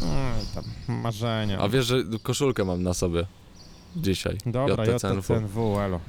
Oj, 0.01 0.45
tam, 0.55 0.63
marzenia. 1.01 1.59
A 1.59 1.69
wiesz, 1.69 1.85
że 1.85 2.03
koszulkę 2.23 2.65
mam 2.65 2.83
na 2.83 2.93
sobie 2.93 3.25
dzisiaj. 3.95 4.37
Dobra, 4.45 4.85
JTCNW. 4.85 5.17
JTCNW, 5.19 5.79
elo. 5.79 5.99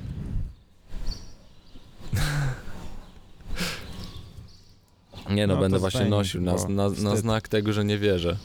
Nie 5.31 5.47
no, 5.47 5.55
No 5.55 5.61
będę 5.61 5.77
to 5.77 5.81
właśnie 5.81 5.99
zdejmij, 6.01 6.19
nosił 6.19 6.41
na, 6.41 6.53
bo 6.55 6.69
na, 6.69 6.89
na 6.89 6.91
wstyd. 6.95 7.19
znak 7.19 7.49
tego, 7.49 7.73
że 7.73 7.85
nie 7.85 7.99
wierzę. 7.99 8.37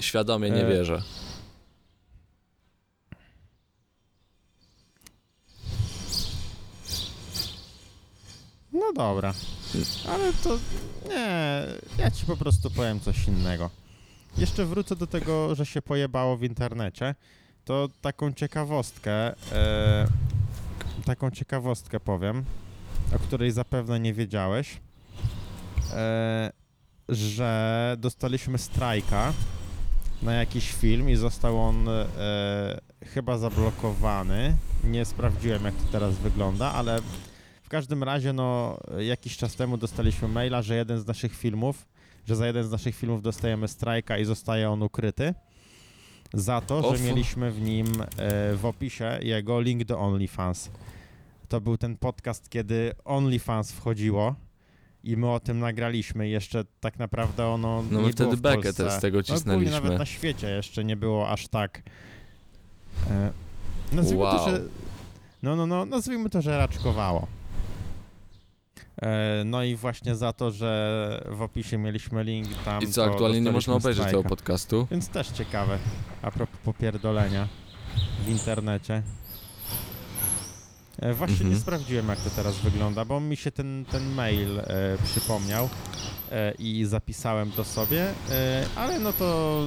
Świadomie 0.00 0.50
nie 0.50 0.66
E, 0.66 0.68
wierzę. 0.68 1.02
No 8.72 8.92
dobra. 8.94 9.34
Ale 10.08 10.32
to 10.32 10.58
nie, 11.08 11.62
ja 11.98 12.10
ci 12.10 12.26
po 12.26 12.36
prostu 12.36 12.70
powiem 12.70 13.00
coś 13.00 13.28
innego. 13.28 13.70
Jeszcze 14.38 14.64
wrócę 14.66 14.96
do 14.96 15.06
tego, 15.06 15.54
że 15.54 15.66
się 15.66 15.82
pojebało 15.82 16.36
w 16.36 16.42
internecie. 16.42 17.14
To 17.64 17.88
taką 18.00 18.32
ciekawostkę, 18.32 19.34
e, 19.52 20.06
taką 21.04 21.30
ciekawostkę 21.30 22.00
powiem, 22.00 22.44
o 23.16 23.18
której 23.18 23.50
zapewne 23.52 24.00
nie 24.00 24.14
wiedziałeś, 24.14 24.80
e, 25.92 26.52
że 27.08 27.96
dostaliśmy 27.98 28.58
strajka 28.58 29.32
na 30.22 30.34
jakiś 30.34 30.72
film 30.72 31.10
i 31.10 31.16
został 31.16 31.62
on 31.62 31.88
e, 31.88 32.06
chyba 33.04 33.38
zablokowany. 33.38 34.56
Nie 34.84 35.04
sprawdziłem, 35.04 35.64
jak 35.64 35.74
to 35.74 35.92
teraz 35.92 36.14
wygląda, 36.14 36.72
ale 36.72 37.00
w 37.62 37.68
każdym 37.68 38.02
razie, 38.02 38.32
no, 38.32 38.78
jakiś 38.98 39.36
czas 39.36 39.56
temu 39.56 39.76
dostaliśmy 39.76 40.28
maila, 40.28 40.62
że 40.62 40.76
jeden 40.76 41.00
z 41.00 41.06
naszych 41.06 41.36
filmów, 41.36 41.86
że 42.26 42.36
za 42.36 42.46
jeden 42.46 42.64
z 42.64 42.70
naszych 42.70 42.96
filmów 42.96 43.22
dostajemy 43.22 43.68
strajka 43.68 44.18
i 44.18 44.24
zostaje 44.24 44.70
on 44.70 44.82
ukryty. 44.82 45.34
Za 46.34 46.60
to, 46.60 46.96
że 46.96 47.02
mieliśmy 47.02 47.50
w 47.52 47.60
nim 47.60 47.86
e, 47.86 48.56
w 48.56 48.64
opisie 48.64 49.18
jego 49.22 49.60
link 49.60 49.84
do 49.84 49.98
OnlyFans. 49.98 50.70
To 51.48 51.60
był 51.60 51.76
ten 51.76 51.96
podcast, 51.96 52.48
kiedy 52.48 52.92
OnlyFans 53.04 53.72
wchodziło 53.72 54.34
i 55.06 55.16
my 55.16 55.30
o 55.30 55.40
tym 55.40 55.58
nagraliśmy. 55.58 56.28
Jeszcze 56.28 56.64
tak 56.80 56.98
naprawdę 56.98 57.46
ono. 57.46 57.84
No 57.90 58.00
my 58.00 58.12
wtedy 58.12 58.36
bekę 58.36 58.72
też 58.72 58.92
z 58.92 59.00
tego 59.00 59.18
No, 59.18 59.22
cisnęliśmy. 59.22 59.74
nawet 59.80 59.98
na 59.98 60.06
świecie 60.06 60.48
jeszcze 60.50 60.84
nie 60.84 60.96
było 60.96 61.28
aż 61.30 61.48
tak. 61.48 61.82
E, 63.10 63.32
nazwijmy 63.92 64.24
to, 64.24 64.30
Wow. 64.36 64.50
że. 64.50 64.60
No, 65.42 65.56
no, 65.56 65.66
no, 65.66 65.84
nazwijmy 65.86 66.30
to, 66.30 66.42
że 66.42 66.58
raczkowało. 66.58 67.26
E, 69.02 69.42
no 69.44 69.62
i 69.64 69.76
właśnie 69.76 70.14
za 70.16 70.32
to, 70.32 70.50
że 70.50 71.24
w 71.30 71.42
opisie 71.42 71.78
mieliśmy 71.78 72.24
link 72.24 72.48
tam. 72.64 72.82
I 72.82 72.86
co, 72.86 73.04
to 73.04 73.10
aktualnie 73.12 73.40
nie 73.40 73.52
można 73.52 73.74
obejrzeć 73.74 74.04
tego 74.04 74.10
strajka. 74.10 74.28
podcastu? 74.28 74.86
Więc 74.90 75.08
też 75.08 75.28
ciekawe, 75.28 75.78
a 76.22 76.30
propos 76.30 76.56
popierdolenia 76.64 77.48
w 78.26 78.28
internecie. 78.30 79.02
E, 80.98 81.14
Właśnie 81.14 81.32
Mhm. 81.34 81.50
nie 81.54 81.60
sprawdziłem, 81.60 82.08
jak 82.08 82.18
to 82.20 82.30
teraz 82.30 82.56
wygląda, 82.58 83.04
bo 83.04 83.20
mi 83.20 83.36
się 83.36 83.50
ten, 83.50 83.84
ten 83.92 84.10
mail 84.14 84.60
e, 84.60 84.64
przypomniał 85.04 85.68
e, 86.32 86.52
i 86.58 86.84
zapisałem 86.84 87.52
to 87.52 87.64
sobie, 87.64 88.06
e, 88.30 88.66
ale 88.76 88.98
no 88.98 89.12
to 89.12 89.60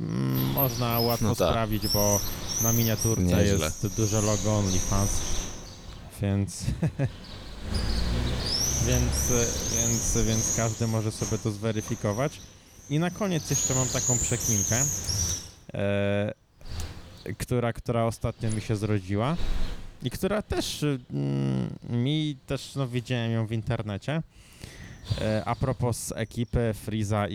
mm, 0.00 0.44
można 0.52 1.00
łatwo 1.00 1.24
No 1.26 1.34
tak. 1.36 1.48
sprawdzić, 1.48 1.88
bo 1.88 2.20
na 2.62 2.72
miniaturce 2.72 3.22
Nieźle. 3.22 3.66
jest 3.66 3.86
duże 3.96 4.20
logo 4.22 4.58
OnlyFans, 4.58 5.10
więc... 6.22 6.64
więc, 8.86 9.32
więc, 9.76 10.18
więc 10.26 10.56
każdy 10.56 10.86
może 10.86 11.12
sobie 11.12 11.38
to 11.38 11.50
zweryfikować. 11.50 12.40
I 12.90 12.98
na 12.98 13.10
koniec 13.10 13.50
jeszcze 13.50 13.74
mam 13.74 13.88
taką 13.88 14.18
przekminkę, 14.18 14.76
e, 15.74 16.32
która, 17.38 17.72
która 17.72 18.04
ostatnio 18.04 18.50
mi 18.50 18.60
się 18.60 18.76
zrodziła 18.76 19.36
i 20.02 20.10
która 20.10 20.42
też 20.42 20.82
mm, 20.82 21.78
mi 21.88 22.36
też 22.46 22.74
no, 22.74 22.88
widziałem 22.88 23.32
ją 23.32 23.46
w 23.46 23.52
internecie. 23.52 24.22
E, 25.20 25.42
a 25.44 25.54
propos 25.54 26.12
ekipy 26.16 26.74
Friza 26.74 27.28
i, 27.28 27.34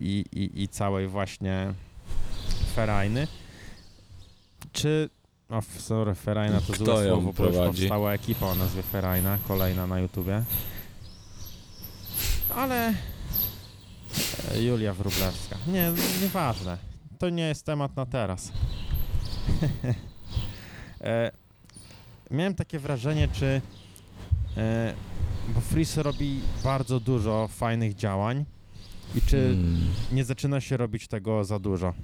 i, 0.00 0.24
i, 0.32 0.62
i 0.62 0.68
całej 0.68 1.08
właśnie 1.08 1.74
Ferajny. 2.74 3.26
Czy. 4.72 5.10
O, 5.48 5.62
sorry, 5.78 6.14
Ferajna 6.14 6.60
to 6.60 6.72
Kto 6.72 6.84
złe 6.84 7.06
słowo, 7.06 7.22
bo 7.22 7.28
już 7.28 7.36
prowadzi? 7.36 7.78
powstała 7.80 8.12
ekipa 8.12 8.46
o 8.46 8.54
nazwie 8.54 8.82
Ferajna, 8.82 9.38
kolejna 9.48 9.86
na 9.86 10.00
YouTubie. 10.00 10.42
Ale 12.54 12.94
e, 14.54 14.62
Julia 14.62 14.94
Wróblewska. 14.94 15.56
Nie, 15.66 15.92
nieważne. 16.22 16.78
To 17.18 17.30
nie 17.30 17.48
jest 17.48 17.66
temat 17.66 17.96
na 17.96 18.06
teraz. 18.06 18.52
e, 21.00 21.30
miałem 22.30 22.54
takie 22.54 22.78
wrażenie, 22.78 23.28
czy. 23.32 23.60
E, 24.56 24.94
bo 25.54 25.60
Freeze 25.60 26.02
robi 26.02 26.40
bardzo 26.64 27.00
dużo 27.00 27.48
fajnych 27.52 27.94
działań. 27.94 28.44
I 29.14 29.20
czy 29.22 29.36
Mm. 29.36 29.80
nie 30.12 30.24
zaczyna 30.24 30.60
się 30.60 30.76
robić 30.76 31.08
tego 31.08 31.44
za 31.44 31.58
dużo? 31.58 31.94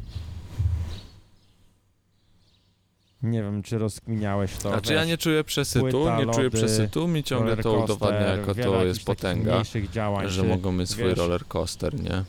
Nie 3.23 3.43
wiem, 3.43 3.63
czy 3.63 3.79
rozkminiałeś 3.79 4.53
to. 4.57 4.69
Znaczy 4.69 4.95
ja 4.95 5.05
nie 5.05 5.19
czuję 5.19 5.45
przesytu, 5.45 5.91
płyta, 5.91 6.25
nie 6.25 6.33
czuję 6.35 6.51
przesytu, 6.51 7.09
mi 7.09 7.25
ciągle 7.25 7.57
to 7.57 7.73
udowadnia, 7.73 8.37
wiele 8.55 8.65
to 8.79 8.85
jest 8.85 9.05
potęga, 9.05 9.63
działań, 9.93 10.29
że 10.29 10.43
czy, 10.43 10.49
mogą 10.49 10.73
mieć 10.73 10.91
swój 10.91 11.05
wiesz- 11.05 11.19
roller 11.19 11.47
coaster, 11.47 12.01
nie? 12.01 12.25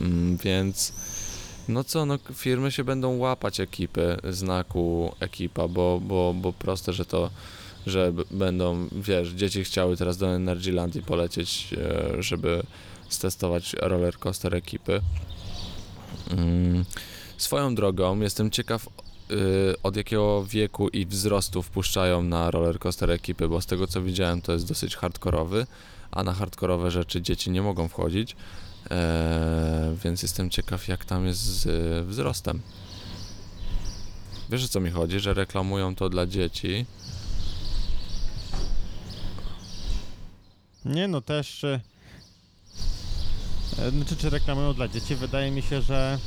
Mm, 0.00 0.36
więc 0.36 0.92
no 1.68 1.84
co, 1.84 2.06
no 2.06 2.18
firmy 2.34 2.72
się 2.72 2.84
będą 2.84 3.16
łapać 3.16 3.60
ekipy, 3.60 4.16
znaku 4.30 5.14
ekipa, 5.20 5.68
bo, 5.68 6.00
bo, 6.00 6.34
bo 6.34 6.52
proste, 6.52 6.92
że 6.92 7.04
to, 7.04 7.30
że 7.86 8.12
będą, 8.30 8.88
wiesz, 8.92 9.28
dzieci 9.28 9.64
chciały 9.64 9.96
teraz 9.96 10.16
do 10.16 10.26
Energylandii 10.26 11.02
polecieć, 11.02 11.74
e, 11.78 12.22
żeby 12.22 12.62
stestować 13.08 13.72
roller 13.72 14.18
coaster 14.18 14.54
ekipy. 14.54 15.00
Mm, 16.30 16.84
swoją 17.36 17.74
drogą 17.74 18.20
jestem 18.20 18.50
ciekaw 18.50 18.86
y, 18.86 19.74
od 19.82 19.96
jakiego 19.96 20.44
wieku 20.44 20.88
i 20.88 21.06
wzrostu 21.06 21.62
wpuszczają 21.62 22.22
na 22.22 22.50
roller 22.50 22.78
coaster 22.78 23.10
ekipy, 23.10 23.48
bo 23.48 23.60
z 23.60 23.66
tego 23.66 23.86
co 23.86 24.02
widziałem 24.02 24.42
to 24.42 24.52
jest 24.52 24.68
dosyć 24.68 24.96
hardkorowy, 24.96 25.66
a 26.10 26.22
na 26.22 26.32
hardkorowe 26.32 26.90
rzeczy 26.90 27.22
dzieci 27.22 27.50
nie 27.50 27.62
mogą 27.62 27.88
wchodzić, 27.88 28.36
e, 28.90 29.94
więc 30.04 30.22
jestem 30.22 30.50
ciekaw 30.50 30.88
jak 30.88 31.04
tam 31.04 31.26
jest 31.26 31.40
z 31.40 31.66
y, 31.66 32.04
wzrostem. 32.04 32.60
Wiesz 34.50 34.64
o 34.64 34.68
co 34.68 34.80
mi 34.80 34.90
chodzi, 34.90 35.20
że 35.20 35.34
reklamują 35.34 35.94
to 35.94 36.08
dla 36.08 36.26
dzieci, 36.26 36.86
Nie 40.84 41.08
no, 41.08 41.20
też... 41.20 41.64
e, 41.64 41.80
e, 43.78 43.90
Znaczy, 43.90 44.16
czy 44.16 44.30
reklamują 44.30 44.74
dla 44.74 44.88
dzieci? 44.88 45.14
Wydaje 45.16 45.50
mi 45.50 45.62
się, 45.62 45.82
że... 45.82 46.18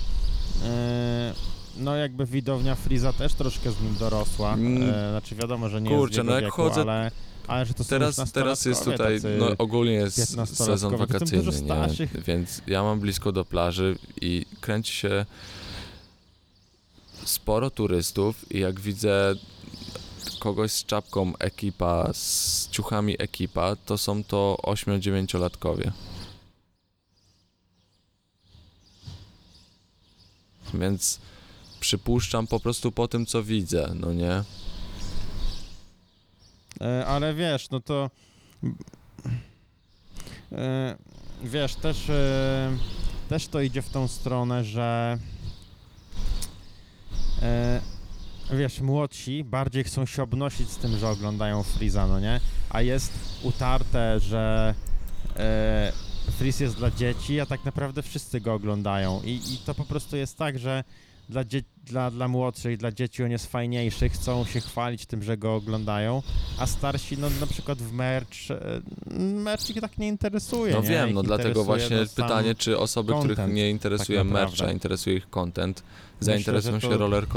e, 0.66 1.34
No 1.78 1.96
jakby 1.96 2.26
widownia 2.26 2.76
Freeza 2.76 3.14
też 3.14 3.34
troszkę 3.34 3.72
z 3.72 3.82
nim 3.82 3.96
dorosła. 4.00 4.54
Mm. 4.54 4.84
E, 4.90 5.10
Znaczy 5.12 5.36
wiadomo, 5.36 5.70
że 5.70 5.82
nie 5.82 5.90
Kurczę, 5.90 6.16
jest 6.16 6.28
no 6.28 6.34
jak 6.36 6.44
wieku, 6.44 6.56
chodzę- 6.62 6.82
ale, 6.82 7.12
ale 7.48 7.66
że 7.66 7.74
to 7.74 7.84
są 7.84 7.90
Teraz, 7.90 8.32
teraz 8.32 8.66
jest 8.66 8.84
tutaj, 8.86 9.16
tacy- 9.22 9.38
no 9.40 9.48
ogólnie 9.58 9.92
jest 9.92 10.38
sezon 10.56 10.98
wakacyjny, 10.98 11.44
nie? 11.62 12.08
więc 12.26 12.62
ja 12.68 12.84
mam 12.84 13.00
blisko 13.00 13.32
do 13.32 13.46
plaży 13.46 13.98
i 14.22 14.46
kręci 14.62 14.94
się 14.94 15.26
sporo 17.26 17.70
turystów 17.70 18.52
i 18.52 18.60
jak 18.60 18.80
widzę 18.80 19.36
kogoś 20.40 20.72
z 20.72 20.86
czapką 20.86 21.34
ekipa, 21.38 22.10
z 22.14 22.68
ciuchami 22.70 23.16
ekipa, 23.22 23.76
to 23.76 23.98
są 23.98 24.24
to 24.24 24.58
8-9-latkowie. 24.64 25.92
Więc 30.74 31.20
przypuszczam 31.80 32.48
po 32.48 32.60
prostu 32.60 32.92
po 32.92 33.08
tym, 33.08 33.26
co 33.26 33.44
widzę, 33.44 33.92
no 33.96 34.14
nie? 34.14 34.44
E, 36.82 37.06
ale 37.06 37.34
wiesz, 37.34 37.70
no 37.70 37.80
to 37.80 38.10
e, 40.52 40.98
wiesz, 41.44 41.76
też, 41.76 42.10
e, 42.10 42.78
też 43.30 43.48
to 43.48 43.62
idzie 43.62 43.82
w 43.82 43.90
tą 43.90 44.08
stronę, 44.08 44.64
że 44.64 45.18
wiesz, 48.54 48.82
młodsi 48.82 49.44
bardziej 49.44 49.84
chcą 49.84 50.06
się 50.06 50.24
obnosić 50.24 50.70
z 50.70 50.78
tym, 50.78 50.98
że 50.98 51.10
oglądają 51.10 51.64
Freeza, 51.64 52.08
no 52.08 52.20
nie? 52.20 52.40
A 52.70 52.82
jest 52.82 53.14
utarte, 53.44 54.20
że 54.20 54.76
Freeze 56.38 56.64
jest 56.64 56.76
dla 56.76 56.92
dzieci, 56.92 57.40
a 57.40 57.46
tak 57.46 57.66
naprawdę 57.66 58.02
wszyscy 58.02 58.42
go 58.42 58.54
oglądają. 58.54 59.22
I, 59.24 59.54
i 59.54 59.58
to 59.66 59.76
po 59.76 59.86
prostu 59.86 60.18
jest 60.18 60.38
tak, 60.38 60.60
że 60.60 60.84
dla, 61.32 61.44
dzie- 61.46 61.64
dla, 61.86 62.12
dla 62.12 62.28
młodszych, 62.28 62.78
dla 62.78 62.92
dzieci 62.92 63.24
on 63.24 63.32
jest 63.32 63.52
fajniejszy, 63.52 64.10
chcą 64.10 64.46
się 64.46 64.60
chwalić 64.62 65.06
tym, 65.06 65.24
że 65.24 65.38
go 65.38 65.56
oglądają, 65.56 66.24
a 66.60 66.68
starsi, 66.68 67.18
no 67.18 67.28
na 67.40 67.48
przykład 67.48 67.78
w 67.82 67.94
merch, 67.94 68.52
e, 68.52 68.82
merch 69.18 69.70
ich 69.70 69.82
tak 69.82 69.98
nie 69.98 70.08
interesuje, 70.08 70.74
No 70.74 70.82
nie? 70.82 70.90
wiem, 70.90 71.10
Ich 71.10 71.16
no 71.16 71.24
dlatego 71.24 71.64
właśnie 71.64 71.98
no, 71.98 72.04
pytanie, 72.16 72.56
czy 72.56 72.78
osoby, 72.78 73.14
których 73.20 73.38
content, 73.38 73.54
nie 73.56 73.70
interesuje 73.70 74.20
tak 74.20 74.28
merch, 74.28 74.62
a 74.68 74.72
interesuje 74.72 75.16
ich 75.18 75.30
content, 75.30 75.84
zainteresują 76.20 76.76
że 76.76 76.82
się 76.82 76.90
to- 76.90 76.98
roller 76.98 77.28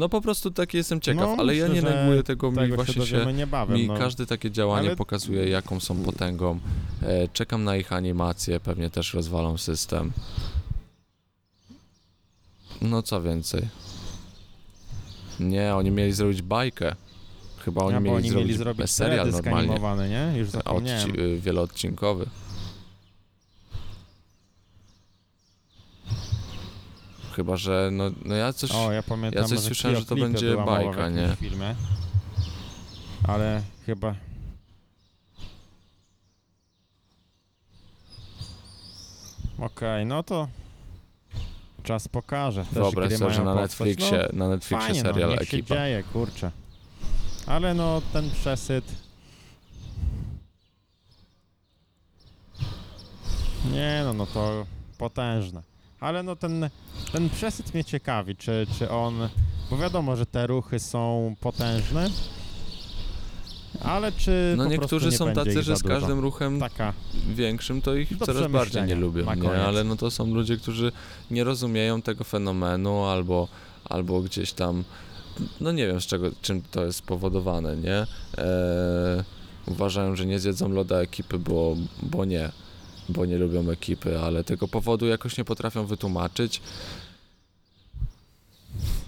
No 0.00 0.08
po 0.08 0.20
prostu 0.20 0.50
taki 0.50 0.76
jestem 0.76 1.00
ciekaw, 1.00 1.28
No, 1.28 1.36
ale 1.38 1.56
ja 1.56 1.68
myślę, 1.68 1.82
nie 1.82 1.88
że 1.90 1.96
neguję 2.02 2.22
tego, 2.22 2.50
mi 2.50 2.68
właśnie 2.72 3.06
się 3.06 3.24
się, 3.24 3.32
niebawem, 3.32 3.76
mi 3.76 3.86
no. 3.86 3.96
każde 3.98 4.26
takie 4.26 4.50
działanie 4.50 4.88
Ale- 4.88 4.96
pokazuje, 4.96 5.48
jaką 5.48 5.80
są 5.80 5.96
potęgą. 6.02 6.58
E, 7.02 7.28
czekam 7.28 7.64
na 7.64 7.76
ich 7.76 7.92
animację, 7.92 8.60
pewnie 8.60 8.90
też 8.90 9.14
rozwalą 9.14 9.58
system. 9.58 10.12
No 12.82 13.02
co 13.02 13.22
więcej. 13.22 13.68
Nie, 15.40 15.74
oni 15.74 15.90
mieli 15.90 16.12
zrobić 16.12 16.42
bajkę. 16.42 16.94
Chyba 17.58 17.82
oni 17.84 17.94
Ja, 17.94 18.00
mieli, 18.00 18.16
oni 18.16 18.28
zrobić, 18.30 18.46
mieli 18.48 18.58
zrobić 18.58 18.90
serial 18.90 19.30
normalnie. 19.66 20.08
nie? 20.08 20.38
Już 20.38 20.50
zapomniałem. 20.50 21.10
Odci- 21.10 21.18
y, 21.20 21.40
wieloodcinkowy. 21.40 22.26
Chyba, 27.36 27.56
że 27.56 27.88
no, 27.92 28.10
no 28.24 28.34
ja 28.34 28.52
coś... 28.52 28.70
O, 28.72 28.92
ja 28.92 29.02
pamiętam, 29.02 29.42
ja 29.42 29.48
coś 29.48 29.58
słyszałem, 29.58 29.96
że 29.98 30.06
to 30.06 30.16
będzie 30.16 30.56
bajka, 30.56 31.08
nie? 31.08 31.36
filmie. 31.40 31.74
Ale 33.28 33.62
chyba... 33.86 34.14
Okej, 39.58 40.06
no 40.06 40.22
to 40.22 40.48
czas 41.82 42.08
pokaże. 42.08 42.64
Też 42.64 42.72
Wyobraź 42.72 43.12
sobie, 43.12 43.34
że 43.34 43.44
na. 43.44 43.54
Netflixie, 43.54 44.28
no, 44.32 44.44
na 44.44 44.54
Netflixie 44.54 44.86
fajnie, 44.86 45.00
serial 45.00 45.30
no, 45.30 45.36
niech 45.36 45.48
się 45.48 45.56
Ekipa. 45.56 45.74
dzieje, 45.74 46.02
kurczę. 46.02 46.50
Ale 47.46 47.74
no, 47.74 48.02
ten 48.12 48.30
przesyt... 48.30 48.84
Nie 53.72 54.00
no, 54.04 54.12
no 54.12 54.26
to 54.26 54.66
potężne. 54.98 55.69
Ale 56.00 56.22
no 56.22 56.36
ten, 56.36 56.70
ten 57.12 57.30
przesyt 57.30 57.74
mnie 57.74 57.84
ciekawi, 57.84 58.36
czy, 58.36 58.66
czy 58.78 58.90
on... 58.90 59.28
Bo 59.70 59.78
wiadomo, 59.78 60.16
że 60.16 60.26
te 60.26 60.46
ruchy 60.46 60.78
są 60.78 61.34
potężne, 61.40 62.10
ale 63.80 64.12
czy 64.12 64.54
No 64.56 64.64
niektórzy 64.66 65.12
są 65.12 65.32
tacy, 65.32 65.62
że 65.62 65.76
z 65.76 65.82
każdym 65.82 66.18
ruchem 66.18 66.60
Taka, 66.60 66.92
większym 67.34 67.82
to 67.82 67.94
ich 67.94 68.16
Do 68.16 68.26
coraz 68.26 68.50
bardziej 68.50 68.82
nie 68.82 68.94
lubią, 68.94 69.34
nie? 69.34 69.50
Ale 69.50 69.84
no 69.84 69.96
to 69.96 70.10
są 70.10 70.34
ludzie, 70.34 70.56
którzy 70.56 70.92
nie 71.30 71.44
rozumieją 71.44 72.02
tego 72.02 72.24
fenomenu 72.24 73.04
albo, 73.04 73.48
albo 73.84 74.20
gdzieś 74.20 74.52
tam, 74.52 74.84
no 75.60 75.72
nie 75.72 75.86
wiem 75.86 76.00
z 76.00 76.06
czego, 76.06 76.30
czym 76.42 76.62
to 76.62 76.84
jest 76.84 76.98
spowodowane, 76.98 77.76
nie? 77.76 77.96
Eee, 77.96 78.06
uważają, 79.66 80.16
że 80.16 80.26
nie 80.26 80.38
zjedzą 80.38 80.68
loda 80.68 80.96
ekipy, 80.96 81.38
bo, 81.38 81.76
bo 82.02 82.24
nie, 82.24 82.50
bo 83.10 83.26
nie 83.26 83.38
lubią 83.38 83.70
ekipy, 83.70 84.20
ale 84.20 84.44
tego 84.44 84.68
powodu 84.68 85.06
jakoś 85.06 85.38
nie 85.38 85.44
potrafią 85.44 85.86
wytłumaczyć. 85.86 86.62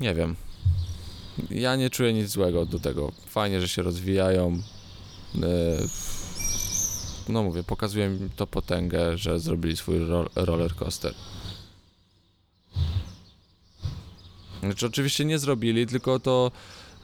Nie 0.01 0.15
wiem. 0.15 0.37
Ja 1.51 1.77
nie 1.77 1.91
czuję 1.91 2.13
nic 2.13 2.29
złego 2.29 2.67
do 2.67 2.79
tego. 2.79 3.13
Fajnie, 3.27 3.61
że 3.61 3.69
się 3.69 3.83
rozwijają. 3.83 4.63
Eee, 5.35 5.43
no 7.29 7.43
mówię, 7.43 7.63
pokazuje 7.63 8.09
mi 8.09 8.31
to 8.31 8.47
potęgę, 8.47 9.19
że 9.19 9.41
zrobili 9.41 9.77
swój 9.77 9.99
ro 9.99 10.31
roller 10.35 10.75
coaster. 10.75 11.15
Znaczy 14.63 14.87
oczywiście 14.87 15.25
nie 15.25 15.39
zrobili, 15.39 15.87
tylko 15.87 16.21
to, 16.21 16.51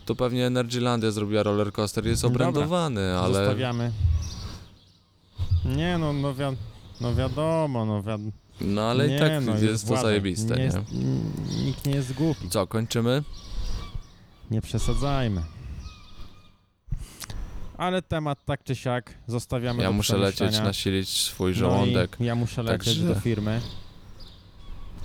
to 0.05 0.14
pewnie 0.14 0.46
Energylandia 0.46 1.11
zrobiła 1.11 1.42
roller 1.42 1.72
coaster, 1.72 2.07
jest 2.07 2.22
Dobra, 2.22 2.49
obrędowany, 2.49 3.18
ale 3.18 3.34
zostawiamy. 3.34 3.92
Nie 5.64 5.99
no, 5.99 6.12
no, 6.12 6.34
no 7.01 7.14
wiadomo, 7.14 7.84
no 7.86 8.03
wiadomo. 8.03 8.30
no 8.61 8.82
ale 8.82 9.09
nie, 9.09 9.16
i 9.16 9.18
tak 9.18 9.32
no, 9.44 9.57
jest 9.59 9.82
to 9.84 9.88
Władek, 9.88 10.03
zajebiste, 10.05 10.57
nie? 10.57 10.62
Jest, 10.62 10.78
nikt 11.64 11.86
nie 11.86 11.92
jest 11.94 12.12
głupi, 12.12 12.49
Co, 12.51 12.66
kończymy? 12.66 13.22
nie 14.51 14.61
przesadzajmy. 14.62 15.42
Ale 17.76 18.03
temat 18.03 18.38
tak 18.44 18.64
czy 18.64 18.74
siak 18.76 19.14
zostawiamy 19.26 19.82
Ja 19.82 19.90
muszę 19.92 20.16
lecieć, 20.16 20.59
nasilić 20.61 21.09
swój 21.09 21.51
No 21.53 21.57
żołądek. 21.59 22.16
ja 22.20 22.34
muszę 22.34 22.62
lecieć 22.62 22.86
Także- 22.99 23.14
do 23.14 23.20
firmy. 23.20 23.61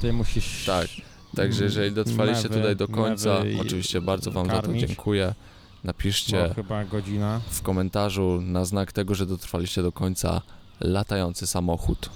Ty 0.02 0.14
musisz... 0.14 0.66
Tak, 0.66 0.88
Także 1.36 1.64
jeżeli 1.64 1.92
dotrwaliście 1.96 2.50
mewy- 2.50 2.54
tutaj 2.54 2.76
do 2.76 2.88
końca, 2.88 3.38
oczywiście 3.62 4.02
bardzo 4.02 4.32
wam 4.32 4.46
za 4.48 4.54
to 4.54 4.62
karmić. 4.62 4.88
dziękuję. 4.88 5.36
Napiszcie 5.84 6.46
No, 6.48 6.54
chyba 6.54 6.86
godzina. 6.86 7.42
w 7.50 7.62
komentarzu 7.62 8.42
na 8.42 8.66
znak 8.66 8.92
tego, 8.92 9.16
że 9.16 9.26
dotrwaliście 9.26 9.82
do 9.84 9.92
końca 9.92 10.42
latający 10.80 11.48
samochód. 11.48 12.10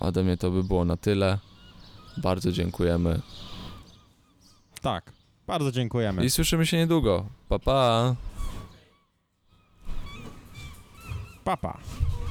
Ode 0.00 0.22
mnie 0.22 0.36
to 0.36 0.50
by 0.50 0.64
było 0.64 0.84
na 0.84 0.96
tyle. 0.96 1.38
Bardzo 2.16 2.52
dziękujemy. 2.52 3.20
Tak, 4.82 5.12
bardzo 5.46 5.72
dziękujemy. 5.72 6.24
I 6.24 6.30
słyszymy 6.30 6.66
się 6.66 6.76
niedługo. 6.76 7.26
Pa 7.48 7.58
pa! 7.58 8.14
Papa. 11.44 11.78